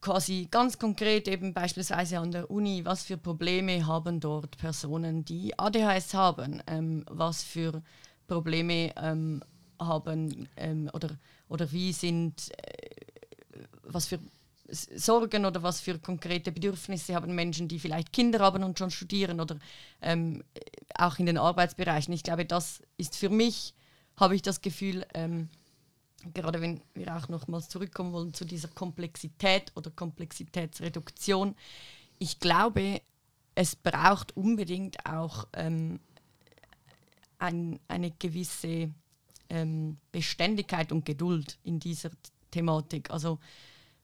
quasi 0.02 0.48
ganz 0.50 0.78
konkret 0.78 1.28
eben 1.28 1.54
beispielsweise 1.54 2.20
an 2.20 2.32
der 2.32 2.50
Uni, 2.50 2.86
was 2.86 3.04
für 3.04 3.18
Probleme 3.18 3.86
haben 3.86 4.20
dort 4.20 4.58
Personen, 4.58 5.26
die 5.26 5.58
ADHS 5.58 6.14
haben, 6.14 6.62
ähm, 6.68 7.06
was 7.10 7.44
für 7.44 7.82
Probleme 8.28 8.94
ähm, 8.96 9.42
haben 9.80 10.48
ähm, 10.56 10.90
oder, 10.94 11.10
oder 11.48 11.72
wie 11.72 11.92
sind, 11.92 12.52
äh, 12.58 12.90
was 13.84 14.08
für 14.08 14.20
Sorgen 14.72 15.46
oder 15.46 15.64
was 15.64 15.82
für 15.82 15.98
konkrete 15.98 16.52
Bedürfnisse 16.52 17.16
haben 17.16 17.34
Menschen, 17.34 17.68
die 17.68 17.80
vielleicht 17.80 18.14
Kinder 18.14 18.40
haben 18.40 18.64
und 18.64 18.78
schon 18.78 18.92
studieren 18.92 19.40
oder 19.40 19.58
ähm, 20.02 20.44
auch 20.96 21.18
in 21.18 21.26
den 21.26 21.38
Arbeitsbereichen. 21.38 22.14
Ich 22.14 22.24
glaube, 22.24 22.46
das 22.46 22.82
ist 22.98 23.16
für 23.16 23.30
mich, 23.30 23.74
habe 24.16 24.36
ich 24.36 24.44
das 24.44 24.62
Gefühl, 24.62 25.06
ähm, 25.14 25.50
gerade 26.34 26.62
wenn 26.62 26.82
wir 26.94 27.16
auch 27.16 27.28
nochmals 27.30 27.70
zurückkommen 27.70 28.14
wollen 28.14 28.34
zu 28.34 28.46
dieser 28.46 28.68
Komplexität 28.70 29.72
oder 29.76 29.92
Komplexitätsreduktion, 29.92 31.56
ich 32.18 32.40
glaube, 32.40 33.02
es 33.56 33.76
braucht 33.76 34.36
unbedingt 34.36 35.06
auch 35.06 35.48
ähm, 35.54 36.00
ein, 37.40 37.80
eine 37.88 38.12
gewisse 38.12 38.92
ähm, 39.50 39.98
Beständigkeit 40.12 40.92
und 40.92 41.06
Geduld 41.06 41.58
in 41.64 41.80
dieser 41.80 42.12
Thematik. 42.52 43.10
Also 43.12 43.40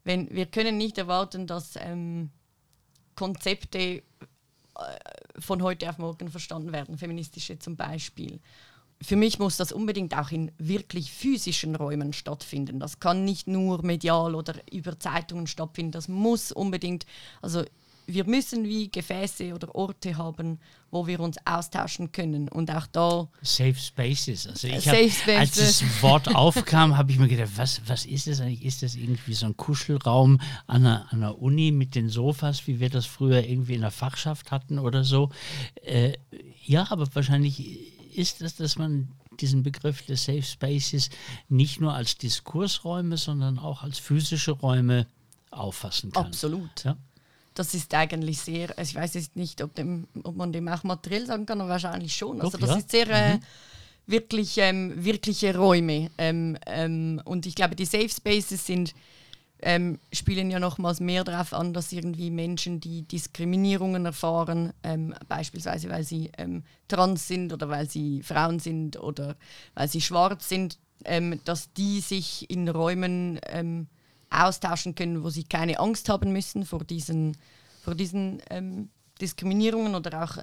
wenn, 0.03 0.29
wir 0.29 0.45
können 0.45 0.77
nicht 0.77 0.97
erwarten, 0.97 1.47
dass 1.47 1.75
ähm, 1.77 2.31
Konzepte 3.15 3.79
äh, 3.79 4.01
von 5.39 5.61
heute 5.61 5.89
auf 5.89 5.97
morgen 5.97 6.29
verstanden 6.29 6.71
werden, 6.71 6.97
feministische 6.97 7.59
zum 7.59 7.75
Beispiel 7.75 8.39
für 9.05 9.15
mich 9.15 9.39
muss 9.39 9.57
das 9.57 9.71
unbedingt 9.71 10.17
auch 10.17 10.31
in 10.31 10.51
wirklich 10.57 11.11
physischen 11.11 11.75
Räumen 11.75 12.11
stattfinden. 12.11 12.79
Das 12.79 12.99
kann 12.99 13.23
nicht 13.23 13.47
nur 13.47 13.83
medial 13.83 14.35
oder 14.35 14.55
über 14.71 14.99
Zeitungen 14.99 15.47
stattfinden. 15.47 15.91
Das 15.91 16.07
muss 16.07 16.51
unbedingt, 16.51 17.05
also 17.41 17.63
wir 18.07 18.25
müssen 18.25 18.65
wie 18.65 18.89
Gefäße 18.89 19.53
oder 19.53 19.73
Orte 19.73 20.17
haben, 20.17 20.59
wo 20.91 21.07
wir 21.07 21.19
uns 21.19 21.37
austauschen 21.45 22.11
können. 22.11 22.47
Und 22.47 22.71
auch 22.71 22.87
da. 22.87 23.27
Safe 23.41 23.75
Spaces. 23.75 24.47
Also 24.47 24.67
ich 24.67 24.83
Safe 24.83 25.03
hab, 25.03 25.11
Spaces. 25.11 25.37
als 25.37 25.55
das 25.55 26.01
Wort 26.01 26.35
aufkam, 26.35 26.97
habe 26.97 27.11
ich 27.11 27.19
mir 27.19 27.27
gedacht, 27.27 27.51
was, 27.55 27.81
was 27.87 28.05
ist 28.05 28.27
das 28.27 28.41
eigentlich? 28.41 28.63
Ist 28.65 28.83
das 28.83 28.95
irgendwie 28.95 29.33
so 29.33 29.45
ein 29.45 29.57
Kuschelraum 29.57 30.39
an 30.67 30.85
einer, 30.85 31.07
an 31.11 31.23
einer 31.23 31.41
Uni 31.41 31.71
mit 31.71 31.95
den 31.95 32.09
Sofas, 32.09 32.67
wie 32.67 32.79
wir 32.79 32.89
das 32.89 33.05
früher 33.05 33.43
irgendwie 33.43 33.75
in 33.75 33.81
der 33.81 33.91
Fachschaft 33.91 34.51
hatten 34.51 34.79
oder 34.79 35.03
so? 35.03 35.29
Äh, 35.83 36.13
ja, 36.63 36.87
aber 36.89 37.07
wahrscheinlich 37.13 37.94
ist 38.17 38.41
es, 38.41 38.55
dass 38.55 38.77
man 38.77 39.09
diesen 39.39 39.63
Begriff 39.63 40.05
des 40.05 40.25
Safe 40.25 40.43
Spaces 40.43 41.09
nicht 41.49 41.81
nur 41.81 41.93
als 41.93 42.17
Diskursräume, 42.17 43.17
sondern 43.17 43.59
auch 43.59 43.83
als 43.83 43.99
physische 43.99 44.51
Räume 44.51 45.07
auffassen 45.51 46.11
kann. 46.11 46.27
Absolut. 46.27 46.83
Ja? 46.83 46.97
Das 47.53 47.73
ist 47.73 47.93
eigentlich 47.93 48.39
sehr, 48.39 48.77
also 48.77 48.89
ich 48.89 48.95
weiß 48.95 49.13
jetzt 49.13 49.35
nicht, 49.35 49.61
ob, 49.61 49.73
dem, 49.75 50.07
ob 50.23 50.35
man 50.35 50.51
dem 50.51 50.67
auch 50.67 50.83
materiell 50.83 51.25
sagen 51.25 51.45
kann, 51.45 51.61
aber 51.61 51.69
wahrscheinlich 51.69 52.15
schon. 52.15 52.41
Also 52.41 52.57
das 52.57 52.71
ja. 52.71 52.75
ist 52.77 52.91
sehr 52.91 53.09
äh, 53.09 53.39
wirklich 54.07 54.57
ähm, 54.57 54.93
wirkliche 55.03 55.55
Räume. 55.55 56.11
Ähm, 56.17 56.57
ähm, 56.65 57.21
und 57.23 57.45
ich 57.45 57.55
glaube, 57.55 57.75
die 57.75 57.85
Safe 57.85 58.09
Spaces 58.09 58.65
sind, 58.65 58.93
ähm, 59.61 59.99
spielen 60.11 60.51
ja 60.51 60.59
nochmals 60.59 60.99
mehr 60.99 61.23
darauf 61.23 61.53
an, 61.53 61.73
dass 61.73 61.91
irgendwie 61.91 62.29
Menschen, 62.29 62.79
die 62.79 63.03
Diskriminierungen 63.03 64.05
erfahren, 64.05 64.73
ähm, 64.83 65.13
beispielsweise 65.27 65.89
weil 65.89 66.03
sie 66.03 66.31
ähm, 66.37 66.63
trans 66.87 67.27
sind 67.27 67.53
oder 67.53 67.69
weil 67.69 67.89
sie 67.89 68.21
Frauen 68.21 68.59
sind 68.59 68.99
oder 68.99 69.35
weil 69.73 69.87
sie 69.87 70.01
schwarz 70.01 70.49
sind, 70.49 70.77
ähm, 71.05 71.39
dass 71.45 71.73
die 71.73 72.01
sich 72.01 72.49
in 72.49 72.67
Räumen 72.67 73.39
ähm, 73.47 73.87
austauschen 74.29 74.95
können, 74.95 75.23
wo 75.23 75.29
sie 75.29 75.43
keine 75.43 75.79
Angst 75.79 76.09
haben 76.09 76.31
müssen 76.31 76.65
vor 76.65 76.83
diesen, 76.83 77.37
vor 77.83 77.95
diesen 77.95 78.41
ähm, 78.49 78.89
Diskriminierungen 79.21 79.95
oder 79.95 80.23
auch 80.23 80.37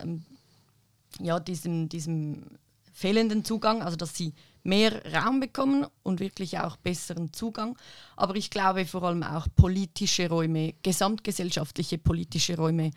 ja, 1.21 1.39
diesem, 1.39 1.89
diesem 1.89 2.47
fehlenden 2.93 3.45
Zugang, 3.45 3.83
also 3.83 3.97
dass 3.97 4.17
sie 4.17 4.33
mehr 4.63 5.03
Raum 5.13 5.41
bekommen 5.41 5.87
und 6.03 6.21
wirklich 6.21 6.59
auch 6.59 6.77
besseren 6.77 7.33
Zugang. 7.33 7.77
Aber 8.17 8.37
ich 8.37 8.51
glaube 8.51 8.87
vor 8.87 9.03
allem 9.03 9.23
auch 9.23 9.47
politische 9.57 10.29
Räume, 10.29 10.75
gesamtgesellschaftliche 10.83 11.99
politische 11.99 12.57
Räume, 12.57 12.91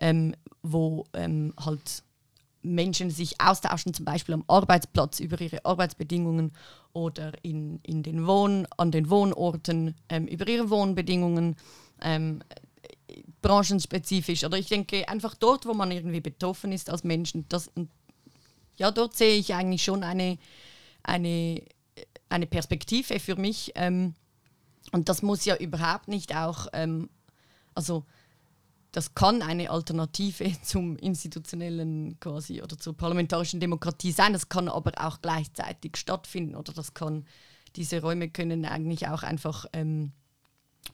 ähm, 0.00 0.34
wo 0.62 1.04
ähm, 1.14 1.54
halt 1.64 2.02
Menschen 2.64 3.10
sich 3.10 3.40
austauschen, 3.40 3.94
zum 3.94 4.04
Beispiel 4.04 4.34
am 4.34 4.44
Arbeitsplatz 4.48 5.20
über 5.20 5.40
ihre 5.40 5.64
Arbeitsbedingungen 5.64 6.52
oder 6.92 7.32
in, 7.42 7.78
in 7.82 8.02
den 8.02 8.26
Wohn, 8.26 8.66
an 8.76 8.90
den 8.90 9.10
Wohnorten 9.10 9.94
ähm, 10.08 10.26
über 10.26 10.48
ihre 10.48 10.70
Wohnbedingungen, 10.70 11.56
ähm, 12.00 12.42
äh, 13.08 13.22
branchenspezifisch. 13.42 14.44
Oder 14.44 14.58
ich 14.58 14.68
denke 14.68 15.08
einfach 15.08 15.34
dort, 15.34 15.66
wo 15.66 15.74
man 15.74 15.90
irgendwie 15.90 16.20
betroffen 16.20 16.72
ist 16.72 16.90
als 16.90 17.04
Menschen, 17.04 17.44
das, 17.48 17.70
ja, 18.76 18.90
dort 18.90 19.16
sehe 19.16 19.36
ich 19.36 19.54
eigentlich 19.54 19.84
schon 19.84 20.02
eine, 20.02 20.38
eine, 21.04 21.62
eine 22.28 22.46
Perspektive 22.46 23.20
für 23.20 23.36
mich. 23.36 23.72
Ähm, 23.76 24.14
und 24.92 25.08
das 25.08 25.22
muss 25.22 25.44
ja 25.44 25.56
überhaupt 25.56 26.08
nicht 26.08 26.34
auch, 26.34 26.66
ähm, 26.72 27.08
also 27.74 28.04
das 28.92 29.14
kann 29.14 29.42
eine 29.42 29.70
Alternative 29.70 30.52
zum 30.62 30.96
institutionellen 30.96 32.18
quasi 32.20 32.62
oder 32.62 32.78
zur 32.78 32.96
parlamentarischen 32.96 33.60
Demokratie 33.60 34.12
sein. 34.12 34.32
Das 34.32 34.48
kann 34.48 34.68
aber 34.68 34.92
auch 34.96 35.20
gleichzeitig 35.20 35.96
stattfinden 35.96 36.54
oder 36.56 36.72
das 36.72 36.94
kann, 36.94 37.26
diese 37.76 38.00
Räume 38.00 38.30
können 38.30 38.64
eigentlich 38.64 39.08
auch 39.08 39.22
einfach 39.22 39.66
ähm, 39.72 40.12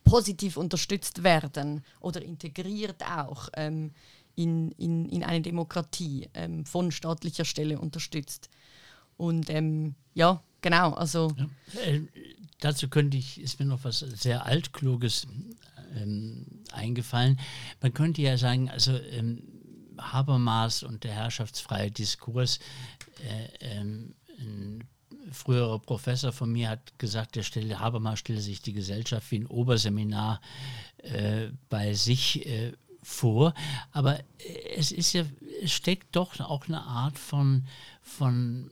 positiv 0.04 0.56
unterstützt 0.56 1.22
werden 1.22 1.84
oder 2.00 2.22
integriert 2.22 3.04
auch 3.04 3.48
ähm, 3.54 3.92
in, 4.34 4.70
in, 4.72 5.06
in 5.08 5.22
eine 5.22 5.42
Demokratie 5.42 6.28
ähm, 6.34 6.64
von 6.64 6.90
staatlicher 6.92 7.44
Stelle 7.44 7.78
unterstützt. 7.78 8.48
Und 9.20 9.50
ähm, 9.50 9.94
ja, 10.14 10.42
genau, 10.62 10.94
also 10.94 11.32
Ja. 11.36 11.80
Äh, 11.82 12.02
dazu 12.60 12.88
könnte 12.88 13.18
ich, 13.18 13.40
ist 13.40 13.60
mir 13.60 13.66
noch 13.66 13.84
was 13.84 13.98
sehr 13.98 14.46
Altkluges 14.46 15.26
ähm, 15.94 16.46
eingefallen. 16.72 17.38
Man 17.82 17.92
könnte 17.92 18.22
ja 18.22 18.38
sagen, 18.38 18.70
also 18.70 18.96
ähm, 18.96 19.42
Habermas 19.98 20.82
und 20.82 21.04
der 21.04 21.12
herrschaftsfreie 21.12 21.90
Diskurs, 21.90 22.60
äh, 23.22 23.76
ähm, 23.76 24.14
ein 24.38 24.88
früherer 25.32 25.78
Professor 25.78 26.32
von 26.32 26.50
mir 26.50 26.70
hat 26.70 26.98
gesagt, 26.98 27.36
der 27.36 27.42
stelle, 27.42 27.78
Habermas 27.78 28.18
stelle 28.18 28.40
sich 28.40 28.62
die 28.62 28.72
Gesellschaft 28.72 29.30
wie 29.30 29.40
ein 29.40 29.46
Oberseminar 29.46 30.40
äh, 31.02 31.48
bei 31.68 31.92
sich 31.92 32.46
äh, 32.46 32.72
vor. 33.02 33.52
Aber 33.92 34.18
äh, 34.18 34.22
es 34.76 34.92
ist 34.92 35.12
ja, 35.12 35.24
es 35.62 35.72
steckt 35.72 36.16
doch 36.16 36.40
auch 36.40 36.68
eine 36.68 36.82
Art 36.82 37.18
von, 37.18 37.66
von 38.02 38.70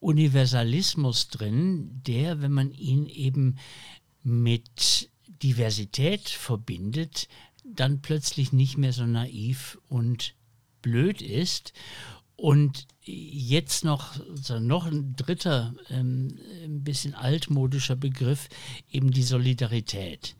Universalismus 0.00 1.28
drin, 1.28 2.02
der, 2.06 2.40
wenn 2.40 2.52
man 2.52 2.72
ihn 2.72 3.06
eben 3.06 3.56
mit 4.22 5.10
Diversität 5.42 6.28
verbindet, 6.28 7.28
dann 7.64 8.00
plötzlich 8.00 8.52
nicht 8.52 8.78
mehr 8.78 8.92
so 8.92 9.06
naiv 9.06 9.78
und 9.88 10.34
blöd 10.82 11.22
ist. 11.22 11.72
Und 12.36 12.86
jetzt 13.02 13.84
noch, 13.84 14.14
noch 14.60 14.86
ein 14.86 15.14
dritter, 15.14 15.74
ähm, 15.90 16.38
ein 16.64 16.82
bisschen 16.82 17.14
altmodischer 17.14 17.96
Begriff, 17.96 18.48
eben 18.90 19.10
die 19.10 19.22
Solidarität. 19.22 20.36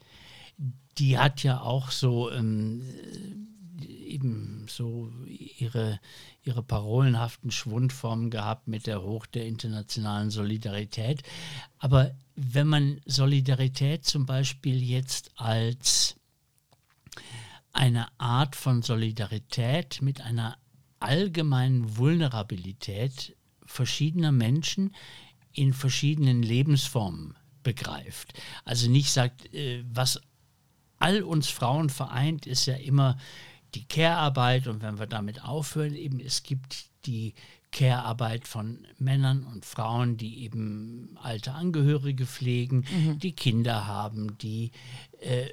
Die 0.97 1.19
hat 1.19 1.43
ja 1.43 1.61
auch 1.61 1.91
so 1.91 2.31
ähm, 2.31 2.83
eben 4.11 4.67
so 4.69 5.11
ihre, 5.27 6.01
ihre 6.43 6.63
parolenhaften 6.63 7.51
Schwundformen 7.51 8.31
gehabt 8.31 8.69
mit 8.69 8.87
der 8.87 9.03
Hoch 9.03 9.27
der 9.27 9.47
internationalen 9.47 10.31
Solidarität. 10.31 11.23
Aber 11.79 12.13
wenn 12.35 12.67
man 12.67 13.01
Solidarität 13.07 14.05
zum 14.05 14.27
Beispiel 14.27 14.83
jetzt 14.83 15.31
als 15.37 16.17
eine 17.73 18.09
Art 18.19 18.57
von 18.57 18.83
Solidarität 18.83 20.03
mit 20.03 20.21
einer 20.21 20.59
allgemeinen 20.99 21.97
Vulnerabilität 21.97 23.37
verschiedener 23.65 24.33
Menschen 24.33 24.95
in 25.53 25.73
verschiedenen 25.73 26.43
Lebensformen 26.43 27.37
begreift. 27.63 28.35
Also 28.65 28.89
nicht 28.89 29.11
sagt, 29.11 29.53
äh, 29.55 29.85
was 29.89 30.21
all 30.99 31.23
uns 31.23 31.49
Frauen 31.49 31.91
vereint, 31.91 32.47
ist 32.47 32.67
ja 32.67 32.75
immer 32.75 33.17
die 33.75 33.85
Care-Arbeit 33.85 34.67
und 34.67 34.83
wenn 34.83 34.99
wir 34.99 35.07
damit 35.07 35.45
aufhören, 35.45 35.95
eben 35.95 36.21
es 36.21 36.43
gibt 36.43 36.87
die 37.07 37.35
Care-Arbeit 37.73 38.49
von 38.49 38.87
Männern 38.99 39.45
und 39.45 39.65
Frauen, 39.65 40.17
die 40.17 40.43
eben 40.43 41.17
alte 41.23 41.53
Angehörige 41.53 42.27
pflegen, 42.27 42.85
die 43.23 43.33
Kinder 43.33 43.87
haben, 43.87 44.37
die 44.39 44.73
äh, 45.21 45.47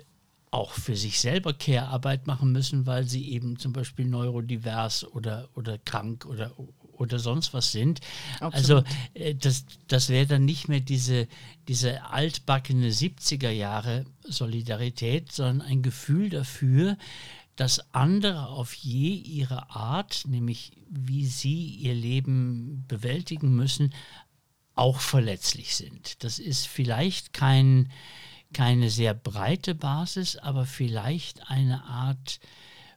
auch 0.50 0.72
für 0.72 0.96
sich 0.96 1.20
selber 1.20 1.54
Care-Arbeit 1.54 2.26
machen 2.26 2.52
müssen, 2.52 2.86
weil 2.86 3.04
sie 3.04 3.30
eben 3.32 3.60
zum 3.60 3.74
Beispiel 3.74 4.06
neurodivers 4.06 5.06
oder, 5.12 5.50
oder 5.56 5.78
krank 5.78 6.26
oder, 6.26 6.52
oder 6.94 7.20
sonst 7.20 7.54
was 7.54 7.72
sind. 7.72 8.00
Also 8.40 8.84
äh, 9.14 9.36
das, 9.36 9.66
das 9.88 10.10
wäre 10.10 10.26
dann 10.26 10.46
nicht 10.46 10.68
mehr 10.68 10.80
diese, 10.80 11.28
diese 11.68 12.06
altbackene 12.06 12.90
70er 12.90 13.50
Jahre 13.50 14.06
Solidarität, 14.24 15.32
sondern 15.32 15.62
ein 15.68 15.82
Gefühl 15.82 16.30
dafür, 16.30 16.98
dass 17.58 17.94
andere 17.94 18.48
auf 18.48 18.74
je 18.74 19.14
ihre 19.16 19.70
Art, 19.72 20.24
nämlich 20.28 20.72
wie 20.90 21.26
sie 21.26 21.66
ihr 21.76 21.94
Leben 21.94 22.86
bewältigen 22.88 23.54
müssen, 23.56 23.94
auch 24.76 25.00
verletzlich 25.00 25.76
sind. 25.76 26.24
Das 26.24 26.40
ist 26.40 26.68
vielleicht 26.68 27.34
kein, 27.34 27.92
keine 28.54 28.90
sehr 28.90 29.14
breite 29.14 29.76
Basis, 29.76 30.38
aber 30.38 30.66
vielleicht 30.66 31.50
eine 31.50 31.84
Art 31.84 32.40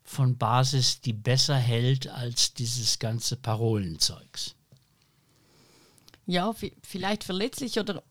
von 0.05 0.37
Basis, 0.39 1.01
die 1.01 1.13
besser 1.15 1.57
hält 1.57 2.07
als 2.09 2.55
dieses 2.55 2.99
ganze 2.99 3.37
Parolenzeugs. 3.37 4.55
ja, 6.27 6.51
vi- 6.51 6.77
vielleicht 6.83 7.25
verletzlich 7.25 7.79
oder 7.81 8.03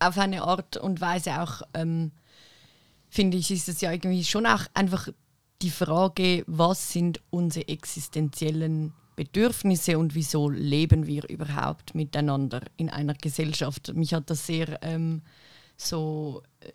auf 0.00 0.18
eine 0.18 0.42
Art 0.42 0.76
und 0.76 1.00
Weise 1.00 1.40
auch, 1.40 1.62
ähm, 1.72 2.12
finde 3.14 3.36
ich, 3.36 3.52
ist 3.52 3.68
es 3.68 3.80
ja 3.80 3.92
irgendwie 3.92 4.24
schon 4.24 4.44
auch 4.44 4.66
einfach 4.74 5.08
die 5.62 5.70
Frage, 5.70 6.42
was 6.48 6.92
sind 6.92 7.20
unsere 7.30 7.68
existenziellen 7.68 8.92
Bedürfnisse 9.14 9.98
und 9.98 10.16
wieso 10.16 10.50
leben 10.50 11.06
wir 11.06 11.28
überhaupt 11.28 11.94
miteinander 11.94 12.62
in 12.76 12.90
einer 12.90 13.14
Gesellschaft. 13.14 13.94
Mich 13.94 14.12
hat 14.14 14.30
das 14.30 14.44
sehr 14.46 14.82
ähm, 14.82 15.22
so 15.76 16.42
äh, 16.58 16.72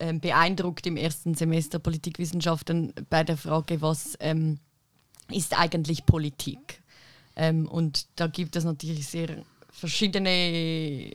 ähm, 0.00 0.20
beeindruckt 0.20 0.86
im 0.86 0.98
ersten 0.98 1.34
Semester 1.34 1.78
Politikwissenschaften 1.78 2.92
bei 3.08 3.24
der 3.24 3.38
Frage, 3.38 3.80
was 3.80 4.18
ähm, 4.20 4.58
ist 5.30 5.58
eigentlich 5.58 6.04
Politik? 6.04 6.82
Ähm, 7.36 7.66
und 7.66 8.06
da 8.16 8.26
gibt 8.26 8.54
es 8.54 8.64
natürlich 8.64 9.06
sehr 9.06 9.44
verschiedene 9.70 11.10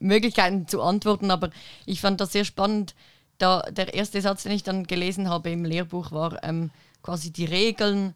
Möglichkeiten 0.00 0.66
zu 0.66 0.82
antworten, 0.82 1.30
aber 1.30 1.50
ich 1.86 2.00
fand 2.00 2.20
das 2.20 2.32
sehr 2.32 2.44
spannend, 2.44 2.96
da, 3.38 3.62
der 3.62 3.94
erste 3.94 4.20
Satz, 4.20 4.44
den 4.44 4.52
ich 4.52 4.62
dann 4.62 4.84
gelesen 4.84 5.28
habe 5.28 5.50
im 5.50 5.64
Lehrbuch, 5.64 6.12
war 6.12 6.42
ähm, 6.42 6.70
quasi 7.02 7.30
die 7.30 7.44
Regeln, 7.44 8.14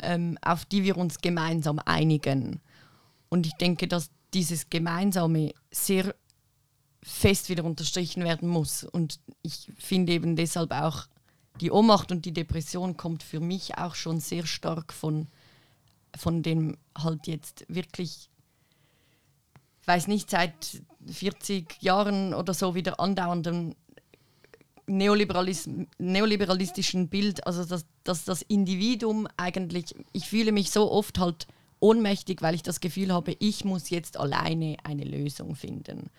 ähm, 0.00 0.38
auf 0.42 0.64
die 0.64 0.84
wir 0.84 0.96
uns 0.96 1.18
gemeinsam 1.18 1.78
einigen. 1.84 2.60
Und 3.28 3.46
ich 3.46 3.54
denke, 3.54 3.88
dass 3.88 4.10
dieses 4.34 4.70
Gemeinsame 4.70 5.52
sehr 5.70 6.14
fest 7.02 7.48
wieder 7.48 7.64
unterstrichen 7.64 8.24
werden 8.24 8.48
muss. 8.48 8.84
Und 8.84 9.20
ich 9.42 9.72
finde 9.78 10.12
eben 10.12 10.36
deshalb 10.36 10.72
auch, 10.72 11.06
die 11.60 11.70
Ohnmacht 11.70 12.10
und 12.10 12.24
die 12.24 12.32
Depression 12.32 12.96
kommt 12.96 13.22
für 13.22 13.40
mich 13.40 13.76
auch 13.76 13.94
schon 13.94 14.20
sehr 14.20 14.46
stark 14.46 14.92
von, 14.92 15.28
von 16.16 16.42
dem 16.42 16.78
halt 16.96 17.26
jetzt 17.26 17.66
wirklich, 17.68 18.30
weiß 19.84 20.06
nicht, 20.06 20.30
seit 20.30 20.82
40 21.06 21.82
Jahren 21.82 22.32
oder 22.32 22.54
so 22.54 22.74
wieder 22.74 23.00
andauernden 23.00 23.74
Neoliberalism, 24.96 25.84
neoliberalistischen 25.98 27.08
Bild, 27.08 27.46
also 27.46 27.64
dass, 27.64 27.86
dass 28.04 28.24
das 28.24 28.42
Individuum 28.42 29.26
eigentlich, 29.36 29.94
ich 30.12 30.28
fühle 30.28 30.52
mich 30.52 30.70
so 30.70 30.90
oft 30.90 31.18
halt 31.18 31.46
ohnmächtig, 31.80 32.42
weil 32.42 32.54
ich 32.54 32.62
das 32.62 32.80
Gefühl 32.80 33.12
habe, 33.12 33.36
ich 33.38 33.64
muss 33.64 33.90
jetzt 33.90 34.18
alleine 34.18 34.76
eine 34.84 35.04
Lösung 35.04 35.56
finden. 35.56 36.10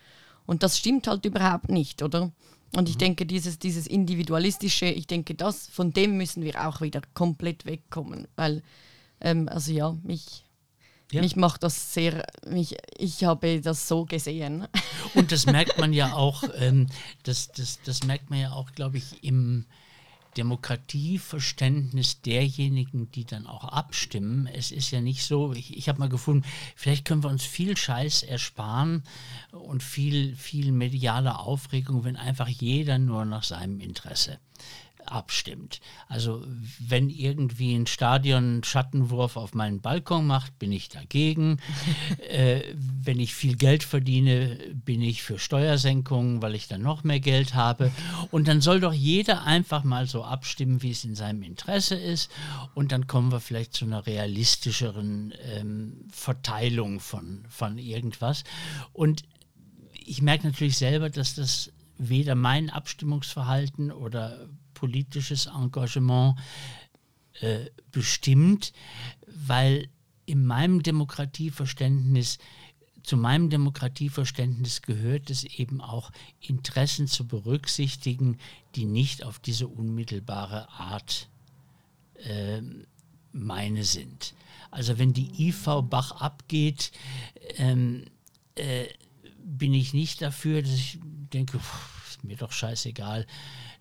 Und 0.46 0.62
das 0.62 0.78
stimmt 0.78 1.06
halt 1.06 1.24
überhaupt 1.24 1.70
nicht, 1.70 2.02
oder? 2.02 2.32
Und 2.76 2.88
ich 2.88 2.96
mhm. 2.96 3.00
denke, 3.00 3.26
dieses, 3.26 3.58
dieses 3.58 3.86
Individualistische, 3.86 4.86
ich 4.86 5.06
denke, 5.06 5.34
das, 5.34 5.68
von 5.68 5.92
dem 5.92 6.16
müssen 6.16 6.42
wir 6.42 6.66
auch 6.66 6.80
wieder 6.80 7.00
komplett 7.14 7.66
wegkommen. 7.66 8.28
Weil, 8.36 8.62
ähm, 9.20 9.48
also 9.48 9.72
ja, 9.72 9.96
mich, 10.02 10.43
ja. 11.12 11.20
mich 11.20 11.36
macht 11.36 11.62
das 11.62 11.94
sehr, 11.94 12.26
mich, 12.46 12.76
ich 12.98 13.24
habe 13.24 13.60
das 13.60 13.88
so 13.88 14.04
gesehen. 14.04 14.66
Und 15.14 15.32
das 15.32 15.46
merkt 15.56 15.78
man 15.78 15.92
ja 15.92 16.14
auch, 16.14 16.42
ähm, 16.56 16.86
das, 17.22 17.52
das, 17.52 17.80
das 17.84 18.04
merkt 18.04 18.30
man 18.30 18.40
ja 18.40 18.52
auch, 18.52 18.72
glaube 18.72 18.98
ich, 18.98 19.22
im 19.22 19.66
Demokratieverständnis 20.36 22.20
derjenigen, 22.22 23.10
die 23.12 23.24
dann 23.24 23.46
auch 23.46 23.64
abstimmen. 23.64 24.48
Es 24.48 24.72
ist 24.72 24.90
ja 24.90 25.00
nicht 25.00 25.24
so, 25.24 25.52
ich, 25.52 25.76
ich 25.76 25.88
habe 25.88 26.00
mal 26.00 26.08
gefunden, 26.08 26.44
vielleicht 26.74 27.04
können 27.04 27.22
wir 27.22 27.30
uns 27.30 27.44
viel 27.44 27.76
Scheiß 27.76 28.24
ersparen 28.24 29.04
und 29.52 29.82
viel, 29.82 30.34
viel 30.34 30.72
mediale 30.72 31.38
Aufregung, 31.38 32.04
wenn 32.04 32.16
einfach 32.16 32.48
jeder 32.48 32.98
nur 32.98 33.24
nach 33.24 33.44
seinem 33.44 33.80
Interesse 33.80 34.38
abstimmt. 35.06 35.80
Also 36.08 36.44
wenn 36.78 37.10
irgendwie 37.10 37.74
ein 37.74 37.86
Stadion 37.86 38.62
Schattenwurf 38.64 39.36
auf 39.36 39.54
meinen 39.54 39.80
Balkon 39.80 40.26
macht, 40.26 40.58
bin 40.58 40.72
ich 40.72 40.88
dagegen. 40.88 41.58
äh, 42.28 42.62
wenn 42.76 43.20
ich 43.20 43.34
viel 43.34 43.56
Geld 43.56 43.84
verdiene, 43.84 44.58
bin 44.74 45.02
ich 45.02 45.22
für 45.22 45.38
Steuersenkungen, 45.38 46.42
weil 46.42 46.54
ich 46.54 46.68
dann 46.68 46.82
noch 46.82 47.04
mehr 47.04 47.20
Geld 47.20 47.54
habe. 47.54 47.90
Und 48.30 48.48
dann 48.48 48.60
soll 48.60 48.80
doch 48.80 48.92
jeder 48.92 49.44
einfach 49.44 49.84
mal 49.84 50.06
so 50.06 50.24
abstimmen, 50.24 50.82
wie 50.82 50.90
es 50.90 51.04
in 51.04 51.14
seinem 51.14 51.42
Interesse 51.42 51.96
ist. 51.96 52.30
Und 52.74 52.92
dann 52.92 53.06
kommen 53.06 53.32
wir 53.32 53.40
vielleicht 53.40 53.74
zu 53.74 53.84
einer 53.84 54.06
realistischeren 54.06 55.34
ähm, 55.54 56.04
Verteilung 56.10 57.00
von, 57.00 57.44
von 57.48 57.78
irgendwas. 57.78 58.44
Und 58.92 59.22
ich 60.06 60.22
merke 60.22 60.46
natürlich 60.46 60.76
selber, 60.76 61.10
dass 61.10 61.34
das 61.34 61.72
weder 61.98 62.34
mein 62.34 62.70
Abstimmungsverhalten 62.70 63.92
oder 63.92 64.48
politisches 64.74 65.46
Engagement 65.46 66.38
äh, 67.40 67.70
bestimmt, 67.90 68.72
weil 69.26 69.88
in 70.26 70.44
meinem 70.44 70.82
Demokratieverständnis 70.82 72.38
zu 73.04 73.18
meinem 73.18 73.50
Demokratieverständnis 73.50 74.80
gehört 74.80 75.28
es 75.28 75.44
eben 75.44 75.82
auch, 75.82 76.10
Interessen 76.40 77.06
zu 77.06 77.28
berücksichtigen, 77.28 78.38
die 78.74 78.86
nicht 78.86 79.24
auf 79.24 79.38
diese 79.38 79.68
unmittelbare 79.68 80.70
Art 80.70 81.28
äh, 82.14 82.62
meine 83.32 83.84
sind. 83.84 84.34
Also 84.70 84.98
wenn 84.98 85.12
die 85.12 85.48
IV 85.48 85.82
Bach 85.82 86.12
abgeht, 86.12 86.92
ähm, 87.56 88.06
äh, 88.54 88.86
bin 89.44 89.74
ich 89.74 89.92
nicht 89.92 90.22
dafür, 90.22 90.62
dass 90.62 90.72
ich 90.72 90.98
denke, 91.02 91.58
pff, 91.58 92.08
ist 92.08 92.24
mir 92.24 92.36
doch 92.36 92.52
scheißegal, 92.52 93.26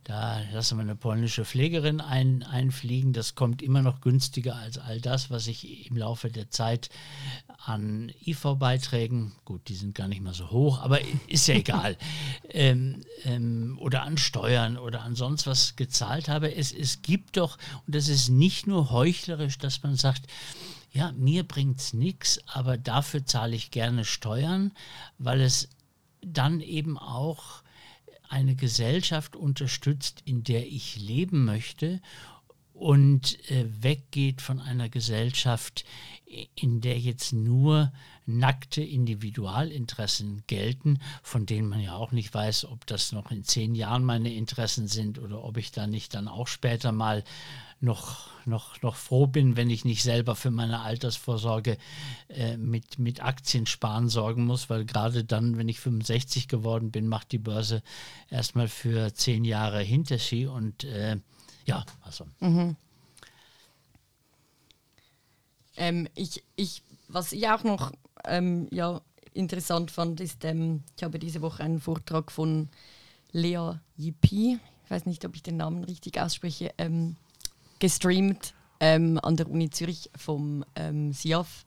da 0.04 0.42
lassen 0.52 0.78
wir 0.78 0.82
eine 0.82 0.96
polnische 0.96 1.46
Pflegerin 1.46 2.02
ein, 2.02 2.44
einfliegen. 2.44 3.14
Das 3.14 3.36
kommt 3.36 3.62
immer 3.62 3.82
noch 3.82 4.02
günstiger 4.02 4.56
als 4.56 4.78
all 4.78 5.00
das, 5.00 5.30
was 5.30 5.48
ich 5.48 5.90
im 5.90 5.96
Laufe 5.96 6.30
der 6.30 6.50
Zeit 6.50 6.90
an 7.66 8.12
IV-Beiträgen, 8.26 9.32
gut, 9.46 9.70
die 9.70 9.76
sind 9.76 9.96
gar 9.96 10.10
nicht 10.10 10.22
mal 10.22 10.34
so 10.34 10.52
hoch, 10.52 10.82
aber 10.82 11.00
ist 11.28 11.48
ja 11.48 11.56
egal, 11.56 11.98
ähm, 12.50 13.02
ähm, 13.24 13.78
oder 13.80 14.04
an 14.04 14.18
Steuern 14.18 14.78
oder 14.78 15.02
an 15.02 15.16
sonst 15.16 15.48
was 15.48 15.78
gezahlt 15.78 16.28
habe. 16.28 16.54
Es, 16.54 16.74
es 16.74 17.02
gibt 17.02 17.38
doch, 17.38 17.58
und 17.88 17.96
das 17.96 18.10
ist 18.10 18.30
nicht 18.30 18.68
nur 18.68 18.92
heuchlerisch, 18.92 19.58
dass 19.58 19.84
man 19.84 19.96
sagt, 19.96 20.24
ja, 20.92 21.14
mir 21.14 21.44
bringt 21.44 21.80
es 21.80 21.94
nichts, 21.94 22.40
aber 22.46 22.78
dafür 22.78 23.26
zahle 23.26 23.56
ich 23.56 23.72
gerne 23.72 24.04
Steuern, 24.04 24.74
weil 25.18 25.42
es 25.42 25.70
dann 26.22 26.60
eben 26.60 26.98
auch 26.98 27.63
eine 28.34 28.56
Gesellschaft 28.56 29.36
unterstützt, 29.36 30.24
in 30.26 30.44
der 30.44 30.66
ich 30.66 30.98
leben 30.98 31.46
möchte 31.46 32.02
und 32.74 33.38
äh, 33.52 33.66
weggeht 33.84 34.42
von 34.42 34.60
einer 34.60 34.90
Gesellschaft, 34.90 35.86
in 36.56 36.82
der 36.82 37.00
jetzt 37.00 37.32
nur 37.32 37.94
nackte 38.26 38.82
Individualinteressen 38.82 40.44
gelten, 40.48 41.00
von 41.22 41.46
denen 41.46 41.70
man 41.70 41.80
ja 41.80 41.94
auch 41.96 42.12
nicht 42.12 42.34
weiß, 42.34 42.66
ob 42.66 42.88
das 42.88 43.12
noch 43.12 43.30
in 43.30 43.44
zehn 43.44 43.76
Jahren 43.76 44.04
meine 44.04 44.34
Interessen 44.34 44.88
sind 44.88 45.20
oder 45.20 45.44
ob 45.44 45.58
ich 45.58 45.72
da 45.72 45.86
nicht 45.86 46.16
dann 46.16 46.28
auch 46.28 46.48
später 46.48 46.92
mal 46.92 47.24
noch, 47.84 48.30
noch, 48.46 48.82
noch 48.82 48.96
froh 48.96 49.28
bin, 49.28 49.58
wenn 49.58 49.70
ich 49.70 49.84
nicht 49.84 50.04
selber 50.04 50.36
für 50.36 50.52
meine 50.52 50.80
Altersvorsorge 50.80 51.78
äh, 52.30 52.56
mit, 52.56 52.98
mit 52.98 53.22
Aktien 53.22 53.66
sparen 53.66 54.08
sorgen 54.08 54.46
muss, 54.46 54.70
weil 54.70 54.86
gerade 54.86 55.26
dann, 55.26 55.58
wenn 55.58 55.68
ich 55.68 55.82
65 55.82 56.48
geworden 56.48 56.92
bin, 56.92 57.08
macht 57.08 57.32
die 57.34 57.38
Börse 57.38 57.84
erstmal 58.30 58.70
für 58.70 59.14
zehn 59.14 59.44
Jahre 59.44 59.82
Hinterschi 59.82 60.48
und 60.48 60.86
äh, 60.86 61.18
ja, 61.66 61.86
also. 62.02 62.26
Mhm. 62.40 62.78
Ähm, 65.76 66.08
ich, 66.16 66.44
ich, 66.56 66.84
was 67.10 67.34
ich 67.34 67.48
auch 67.50 67.64
noch 67.64 67.92
ähm, 68.26 68.68
ja, 68.72 69.02
interessant 69.34 69.92
fand, 69.92 70.22
ist, 70.22 70.46
ähm, 70.46 70.84
ich 70.96 71.04
habe 71.04 71.20
diese 71.20 71.42
Woche 71.42 71.64
einen 71.64 71.82
Vortrag 71.82 72.32
von 72.32 72.70
Lea 73.34 73.74
Yipi, 73.98 74.60
ich 74.86 74.92
weiß 74.92 75.06
nicht, 75.06 75.26
ob 75.26 75.36
ich 75.36 75.44
den 75.44 75.58
Namen 75.58 75.84
richtig 75.84 76.22
ausspreche, 76.22 76.72
ähm, 76.78 77.18
gestreamt 77.84 78.54
ähm, 78.80 79.20
an 79.22 79.36
der 79.36 79.50
Uni 79.50 79.70
Zürich 79.70 80.10
vom 80.16 80.64
ähm, 80.78 81.12
SIAF. 81.12 81.66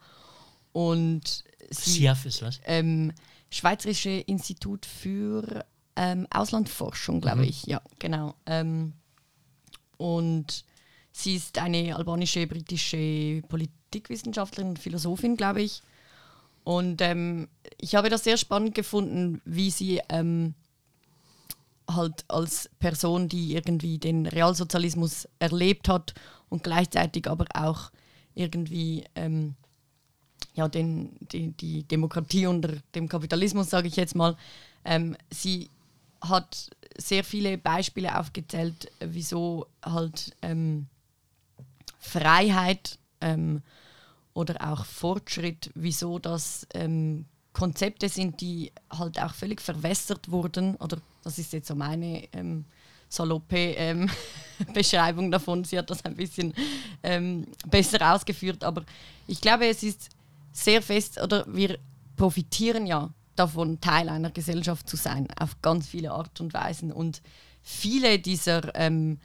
Und 0.73 1.45
sie, 1.69 1.91
SIAF 1.91 2.25
ist 2.25 2.41
was? 2.41 2.59
Ähm, 2.65 3.13
Schweizerische 3.51 4.09
Institut 4.09 4.87
für 4.87 5.67
ähm, 5.95 6.27
Auslandforschung, 6.31 7.21
glaube 7.21 7.43
mhm. 7.43 7.49
ich. 7.49 7.67
Ja, 7.67 7.83
genau. 7.99 8.35
Ähm, 8.47 8.95
und 9.99 10.65
sie 11.13 11.35
ist 11.35 11.59
eine 11.59 11.95
albanische, 11.95 12.47
britische 12.47 13.43
Politikwissenschaftlerin 13.47 14.71
und 14.71 14.79
Philosophin, 14.79 15.37
glaube 15.37 15.61
ich. 15.61 15.83
Und 16.65 17.03
ähm, 17.03 17.49
ich 17.79 17.95
habe 17.95 18.09
das 18.09 18.25
sehr 18.25 18.39
spannend 18.39 18.75
gefunden, 18.75 19.43
wie 19.45 19.71
sie 19.71 20.01
ähm, 20.09 20.55
halt 21.89 22.25
als 22.29 22.71
Person, 22.79 23.29
die 23.29 23.55
irgendwie 23.55 23.99
den 23.99 24.27
Realsozialismus 24.27 25.29
erlebt 25.39 25.89
hat 25.89 26.15
und 26.49 26.63
gleichzeitig 26.63 27.29
aber 27.29 27.47
auch 27.55 27.91
irgendwie 28.35 29.05
ähm, 29.15 29.55
ja, 30.55 30.69
den, 30.69 31.17
die, 31.21 31.53
die 31.53 31.85
Demokratie 31.85 32.47
unter 32.47 32.73
dem 32.95 33.09
Kapitalismus, 33.09 33.71
sage 33.71 33.89
ich 33.89 33.97
jetzt 33.97 34.15
mal, 34.15 34.37
ähm, 34.85 35.17
sie 35.31 35.71
hat 36.21 36.71
sehr 36.97 37.25
viele 37.25 37.59
Beispiele 37.59 38.19
aufgezählt, 38.19 38.91
wieso 39.01 39.67
halt 39.85 40.35
ähm, 40.43 40.87
Freiheit 41.99 42.99
ähm, 43.21 43.63
oder 44.33 44.73
auch 44.73 44.85
Fortschritt, 44.85 45.71
wieso 45.75 46.19
das 46.19 46.67
ähm, 46.73 47.27
Konzepte 47.57 48.11
sind, 48.11 48.43
die 48.43 48.71
halt 48.91 49.19
auch 49.19 49.33
völlig 49.33 49.63
verwässert 49.63 50.31
wurden 50.31 50.77
oder 50.77 50.99
das 51.25 51.39
ist 51.39 51.55
jetzt 51.55 51.69
so 51.69 51.75
meine 51.75 52.29
ähm, 52.35 52.67
saloppe 53.09 53.57
ähm, 53.57 54.11
Beschreibung 54.75 55.31
davon. 55.31 55.65
Sie 55.65 55.79
hat 55.79 55.89
das 55.89 56.05
ein 56.05 56.17
bisschen 56.17 56.53
ähm, 57.03 57.47
besser 57.67 58.15
ausgeführt, 58.15 58.63
aber 58.63 58.85
ich 59.27 59.41
glaube, 59.41 59.67
es 59.69 59.83
ist 59.83 60.11
sehr 60.53 60.83
fest, 60.83 61.19
oder 61.19 61.47
wir 61.49 61.79
profitieren 62.17 62.87
ja 62.87 63.09
davon, 63.37 63.81
Teil 63.81 64.11
einer 64.11 64.31
Gesellschaft 64.31 64.87
zu 64.87 64.99
sein, 64.99 65.27
auf 65.41 65.63
ganz 65.63 65.89
viele 65.89 66.11
Art 66.11 66.39
und 66.43 66.53
Weisen. 66.53 66.93
Und 66.93 67.23
viele 67.63 68.19
dieser 68.19 68.75
ähm, 68.75 69.19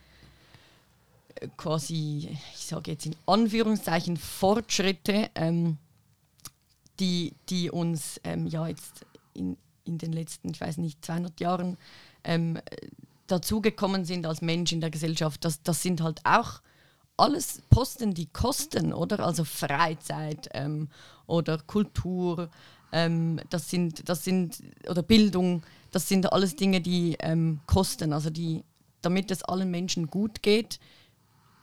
quasi, 1.58 2.38
ich 2.56 2.66
sage 2.66 2.92
jetzt 2.92 3.06
in 3.06 3.16
Anführungszeichen, 3.26 4.16
Fortschritte, 4.16 5.30
ähm, 5.36 5.78
die, 7.02 7.34
die 7.49 7.70
uns 7.70 8.22
ähm, 8.24 8.47
ja 8.47 8.68
jetzt 8.68 9.06
in, 9.34 9.58
in 9.84 9.97
den 9.97 10.14
letzten, 10.14 10.52
ich 10.52 10.62
weiß 10.62 10.78
nicht, 10.78 11.04
200 11.04 11.39
Jahren 11.41 11.78
ähm, 12.24 12.60
dazugekommen 13.28 14.06
sind 14.06 14.26
als 14.26 14.41
Mensch 14.41 14.72
in 14.72 14.82
der 14.82 14.91
Gesellschaft, 14.91 15.43
das, 15.43 15.64
das 15.64 15.82
sind 15.82 16.02
halt 16.02 16.22
auch 16.24 16.62
alles 17.18 17.62
Posten, 17.70 18.14
die 18.14 18.28
kosten, 18.28 18.93
oder? 18.93 19.20
Also 19.20 19.43
Freizeit 19.43 20.49
ähm, 20.54 20.89
oder 21.28 21.58
Kultur, 21.58 22.49
ähm, 22.91 23.39
das 23.49 23.70
sind, 23.70 24.08
das 24.10 24.24
sind, 24.24 24.62
oder 24.89 25.04
Bildung, 25.04 25.64
das 25.91 26.08
sind 26.08 26.32
alles 26.32 26.56
Dinge, 26.56 26.82
die 26.82 27.18
ähm, 27.20 27.60
kosten. 27.68 28.14
Also 28.14 28.30
die, 28.30 28.64
damit 29.02 29.32
es 29.32 29.43
allen 29.43 29.72
Menschen 29.72 30.08
gut 30.08 30.41
geht, 30.41 30.80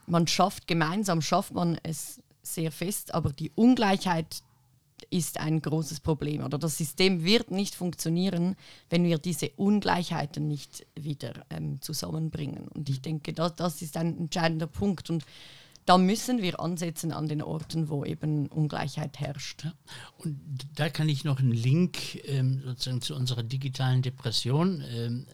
man 0.07 0.26
schafft, 0.26 0.66
gemeinsam 0.66 1.22
schafft 1.22 1.53
man 1.53 1.78
es 1.82 2.20
sehr 2.43 2.72
fest, 2.72 3.14
aber 3.14 3.32
die 3.32 3.51
Ungleichheit 3.55 4.43
ist 5.11 5.38
ein 5.38 5.61
großes 5.61 6.01
Problem. 6.01 6.42
Oder 6.44 6.59
das 6.59 6.78
System 6.78 7.24
wird 7.24 7.51
nicht 7.51 7.74
funktionieren, 7.74 8.57
wenn 8.90 9.05
wir 9.05 9.18
diese 9.18 9.51
Ungleichheiten 9.57 10.46
nicht 10.46 10.86
wieder 10.94 11.46
ähm, 11.51 11.80
zusammenbringen. 11.80 12.68
Und 12.68 12.88
ich 12.88 13.01
denke, 13.01 13.32
das, 13.32 13.55
das 13.57 13.82
ist 13.82 13.96
ein 13.96 14.16
entscheidender 14.18 14.66
Punkt. 14.66 15.11
Und 15.11 15.24
da 15.88 15.96
müssen 15.96 16.42
wir 16.42 16.61
ansetzen 16.61 17.12
an 17.12 17.28
den 17.28 17.40
Orten, 17.40 17.88
wo 17.88 18.05
eben 18.05 18.49
Ungleichheit 18.49 19.20
herrscht. 19.20 19.66
Und 20.18 20.38
da 20.74 20.90
kann 20.90 21.09
ich 21.09 21.24
noch 21.24 21.38
einen 21.38 21.53
Link 21.53 22.22
ähm, 22.26 22.61
sozusagen 22.62 23.01
zu 23.01 23.14
unserer 23.14 23.42
digitalen 23.42 24.03
Depression 24.03 24.84
ähm, 24.86 25.26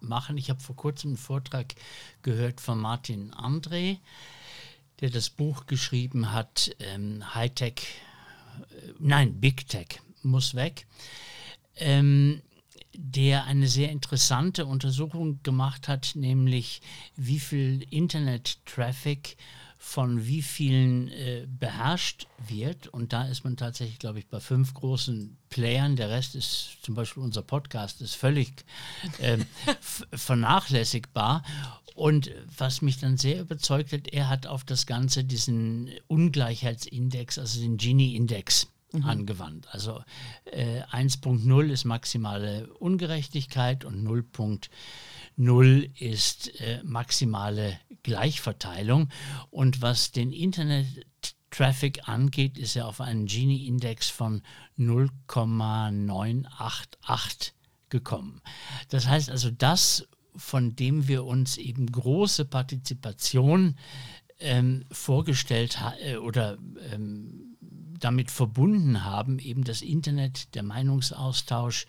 machen. 0.00 0.38
Ich 0.38 0.50
habe 0.50 0.60
vor 0.60 0.76
kurzem 0.76 1.10
einen 1.10 1.16
Vortrag 1.16 1.74
gehört 2.22 2.60
von 2.60 2.78
Martin 2.78 3.32
André, 3.32 3.98
der 5.00 5.10
das 5.10 5.30
Buch 5.30 5.66
geschrieben 5.66 6.32
hat, 6.32 6.76
ähm, 6.78 7.34
Hightech, 7.34 7.82
nein, 8.98 9.40
Big 9.40 9.66
Tech 9.68 10.00
muss 10.22 10.54
weg, 10.54 10.86
ähm, 11.76 12.42
der 12.94 13.44
eine 13.44 13.68
sehr 13.68 13.90
interessante 13.90 14.66
Untersuchung 14.66 15.40
gemacht 15.42 15.88
hat, 15.88 16.12
nämlich 16.14 16.80
wie 17.16 17.38
viel 17.38 17.86
Internet-Traffic 17.90 19.36
von 19.80 20.26
wie 20.26 20.42
vielen 20.42 21.08
äh, 21.08 21.46
beherrscht 21.48 22.26
wird. 22.48 22.88
Und 22.88 23.12
da 23.12 23.26
ist 23.28 23.44
man 23.44 23.56
tatsächlich, 23.56 24.00
glaube 24.00 24.18
ich, 24.18 24.26
bei 24.26 24.40
fünf 24.40 24.74
großen 24.74 25.38
Playern. 25.50 25.94
Der 25.94 26.10
Rest 26.10 26.34
ist 26.34 26.78
zum 26.82 26.96
Beispiel 26.96 27.22
unser 27.22 27.42
Podcast, 27.42 28.00
ist 28.00 28.16
völlig 28.16 28.64
äh, 29.18 29.38
vernachlässigbar. 30.12 31.44
Und 31.94 32.30
was 32.56 32.82
mich 32.82 32.98
dann 32.98 33.16
sehr 33.16 33.40
überzeugt 33.40 33.92
hat, 33.92 34.08
er 34.08 34.28
hat 34.28 34.46
auf 34.46 34.64
das 34.64 34.86
Ganze 34.86 35.24
diesen 35.24 35.90
Ungleichheitsindex, 36.08 37.38
also 37.38 37.60
den 37.60 37.76
Gini-Index, 37.76 38.68
Mhm. 38.92 39.04
angewandt. 39.04 39.68
Also 39.70 40.02
äh, 40.44 40.82
1.0 40.84 41.70
ist 41.70 41.84
maximale 41.84 42.72
Ungerechtigkeit 42.74 43.84
und 43.84 44.06
0.0 44.06 44.68
0 45.38 45.88
ist 45.98 46.60
äh, 46.60 46.82
maximale 46.82 47.78
Gleichverteilung. 48.02 49.08
Und 49.50 49.80
was 49.82 50.10
den 50.10 50.32
Internet-Traffic 50.32 52.08
angeht, 52.08 52.58
ist 52.58 52.74
er 52.74 52.88
auf 52.88 53.00
einen 53.00 53.26
Gini-Index 53.26 54.10
von 54.10 54.42
0,988 54.76 57.54
gekommen. 57.88 58.42
Das 58.88 59.06
heißt 59.06 59.30
also, 59.30 59.52
das, 59.52 60.08
von 60.34 60.74
dem 60.74 61.06
wir 61.06 61.24
uns 61.24 61.56
eben 61.56 61.86
große 61.86 62.44
Partizipation 62.44 63.76
ähm, 64.40 64.86
vorgestellt 64.90 65.78
äh, 66.02 66.16
oder 66.16 66.58
ähm, 66.92 67.47
damit 67.98 68.30
verbunden 68.30 69.04
haben, 69.04 69.38
eben 69.38 69.64
das 69.64 69.82
Internet, 69.82 70.54
der 70.54 70.62
Meinungsaustausch, 70.62 71.86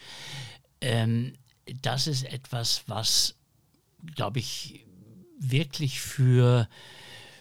ähm, 0.82 1.34
das 1.82 2.07
ist 2.07 2.24
etwas, 2.24 2.84
was 2.88 3.36
glaube 4.16 4.39
ich, 4.39 4.86
wirklich 5.39 6.01
für, 6.01 6.68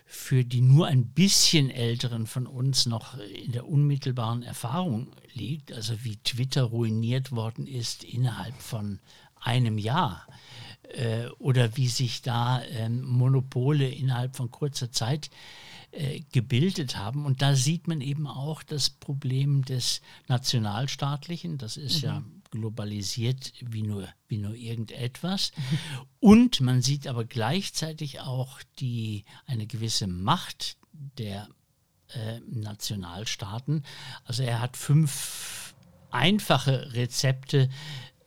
für 0.07 0.45
die 0.45 0.61
nur 0.61 0.87
ein 0.87 1.07
bisschen 1.07 1.71
älteren 1.71 2.27
von 2.27 2.47
uns 2.47 2.87
noch 2.87 3.19
in 3.19 3.53
der 3.53 3.69
unmittelbaren 3.69 4.43
Erfahrung 4.43 5.09
liegt, 5.33 5.73
also 5.73 6.05
wie 6.05 6.17
Twitter 6.17 6.65
ruiniert 6.65 7.33
worden 7.33 7.67
ist 7.67 8.05
innerhalb 8.05 8.61
von 8.61 9.01
einem 9.41 9.79
Jahr 9.79 10.27
äh, 10.95 11.27
oder 11.39 11.77
wie 11.77 11.89
sich 11.89 12.23
da 12.23 12.61
äh, 12.63 12.89
Monopole 12.89 13.89
innerhalb 13.89 14.37
von 14.37 14.51
kurzer 14.51 14.91
Zeit 14.91 15.27
äh, 15.27 15.68
gebildet 16.33 16.97
haben. 16.97 17.25
Und 17.25 17.43
da 17.43 17.55
sieht 17.55 17.89
man 17.89 18.01
eben 18.01 18.27
auch 18.27 18.63
das 18.63 18.91
Problem 18.91 19.65
des 19.65 20.01
Nationalstaatlichen. 20.29 21.59
Das 21.59 21.77
ist 21.77 22.03
mhm. 22.03 22.09
ja 22.09 22.23
globalisiert 22.51 23.53
wie 23.61 23.83
nur, 23.83 24.09
wie 24.27 24.39
nur 24.39 24.55
irgendetwas. 24.55 25.53
Und 26.21 26.61
man 26.61 26.83
sieht 26.83 27.07
aber 27.07 27.25
gleichzeitig 27.25 28.21
auch 28.21 28.61
die, 28.79 29.25
eine 29.47 29.67
gewisse 29.67 30.07
Macht 30.07 30.77
der 30.93 31.49
äh, 32.09 32.41
Nationalstaaten. 32.47 33.85
Also 34.25 34.43
er 34.43 34.61
hat 34.61 34.77
fünf 34.77 35.75
einfache 36.11 36.93
Rezepte 36.95 37.69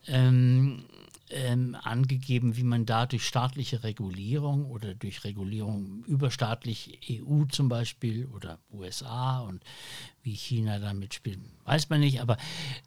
ähm, 0.08 0.86
ähm, 1.32 1.76
angegeben, 1.82 2.58
wie 2.58 2.64
man 2.64 2.86
da 2.86 3.06
durch 3.06 3.26
staatliche 3.26 3.84
Regulierung 3.84 4.66
oder 4.66 4.94
durch 4.94 5.24
Regulierung 5.24 6.04
überstaatlich 6.06 7.00
EU 7.10 7.46
zum 7.46 7.70
Beispiel 7.70 8.26
oder 8.28 8.60
USA 8.72 9.40
und 9.42 9.64
wie 10.24 10.34
China 10.34 10.80
damit 10.80 11.14
spielt, 11.14 11.40
weiß 11.66 11.90
man 11.90 12.02
nicht, 12.02 12.22
aber 12.22 12.38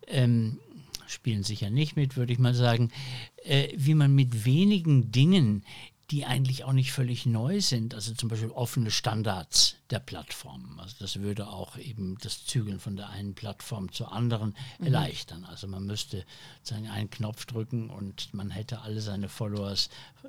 ähm, 0.06 0.58
spielen 1.06 1.42
sicher 1.42 1.70
nicht 1.70 1.96
mit, 1.96 2.16
würde 2.16 2.32
ich 2.32 2.38
mal 2.38 2.54
sagen, 2.54 2.90
äh, 3.44 3.68
wie 3.76 3.94
man 3.94 4.14
mit 4.14 4.44
wenigen 4.44 5.10
Dingen, 5.10 5.64
die 6.10 6.26
eigentlich 6.26 6.64
auch 6.64 6.72
nicht 6.72 6.92
völlig 6.92 7.24
neu 7.24 7.60
sind, 7.60 7.94
also 7.94 8.12
zum 8.14 8.28
Beispiel 8.28 8.50
offene 8.50 8.90
Standards 8.90 9.76
der 9.90 10.00
Plattformen. 10.00 10.78
Also 10.78 10.96
das 10.98 11.20
würde 11.20 11.48
auch 11.48 11.78
eben 11.78 12.18
das 12.20 12.44
Zügeln 12.44 12.78
von 12.78 12.96
der 12.96 13.08
einen 13.08 13.34
Plattform 13.34 13.90
zur 13.90 14.12
anderen 14.12 14.54
mhm. 14.78 14.86
erleichtern. 14.86 15.44
Also 15.44 15.66
man 15.66 15.86
müsste 15.86 16.24
sozusagen 16.58 16.88
einen 16.88 17.10
Knopf 17.10 17.46
drücken 17.46 17.90
und 17.90 18.34
man 18.34 18.50
hätte 18.50 18.82
alle 18.82 19.00
seine 19.00 19.28
Followers 19.28 19.88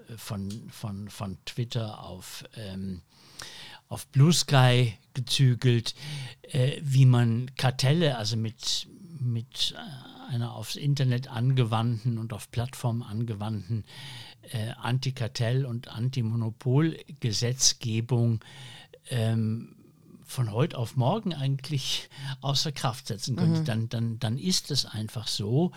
äh, 0.10 0.18
von, 0.18 0.70
von, 0.70 1.10
von 1.10 1.38
Twitter 1.46 2.04
auf 2.04 2.46
ähm, 2.56 3.02
auf 3.88 4.08
Blue 4.08 4.34
Sky 4.34 4.98
gezügelt, 5.14 5.94
äh, 6.42 6.80
wie 6.82 7.06
man 7.06 7.52
Kartelle, 7.56 8.18
also 8.18 8.36
mit, 8.36 8.88
mit 9.26 9.76
äh, 9.76 10.32
einer 10.32 10.54
aufs 10.54 10.76
Internet 10.76 11.28
angewandten 11.28 12.18
und 12.18 12.34
auf 12.34 12.50
Plattformen 12.52 13.04
angewandten 13.04 13.86
äh, 14.52 14.72
Antikartell- 14.72 15.66
und 15.66 15.90
Antimonopolgesetzgebung 15.90 18.44
ähm, 19.10 19.76
von 20.24 20.52
heute 20.52 20.78
auf 20.78 20.96
morgen 20.96 21.34
eigentlich 21.34 22.10
außer 22.42 22.72
Kraft 22.72 23.08
setzen 23.08 23.36
könnte, 23.36 23.62
mhm. 23.62 23.66
dann, 23.66 23.90
dann, 23.90 24.20
dann 24.20 24.38
ist 24.38 24.70
es 24.72 24.86
einfach 24.86 25.28
so. 25.28 25.72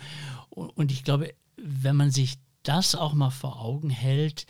Und, 0.49 0.69
und, 0.69 0.91
ich 0.91 1.03
glaube, 1.03 1.33
wenn 1.55 1.95
man 1.95 2.11
sich 2.11 2.37
das 2.63 2.95
auch 2.95 3.13
mal 3.13 3.29
vor 3.29 3.61
Augen 3.61 3.89
hält, 3.89 4.45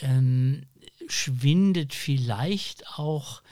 ähm, 0.00 0.66
schwindet 1.08 1.94
vielleicht 1.94 2.88
auch 2.96 3.42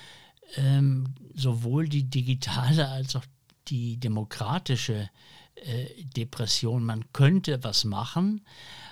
ähm, 0.57 1.14
sowohl 1.35 1.89
die 1.89 2.05
digitale 2.05 2.89
als 2.89 3.16
auch 3.16 3.24
die 3.69 3.99
demokratische 3.99 5.11
äh, 5.55 6.05
Depression. 6.17 6.85
Man 6.85 7.13
könnte 7.13 7.63
was 7.63 7.85
machen, 7.85 8.43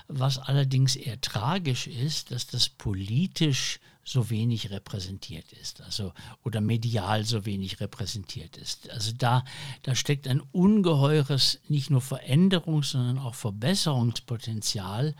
was 0.08 0.38
allerdings 0.38 0.96
eher 0.96 1.20
tragisch 1.20 1.86
ist, 1.86 2.30
dass 2.30 2.46
das 2.46 2.68
politisch 2.68 3.80
so 4.04 4.30
wenig 4.30 4.70
repräsentiert 4.70 5.52
ist, 5.52 5.82
also 5.82 6.12
oder 6.42 6.60
medial 6.60 7.24
so 7.24 7.44
wenig 7.46 7.80
repräsentiert 7.80 8.56
ist. 8.56 8.90
Also 8.90 9.12
da, 9.16 9.44
da 9.82 9.94
steckt 9.94 10.26
ein 10.26 10.40
ungeheures 10.52 11.60
nicht 11.68 11.90
nur 11.90 12.00
Veränderungs-, 12.00 12.90
sondern 12.90 13.18
auch 13.18 13.34
Verbesserungspotenzial. 13.34 15.14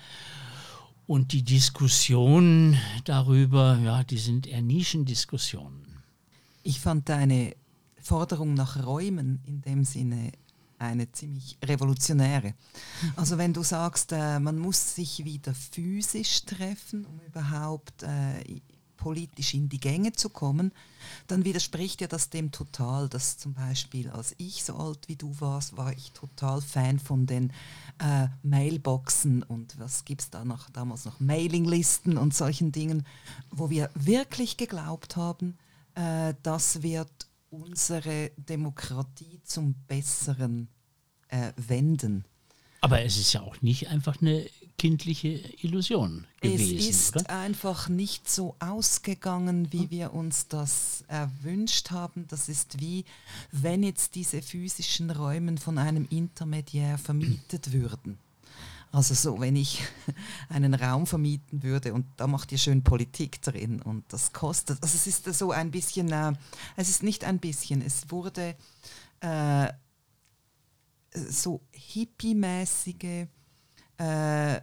Und 1.06 1.32
die 1.32 1.42
Diskussionen 1.42 2.78
darüber, 3.04 3.78
ja, 3.82 4.04
die 4.04 4.18
sind 4.18 4.46
eher 4.46 4.62
Nischendiskussionen. 4.62 6.02
Ich 6.62 6.80
fand 6.80 7.08
deine 7.08 7.56
Forderung 8.02 8.54
nach 8.54 8.84
Räumen 8.84 9.40
in 9.46 9.60
dem 9.62 9.84
Sinne 9.84 10.32
eine 10.78 11.12
ziemlich 11.12 11.58
revolutionäre. 11.62 12.54
Also 13.14 13.36
wenn 13.38 13.52
du 13.52 13.62
sagst, 13.62 14.12
äh, 14.12 14.40
man 14.40 14.58
muss 14.58 14.94
sich 14.94 15.24
wieder 15.24 15.54
physisch 15.54 16.44
treffen, 16.46 17.04
um 17.04 17.20
überhaupt 17.20 18.02
äh, 18.02 18.60
politisch 19.00 19.54
in 19.54 19.68
die 19.68 19.80
Gänge 19.80 20.12
zu 20.12 20.28
kommen, 20.28 20.72
dann 21.26 21.44
widerspricht 21.44 22.00
ja 22.00 22.06
das 22.06 22.30
dem 22.30 22.52
total, 22.52 23.08
dass 23.08 23.38
zum 23.38 23.54
Beispiel 23.54 24.10
als 24.10 24.34
ich 24.38 24.62
so 24.62 24.76
alt 24.76 25.08
wie 25.08 25.16
du 25.16 25.34
warst, 25.40 25.76
war 25.76 25.92
ich 25.92 26.12
total 26.12 26.60
Fan 26.60 26.98
von 26.98 27.26
den 27.26 27.52
äh, 27.98 28.28
Mailboxen 28.42 29.42
und 29.42 29.78
was 29.78 30.04
gibt 30.04 30.20
es 30.20 30.30
da 30.30 30.44
noch, 30.44 30.70
damals 30.70 31.06
noch 31.06 31.18
Mailinglisten 31.18 32.16
und 32.16 32.34
solchen 32.34 32.72
Dingen, 32.72 33.06
wo 33.50 33.70
wir 33.70 33.90
wirklich 33.94 34.56
geglaubt 34.56 35.16
haben, 35.16 35.56
äh, 35.94 36.34
das 36.42 36.82
wird 36.82 37.29
unsere 37.50 38.30
Demokratie 38.36 39.40
zum 39.44 39.74
Besseren 39.86 40.68
äh, 41.28 41.52
wenden. 41.56 42.24
Aber 42.80 43.02
es 43.02 43.16
ist 43.18 43.32
ja 43.34 43.42
auch 43.42 43.60
nicht 43.60 43.88
einfach 43.88 44.20
eine 44.22 44.48
kindliche 44.78 45.28
Illusion 45.62 46.26
gewesen. 46.40 46.78
Es 46.78 46.86
ist 46.86 47.16
oder? 47.16 47.28
einfach 47.28 47.90
nicht 47.90 48.30
so 48.30 48.56
ausgegangen, 48.58 49.70
wie 49.72 49.90
wir 49.90 50.14
uns 50.14 50.48
das 50.48 51.04
erwünscht 51.08 51.90
haben. 51.90 52.26
Das 52.28 52.48
ist 52.48 52.80
wie, 52.80 53.04
wenn 53.52 53.82
jetzt 53.82 54.14
diese 54.14 54.40
physischen 54.40 55.10
Räume 55.10 55.58
von 55.58 55.76
einem 55.76 56.06
Intermediär 56.08 56.96
vermietet 56.96 57.72
würden. 57.72 58.18
Also 58.92 59.14
so, 59.14 59.40
wenn 59.40 59.54
ich 59.54 59.82
einen 60.48 60.74
Raum 60.74 61.06
vermieten 61.06 61.62
würde 61.62 61.94
und 61.94 62.06
da 62.16 62.26
macht 62.26 62.50
ihr 62.50 62.58
schön 62.58 62.82
Politik 62.82 63.40
drin 63.40 63.80
und 63.80 64.04
das 64.12 64.32
kostet, 64.32 64.82
also 64.82 64.96
es 64.96 65.06
ist 65.06 65.32
so 65.32 65.52
ein 65.52 65.70
bisschen, 65.70 66.10
äh, 66.10 66.32
es 66.76 66.88
ist 66.88 67.02
nicht 67.02 67.24
ein 67.24 67.38
bisschen, 67.38 67.82
es 67.82 68.10
wurde 68.10 68.56
äh, 69.20 69.72
so 71.12 71.60
hippie-mäßige 71.72 73.26
äh, 73.98 74.60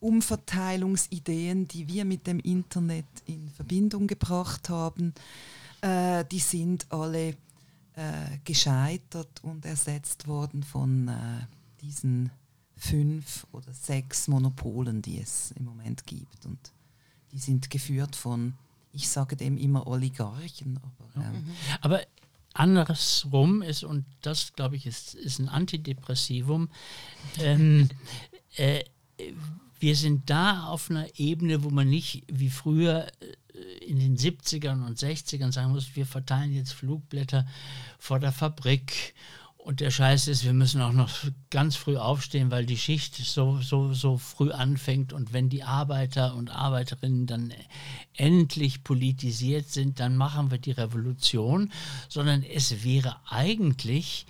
Umverteilungsideen, 0.00 1.68
die 1.68 1.88
wir 1.88 2.04
mit 2.04 2.26
dem 2.26 2.40
Internet 2.40 3.06
in 3.26 3.50
Verbindung 3.50 4.06
gebracht 4.06 4.68
haben, 4.68 5.14
äh, 5.80 6.24
die 6.24 6.38
sind 6.38 6.86
alle 6.90 7.30
äh, 7.94 8.38
gescheitert 8.44 9.42
und 9.42 9.66
ersetzt 9.66 10.26
worden 10.26 10.62
von 10.62 11.08
äh, 11.08 11.46
diesen 11.80 12.30
fünf 12.76 13.46
oder 13.52 13.72
sechs 13.72 14.28
Monopolen, 14.28 15.02
die 15.02 15.20
es 15.20 15.52
im 15.52 15.64
Moment 15.64 16.06
gibt. 16.06 16.44
Und 16.44 16.58
die 17.32 17.38
sind 17.38 17.70
geführt 17.70 18.14
von, 18.14 18.54
ich 18.92 19.08
sage 19.08 19.36
dem 19.36 19.56
immer 19.56 19.86
Oligarchen. 19.86 20.78
Aber, 20.82 21.24
ähm, 21.24 21.44
Aber 21.80 22.00
andersrum 22.52 23.62
ist, 23.62 23.84
und 23.84 24.04
das 24.22 24.52
glaube 24.52 24.76
ich 24.76 24.86
ist, 24.86 25.14
ist 25.14 25.38
ein 25.38 25.48
Antidepressivum, 25.48 26.68
ähm, 27.38 27.88
äh, 28.56 28.84
wir 29.78 29.94
sind 29.94 30.30
da 30.30 30.66
auf 30.66 30.90
einer 30.90 31.06
Ebene, 31.18 31.62
wo 31.62 31.70
man 31.70 31.88
nicht 31.88 32.24
wie 32.28 32.50
früher 32.50 33.06
äh, 33.20 33.84
in 33.84 33.98
den 33.98 34.16
70ern 34.16 34.84
und 34.84 34.98
60ern 34.98 35.52
sagen 35.52 35.72
muss, 35.72 35.96
wir 35.96 36.06
verteilen 36.06 36.52
jetzt 36.52 36.72
Flugblätter 36.72 37.46
vor 37.98 38.18
der 38.18 38.32
Fabrik 38.32 39.14
und 39.66 39.80
der 39.80 39.90
Scheiß 39.90 40.28
ist, 40.28 40.44
wir 40.44 40.52
müssen 40.52 40.80
auch 40.80 40.92
noch 40.92 41.10
ganz 41.50 41.74
früh 41.74 41.96
aufstehen, 41.96 42.52
weil 42.52 42.66
die 42.66 42.78
Schicht 42.78 43.16
so, 43.16 43.60
so, 43.60 43.92
so 43.94 44.16
früh 44.16 44.52
anfängt. 44.52 45.12
Und 45.12 45.32
wenn 45.32 45.48
die 45.48 45.64
Arbeiter 45.64 46.36
und 46.36 46.50
Arbeiterinnen 46.50 47.26
dann 47.26 47.52
endlich 48.14 48.84
politisiert 48.84 49.68
sind, 49.68 49.98
dann 49.98 50.16
machen 50.16 50.52
wir 50.52 50.58
die 50.58 50.70
Revolution. 50.70 51.72
Sondern 52.08 52.44
es 52.44 52.84
wäre 52.84 53.16
eigentlich 53.28 54.26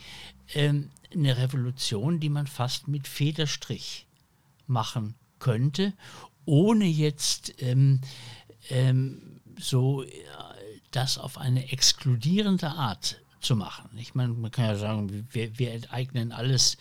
ähm, 0.55 0.89
eine 1.13 1.37
Revolution, 1.37 2.19
die 2.19 2.31
man 2.31 2.47
fast 2.47 2.89
mit 2.89 3.07
Federstrich 3.07 4.07
machen 4.67 5.17
könnte, 5.39 5.93
ohne 6.47 6.87
jetzt 6.87 7.61
ähm, 7.61 8.01
ähm, 8.71 9.43
so 9.61 10.03
äh, 10.03 10.09
das 10.93 11.19
auf 11.19 11.37
eine 11.37 11.71
exkludierende 11.73 12.71
Art 12.71 13.21
zu 13.47 13.57
machen. 13.57 13.89
Ich 13.99 14.15
meine, 14.15 14.33
man 14.33 14.51
kann 14.51 14.67
ja 14.67 14.77
sagen, 14.77 15.27
wir, 15.31 15.59
wir 15.59 15.73
enteignen 15.73 16.33
alles, 16.33 16.77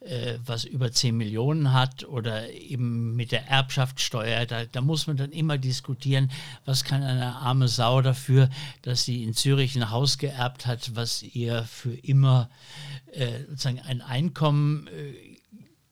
äh, 0.00 0.38
was 0.44 0.64
über 0.64 0.92
10 0.92 1.16
Millionen 1.16 1.72
hat 1.72 2.04
oder 2.04 2.50
eben 2.50 3.16
mit 3.16 3.32
der 3.32 3.48
Erbschaftssteuer. 3.48 4.46
Da, 4.46 4.64
da, 4.64 4.80
muss 4.80 5.06
man 5.06 5.16
dann 5.16 5.32
immer 5.32 5.58
diskutieren, 5.58 6.30
was 6.64 6.84
kann 6.84 7.02
eine 7.02 7.36
arme 7.36 7.68
Sau 7.68 8.00
dafür, 8.00 8.48
dass 8.82 9.04
sie 9.04 9.24
in 9.24 9.34
Zürich 9.34 9.76
ein 9.76 9.90
Haus 9.90 10.18
geerbt 10.18 10.66
hat, 10.66 10.94
was 10.94 11.22
ihr 11.22 11.64
für 11.64 11.94
immer 11.94 12.48
äh, 13.12 13.40
sozusagen 13.48 13.80
ein 13.80 14.00
Einkommen 14.02 14.86
äh, 14.88 15.33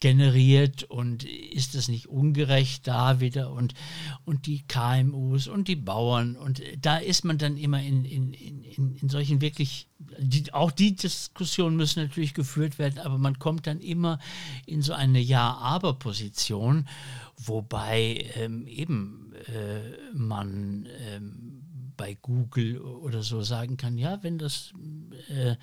generiert 0.03 0.83
und 0.83 1.23
ist 1.23 1.77
das 1.77 1.87
nicht 1.87 2.09
ungerecht 2.09 2.89
da 2.89 3.21
wieder 3.21 3.53
und, 3.53 3.73
und 4.25 4.47
die 4.47 4.65
KMUs 4.67 5.47
und 5.47 5.69
die 5.69 5.77
Bauern 5.77 6.35
und 6.35 6.61
da 6.81 6.97
ist 6.97 7.25
man 7.25 7.39
dann 7.39 7.57
immer 7.57 7.81
in, 7.81 8.05
in, 8.05 8.35
in, 8.35 8.97
in 8.97 9.09
solchen 9.09 9.41
wirklich, 9.41 9.87
die, 10.19 10.53
auch 10.53 10.73
die 10.73 10.97
Diskussionen 10.97 11.77
müssen 11.77 12.03
natürlich 12.03 12.35
geführt 12.35 12.81
werden, 12.81 12.99
aber 12.99 13.17
man 13.17 13.39
kommt 13.39 13.69
dann 13.69 13.79
immer 13.79 14.19
in 14.67 14.83
so 14.83 14.93
eine 14.93 15.21
Ja-Aber-Position, 15.21 16.89
wobei 17.37 18.29
ähm, 18.35 18.67
eben 18.67 19.33
äh, 19.47 20.17
man 20.17 20.89
ähm, 20.99 21.52
bei 22.03 22.19
Google 22.21 22.81
oder 22.81 23.23
so 23.23 23.43
sagen 23.43 23.77
kann, 23.77 23.97
ja, 23.97 24.25
wenn 24.25 24.37
das 24.37 24.73
äh, 25.29 25.55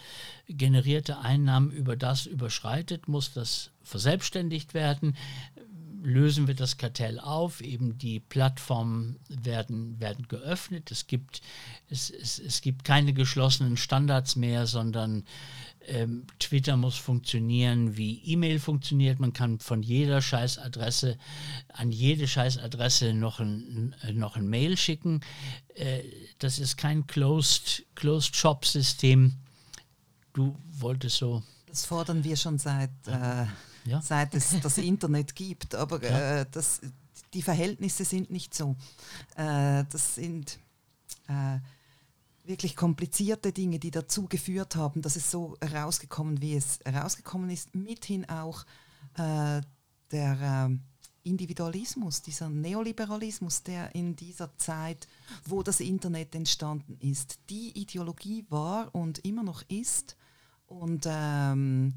generierte 0.48 1.20
Einnahmen 1.20 1.70
über 1.70 1.98
das 1.98 2.28
überschreitet, 2.28 3.10
muss 3.10 3.34
das 3.34 3.72
verselbstständigt 3.84 4.74
werden. 4.74 5.18
Lösen 6.02 6.48
wir 6.48 6.56
das 6.56 6.78
Kartell 6.78 7.20
auf, 7.20 7.60
eben 7.60 7.98
die 7.98 8.22
Plattformen 8.22 9.20
werden, 9.28 10.00
werden 10.00 10.30
geöffnet. 10.30 10.92
Es 10.92 11.08
gibt, 11.08 11.42
es, 11.90 12.10
es, 12.10 12.40
es 12.40 12.62
gibt 12.62 12.86
keine 12.86 13.12
geschlossenen 13.12 13.76
Standards 13.76 14.38
mehr, 14.38 14.66
sondern 14.66 15.26
ähm, 15.88 16.28
Twitter 16.40 16.78
muss 16.78 16.98
funktionieren, 16.98 17.98
wie 17.98 18.22
E-Mail 18.26 18.60
funktioniert. 18.60 19.20
Man 19.20 19.34
kann 19.34 19.60
von 19.60 19.82
jeder 19.82 20.22
Scheißadresse 20.22 21.18
an 21.74 21.92
jede 21.92 22.28
Scheißadresse 22.28 23.14
noch 23.14 23.40
ein, 23.40 23.96
noch 24.14 24.36
ein 24.36 24.48
Mail 24.48 24.78
schicken. 24.78 25.22
Äh, 25.76 26.04
das 26.40 26.60
ist 26.60 26.78
kein 26.78 27.08
Closed, 27.08 27.86
Closed 27.96 28.36
Shop 28.36 28.66
System. 28.66 29.36
Du 30.34 30.56
wolltest 30.72 31.18
so. 31.18 31.44
Das 31.68 31.86
fordern 31.86 32.24
wir 32.24 32.36
schon 32.36 32.58
seit, 32.58 32.92
äh, 33.08 33.46
ja. 33.86 34.02
seit 34.02 34.34
es 34.36 34.60
das 34.62 34.78
Internet 34.78 35.36
gibt, 35.36 35.76
aber 35.76 36.04
ja. 36.04 36.42
äh, 36.42 36.46
das, 36.52 36.82
die 37.34 37.42
Verhältnisse 37.42 38.06
sind 38.06 38.32
nicht 38.32 38.54
so. 38.54 38.76
Äh, 39.36 39.86
das 39.90 40.16
sind 40.16 40.60
äh, 41.28 41.60
wirklich 42.50 42.76
komplizierte 42.76 43.54
Dinge, 43.54 43.80
die 43.80 43.92
dazu 43.92 44.26
geführt 44.26 44.76
haben, 44.76 45.02
dass 45.02 45.16
es 45.16 45.32
so 45.32 45.56
herausgekommen, 45.62 46.42
wie 46.42 46.56
es 46.56 46.80
herausgekommen 46.84 47.50
ist. 47.52 47.76
Mithin 47.76 48.28
auch 48.28 48.66
äh, 49.14 49.62
der 50.12 50.70
äh, 50.72 50.78
Individualismus, 51.24 52.24
dieser 52.24 52.50
Neoliberalismus, 52.50 53.62
der 53.62 53.94
in 53.94 54.16
dieser 54.16 54.58
Zeit, 54.58 55.08
wo 55.46 55.62
das 55.62 55.80
Internet 55.80 56.34
entstanden 56.34 56.98
ist, 57.00 57.40
die 57.52 57.80
Ideologie 57.80 58.46
war 58.50 58.94
und 58.96 59.20
immer 59.20 59.44
noch 59.44 59.62
ist. 59.70 60.18
Und 60.66 61.06
ähm, 61.08 61.94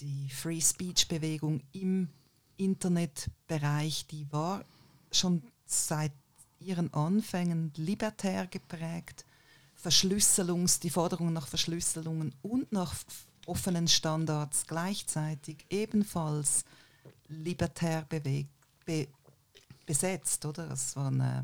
die 0.00 0.30
Free 0.30 0.60
Speech-Bewegung 0.60 1.60
im 1.72 2.08
Internetbereich, 2.56 4.06
die 4.06 4.30
war 4.30 4.64
schon 5.10 5.42
seit 5.66 6.12
ihren 6.60 6.94
Anfängen 6.94 7.72
libertär 7.76 8.46
geprägt 8.46 9.24
Verschlüsselungs, 9.82 10.78
die 10.78 10.90
Forderung 10.90 11.32
nach 11.32 11.48
Verschlüsselungen 11.48 12.32
und 12.42 12.70
nach 12.70 12.94
offenen 13.46 13.88
Standards 13.88 14.64
gleichzeitig 14.68 15.66
ebenfalls 15.70 16.64
libertär 17.28 18.02
bewegt, 18.08 18.50
be, 18.84 19.08
besetzt, 19.84 20.46
oder? 20.46 20.70
Es 20.70 20.94
waren 20.94 21.20
äh, 21.20 21.42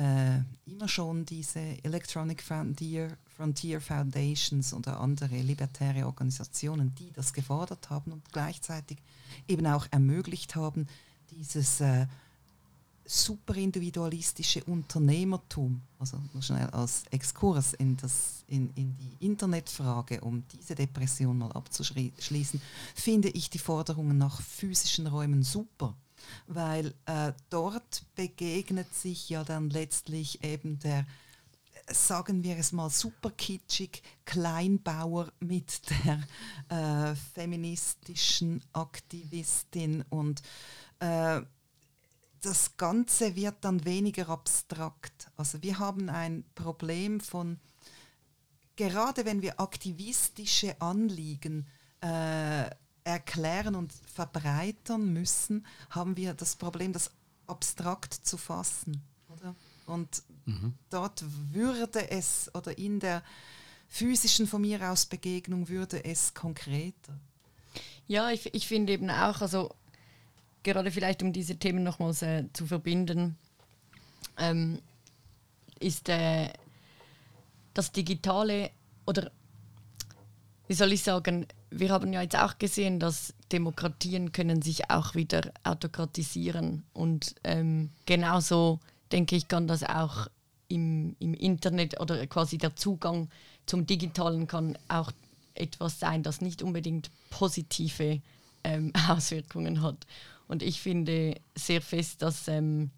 äh, 0.00 0.40
immer 0.64 0.88
schon 0.88 1.26
diese 1.26 1.60
Electronic 1.84 2.42
Frontier, 2.42 3.18
Frontier 3.36 3.82
Foundations 3.82 4.72
oder 4.72 4.98
andere 4.98 5.36
libertäre 5.36 6.06
Organisationen, 6.06 6.94
die 6.94 7.12
das 7.12 7.34
gefordert 7.34 7.90
haben 7.90 8.12
und 8.12 8.32
gleichzeitig 8.32 8.96
eben 9.46 9.66
auch 9.66 9.86
ermöglicht 9.90 10.56
haben, 10.56 10.86
dieses 11.30 11.82
äh, 11.82 12.06
superindividualistische 13.12 14.64
Unternehmertum, 14.64 15.82
also 15.98 16.18
nur 16.32 16.42
schnell 16.42 16.66
als 16.70 17.04
Exkurs 17.10 17.74
in, 17.74 17.94
das, 17.98 18.42
in, 18.46 18.72
in 18.74 18.96
die 18.96 19.26
Internetfrage, 19.26 20.22
um 20.22 20.42
diese 20.48 20.74
Depression 20.74 21.36
mal 21.36 21.52
abzuschließen, 21.52 22.62
finde 22.94 23.28
ich 23.28 23.50
die 23.50 23.58
Forderungen 23.58 24.16
nach 24.16 24.40
physischen 24.40 25.06
Räumen 25.06 25.42
super, 25.42 25.94
weil 26.46 26.94
äh, 27.04 27.34
dort 27.50 28.06
begegnet 28.14 28.94
sich 28.94 29.28
ja 29.28 29.44
dann 29.44 29.68
letztlich 29.68 30.42
eben 30.42 30.78
der 30.78 31.06
sagen 31.88 32.44
wir 32.44 32.56
es 32.56 32.72
mal 32.72 32.88
super 32.88 33.30
kitschig, 33.32 34.02
Kleinbauer 34.24 35.32
mit 35.40 35.82
der 35.90 37.10
äh, 37.10 37.14
feministischen 37.34 38.62
Aktivistin 38.72 40.04
und 40.08 40.42
äh, 41.00 41.42
das 42.42 42.76
Ganze 42.76 43.36
wird 43.36 43.56
dann 43.62 43.84
weniger 43.84 44.28
abstrakt. 44.28 45.30
Also 45.36 45.62
wir 45.62 45.78
haben 45.78 46.10
ein 46.10 46.44
Problem 46.54 47.20
von, 47.20 47.58
gerade 48.76 49.24
wenn 49.24 49.42
wir 49.42 49.60
aktivistische 49.60 50.80
Anliegen 50.80 51.66
äh, 52.00 52.68
erklären 53.04 53.74
und 53.74 53.92
verbreitern 53.92 55.12
müssen, 55.12 55.66
haben 55.90 56.16
wir 56.16 56.34
das 56.34 56.56
Problem, 56.56 56.92
das 56.92 57.10
abstrakt 57.46 58.12
zu 58.12 58.36
fassen. 58.36 59.02
Oder? 59.28 59.54
Und 59.86 60.22
mhm. 60.44 60.74
dort 60.90 61.24
würde 61.52 62.10
es, 62.10 62.50
oder 62.54 62.76
in 62.76 62.98
der 62.98 63.22
physischen 63.88 64.46
von 64.46 64.62
mir 64.62 64.90
aus 64.90 65.06
Begegnung 65.06 65.68
würde 65.68 66.04
es 66.04 66.34
konkreter. 66.34 67.18
Ja, 68.08 68.30
ich, 68.30 68.52
ich 68.54 68.66
finde 68.66 68.94
eben 68.94 69.10
auch, 69.10 69.40
also 69.42 69.74
gerade 70.62 70.90
vielleicht 70.90 71.22
um 71.22 71.32
diese 71.32 71.56
Themen 71.56 71.82
nochmals 71.82 72.22
äh, 72.22 72.44
zu 72.52 72.66
verbinden, 72.66 73.36
ähm, 74.38 74.80
ist 75.80 76.08
äh, 76.08 76.48
das 77.74 77.92
Digitale 77.92 78.70
oder 79.06 79.30
wie 80.68 80.74
soll 80.74 80.92
ich 80.92 81.02
sagen, 81.02 81.46
wir 81.70 81.90
haben 81.90 82.12
ja 82.12 82.22
jetzt 82.22 82.38
auch 82.38 82.58
gesehen, 82.58 83.00
dass 83.00 83.34
Demokratien 83.50 84.32
können 84.32 84.62
sich 84.62 84.90
auch 84.90 85.14
wieder 85.14 85.52
autokratisieren 85.64 86.84
und 86.92 87.34
ähm, 87.44 87.90
genauso 88.06 88.80
denke 89.10 89.36
ich, 89.36 89.48
kann 89.48 89.66
das 89.66 89.82
auch 89.82 90.28
im, 90.68 91.16
im 91.18 91.34
Internet 91.34 92.00
oder 92.00 92.26
quasi 92.26 92.58
der 92.58 92.76
Zugang 92.76 93.28
zum 93.66 93.86
Digitalen 93.86 94.46
kann 94.46 94.78
auch 94.88 95.12
etwas 95.54 96.00
sein, 96.00 96.22
das 96.22 96.40
nicht 96.40 96.62
unbedingt 96.62 97.10
positive 97.30 98.20
ähm, 98.64 98.92
Auswirkungen 99.08 99.82
hat. 99.82 100.06
Und 100.48 100.62
ich 100.62 100.80
finde 100.80 101.36
sehr 101.56 101.80
fest, 101.80 102.22
dass 102.22 102.48
ähm, 102.48 102.90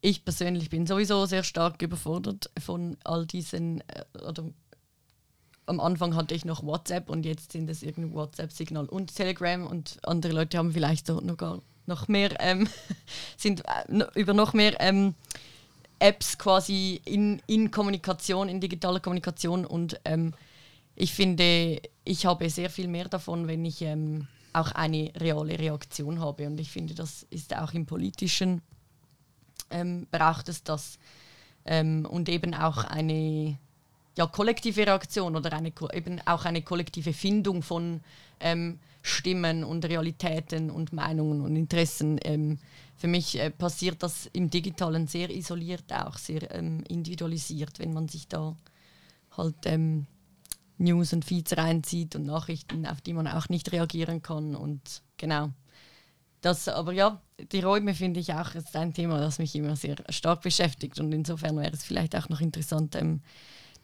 ich 0.00 0.24
persönlich 0.24 0.70
bin 0.70 0.86
sowieso 0.86 1.24
sehr 1.26 1.42
stark 1.42 1.80
überfordert 1.80 2.50
von 2.58 2.96
all 3.04 3.26
diesen, 3.26 3.80
äh, 3.88 4.04
oder 4.28 4.44
am 5.66 5.80
Anfang 5.80 6.14
hatte 6.14 6.34
ich 6.34 6.44
noch 6.44 6.62
WhatsApp 6.62 7.08
und 7.08 7.24
jetzt 7.24 7.52
sind 7.52 7.70
es 7.70 7.82
irgendwie 7.82 8.12
WhatsApp-Signal 8.12 8.86
und 8.86 9.14
Telegram 9.14 9.66
und 9.66 9.98
andere 10.02 10.34
Leute 10.34 10.58
haben 10.58 10.72
vielleicht 10.72 11.08
noch, 11.08 11.36
gar, 11.36 11.62
noch 11.86 12.08
mehr, 12.08 12.36
ähm, 12.40 12.68
sind 13.38 13.62
äh, 13.66 14.04
über 14.14 14.34
noch 14.34 14.52
mehr 14.52 14.78
ähm, 14.80 15.14
Apps 15.98 16.36
quasi 16.36 17.00
in, 17.06 17.40
in 17.46 17.70
Kommunikation, 17.70 18.50
in 18.50 18.60
digitaler 18.60 19.00
Kommunikation 19.00 19.64
und 19.64 19.98
ähm, 20.04 20.34
ich 20.96 21.14
finde, 21.14 21.80
ich 22.04 22.26
habe 22.26 22.50
sehr 22.50 22.70
viel 22.70 22.88
mehr 22.88 23.08
davon, 23.08 23.48
wenn 23.48 23.64
ich 23.64 23.82
ähm, 23.82 24.28
auch 24.54 24.72
eine 24.72 25.12
reale 25.16 25.58
Reaktion 25.58 26.20
habe. 26.20 26.46
Und 26.46 26.58
ich 26.60 26.70
finde, 26.70 26.94
das 26.94 27.26
ist 27.30 27.56
auch 27.56 27.72
im 27.72 27.86
politischen, 27.86 28.62
ähm, 29.70 30.06
braucht 30.10 30.48
es 30.48 30.62
das. 30.62 30.98
Ähm, 31.66 32.06
und 32.06 32.28
eben 32.28 32.54
auch 32.54 32.84
eine 32.84 33.58
ja, 34.16 34.26
kollektive 34.26 34.86
Reaktion 34.86 35.34
oder 35.36 35.52
eine, 35.52 35.72
eben 35.92 36.20
auch 36.26 36.44
eine 36.44 36.62
kollektive 36.62 37.12
Findung 37.12 37.62
von 37.62 38.00
ähm, 38.40 38.78
Stimmen 39.02 39.64
und 39.64 39.84
Realitäten 39.84 40.70
und 40.70 40.92
Meinungen 40.92 41.40
und 41.40 41.56
Interessen. 41.56 42.18
Ähm, 42.22 42.58
für 42.96 43.08
mich 43.08 43.38
äh, 43.38 43.50
passiert 43.50 44.02
das 44.02 44.30
im 44.32 44.50
Digitalen 44.50 45.08
sehr 45.08 45.30
isoliert, 45.30 45.92
auch 45.92 46.16
sehr 46.16 46.54
ähm, 46.54 46.84
individualisiert, 46.88 47.78
wenn 47.78 47.92
man 47.92 48.08
sich 48.08 48.28
da 48.28 48.56
halt 49.36 49.56
ähm, 49.64 50.06
News 50.78 51.12
und 51.12 51.24
Feeds 51.24 51.56
reinzieht 51.56 52.16
und 52.16 52.26
Nachrichten, 52.26 52.86
auf 52.86 53.00
die 53.00 53.12
man 53.12 53.28
auch 53.28 53.48
nicht 53.48 53.72
reagieren 53.72 54.22
kann. 54.22 54.54
Und 54.54 55.02
genau. 55.16 55.50
Das, 56.40 56.68
aber 56.68 56.92
ja, 56.92 57.22
die 57.52 57.60
Räume 57.60 57.94
finde 57.94 58.20
ich 58.20 58.32
auch 58.34 58.54
ist 58.54 58.76
ein 58.76 58.92
Thema, 58.92 59.18
das 59.18 59.38
mich 59.38 59.54
immer 59.54 59.76
sehr 59.76 59.96
stark 60.10 60.42
beschäftigt. 60.42 61.00
Und 61.00 61.12
insofern 61.12 61.56
wäre 61.56 61.72
es 61.72 61.84
vielleicht 61.84 62.14
auch 62.16 62.28
noch 62.28 62.40
interessant, 62.40 62.96
ähm, 62.96 63.22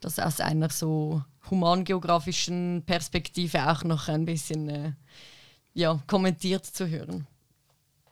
das 0.01 0.19
aus 0.19 0.41
einer 0.41 0.71
so 0.71 1.23
humangeografischen 1.51 2.83
Perspektive 2.85 3.71
auch 3.71 3.85
noch 3.85 4.09
ein 4.09 4.25
bisschen 4.25 4.69
äh, 4.69 4.93
ja, 5.75 6.03
kommentiert 6.07 6.67
zu 6.67 6.89
hören. 6.89 7.27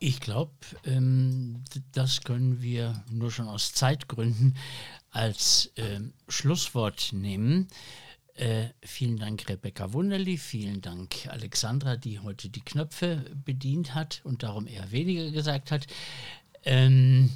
Ich 0.01 0.21
glaube, 0.21 0.53
ähm, 0.85 1.65
das 1.93 2.21
können 2.21 2.63
wir 2.63 3.03
nur 3.11 3.33
schon 3.33 3.49
aus 3.49 3.73
Zeitgründen 3.73 4.57
als 5.11 5.73
ähm, 5.77 6.13
Schlusswort 6.29 7.13
nehmen. 7.13 7.69
Äh, 8.39 8.69
vielen 8.85 9.17
Dank, 9.17 9.49
Rebecca 9.49 9.93
Wunderli. 9.93 10.39
Vielen 10.39 10.81
Dank, 10.81 11.27
Alexandra, 11.27 11.97
die 11.97 12.21
heute 12.21 12.49
die 12.49 12.61
Knöpfe 12.61 13.25
bedient 13.45 13.97
hat 13.97 14.21
und 14.23 14.45
darum 14.45 14.69
eher 14.69 14.93
weniger 14.93 15.33
gesagt 15.33 15.73
hat. 15.73 15.89
Ähm, 16.63 17.31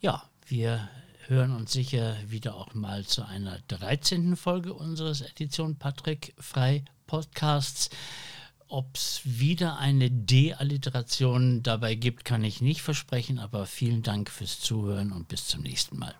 ja, 0.00 0.22
wir 0.46 0.90
hören 1.26 1.52
uns 1.52 1.72
sicher 1.72 2.18
wieder 2.26 2.54
auch 2.54 2.74
mal 2.74 3.06
zu 3.06 3.26
einer 3.26 3.60
13. 3.68 4.36
Folge 4.36 4.74
unseres 4.74 5.22
Edition 5.22 5.76
Patrick 5.76 6.34
Frei 6.38 6.84
Podcasts. 7.06 7.88
Ob 8.68 8.96
es 8.96 9.22
wieder 9.24 9.78
eine 9.78 10.10
Dealliteration 10.10 11.62
dabei 11.62 11.94
gibt, 11.94 12.26
kann 12.26 12.44
ich 12.44 12.60
nicht 12.60 12.82
versprechen, 12.82 13.38
aber 13.38 13.64
vielen 13.64 14.02
Dank 14.02 14.28
fürs 14.28 14.60
Zuhören 14.60 15.12
und 15.12 15.28
bis 15.28 15.46
zum 15.46 15.62
nächsten 15.62 15.98
Mal. 15.98 16.14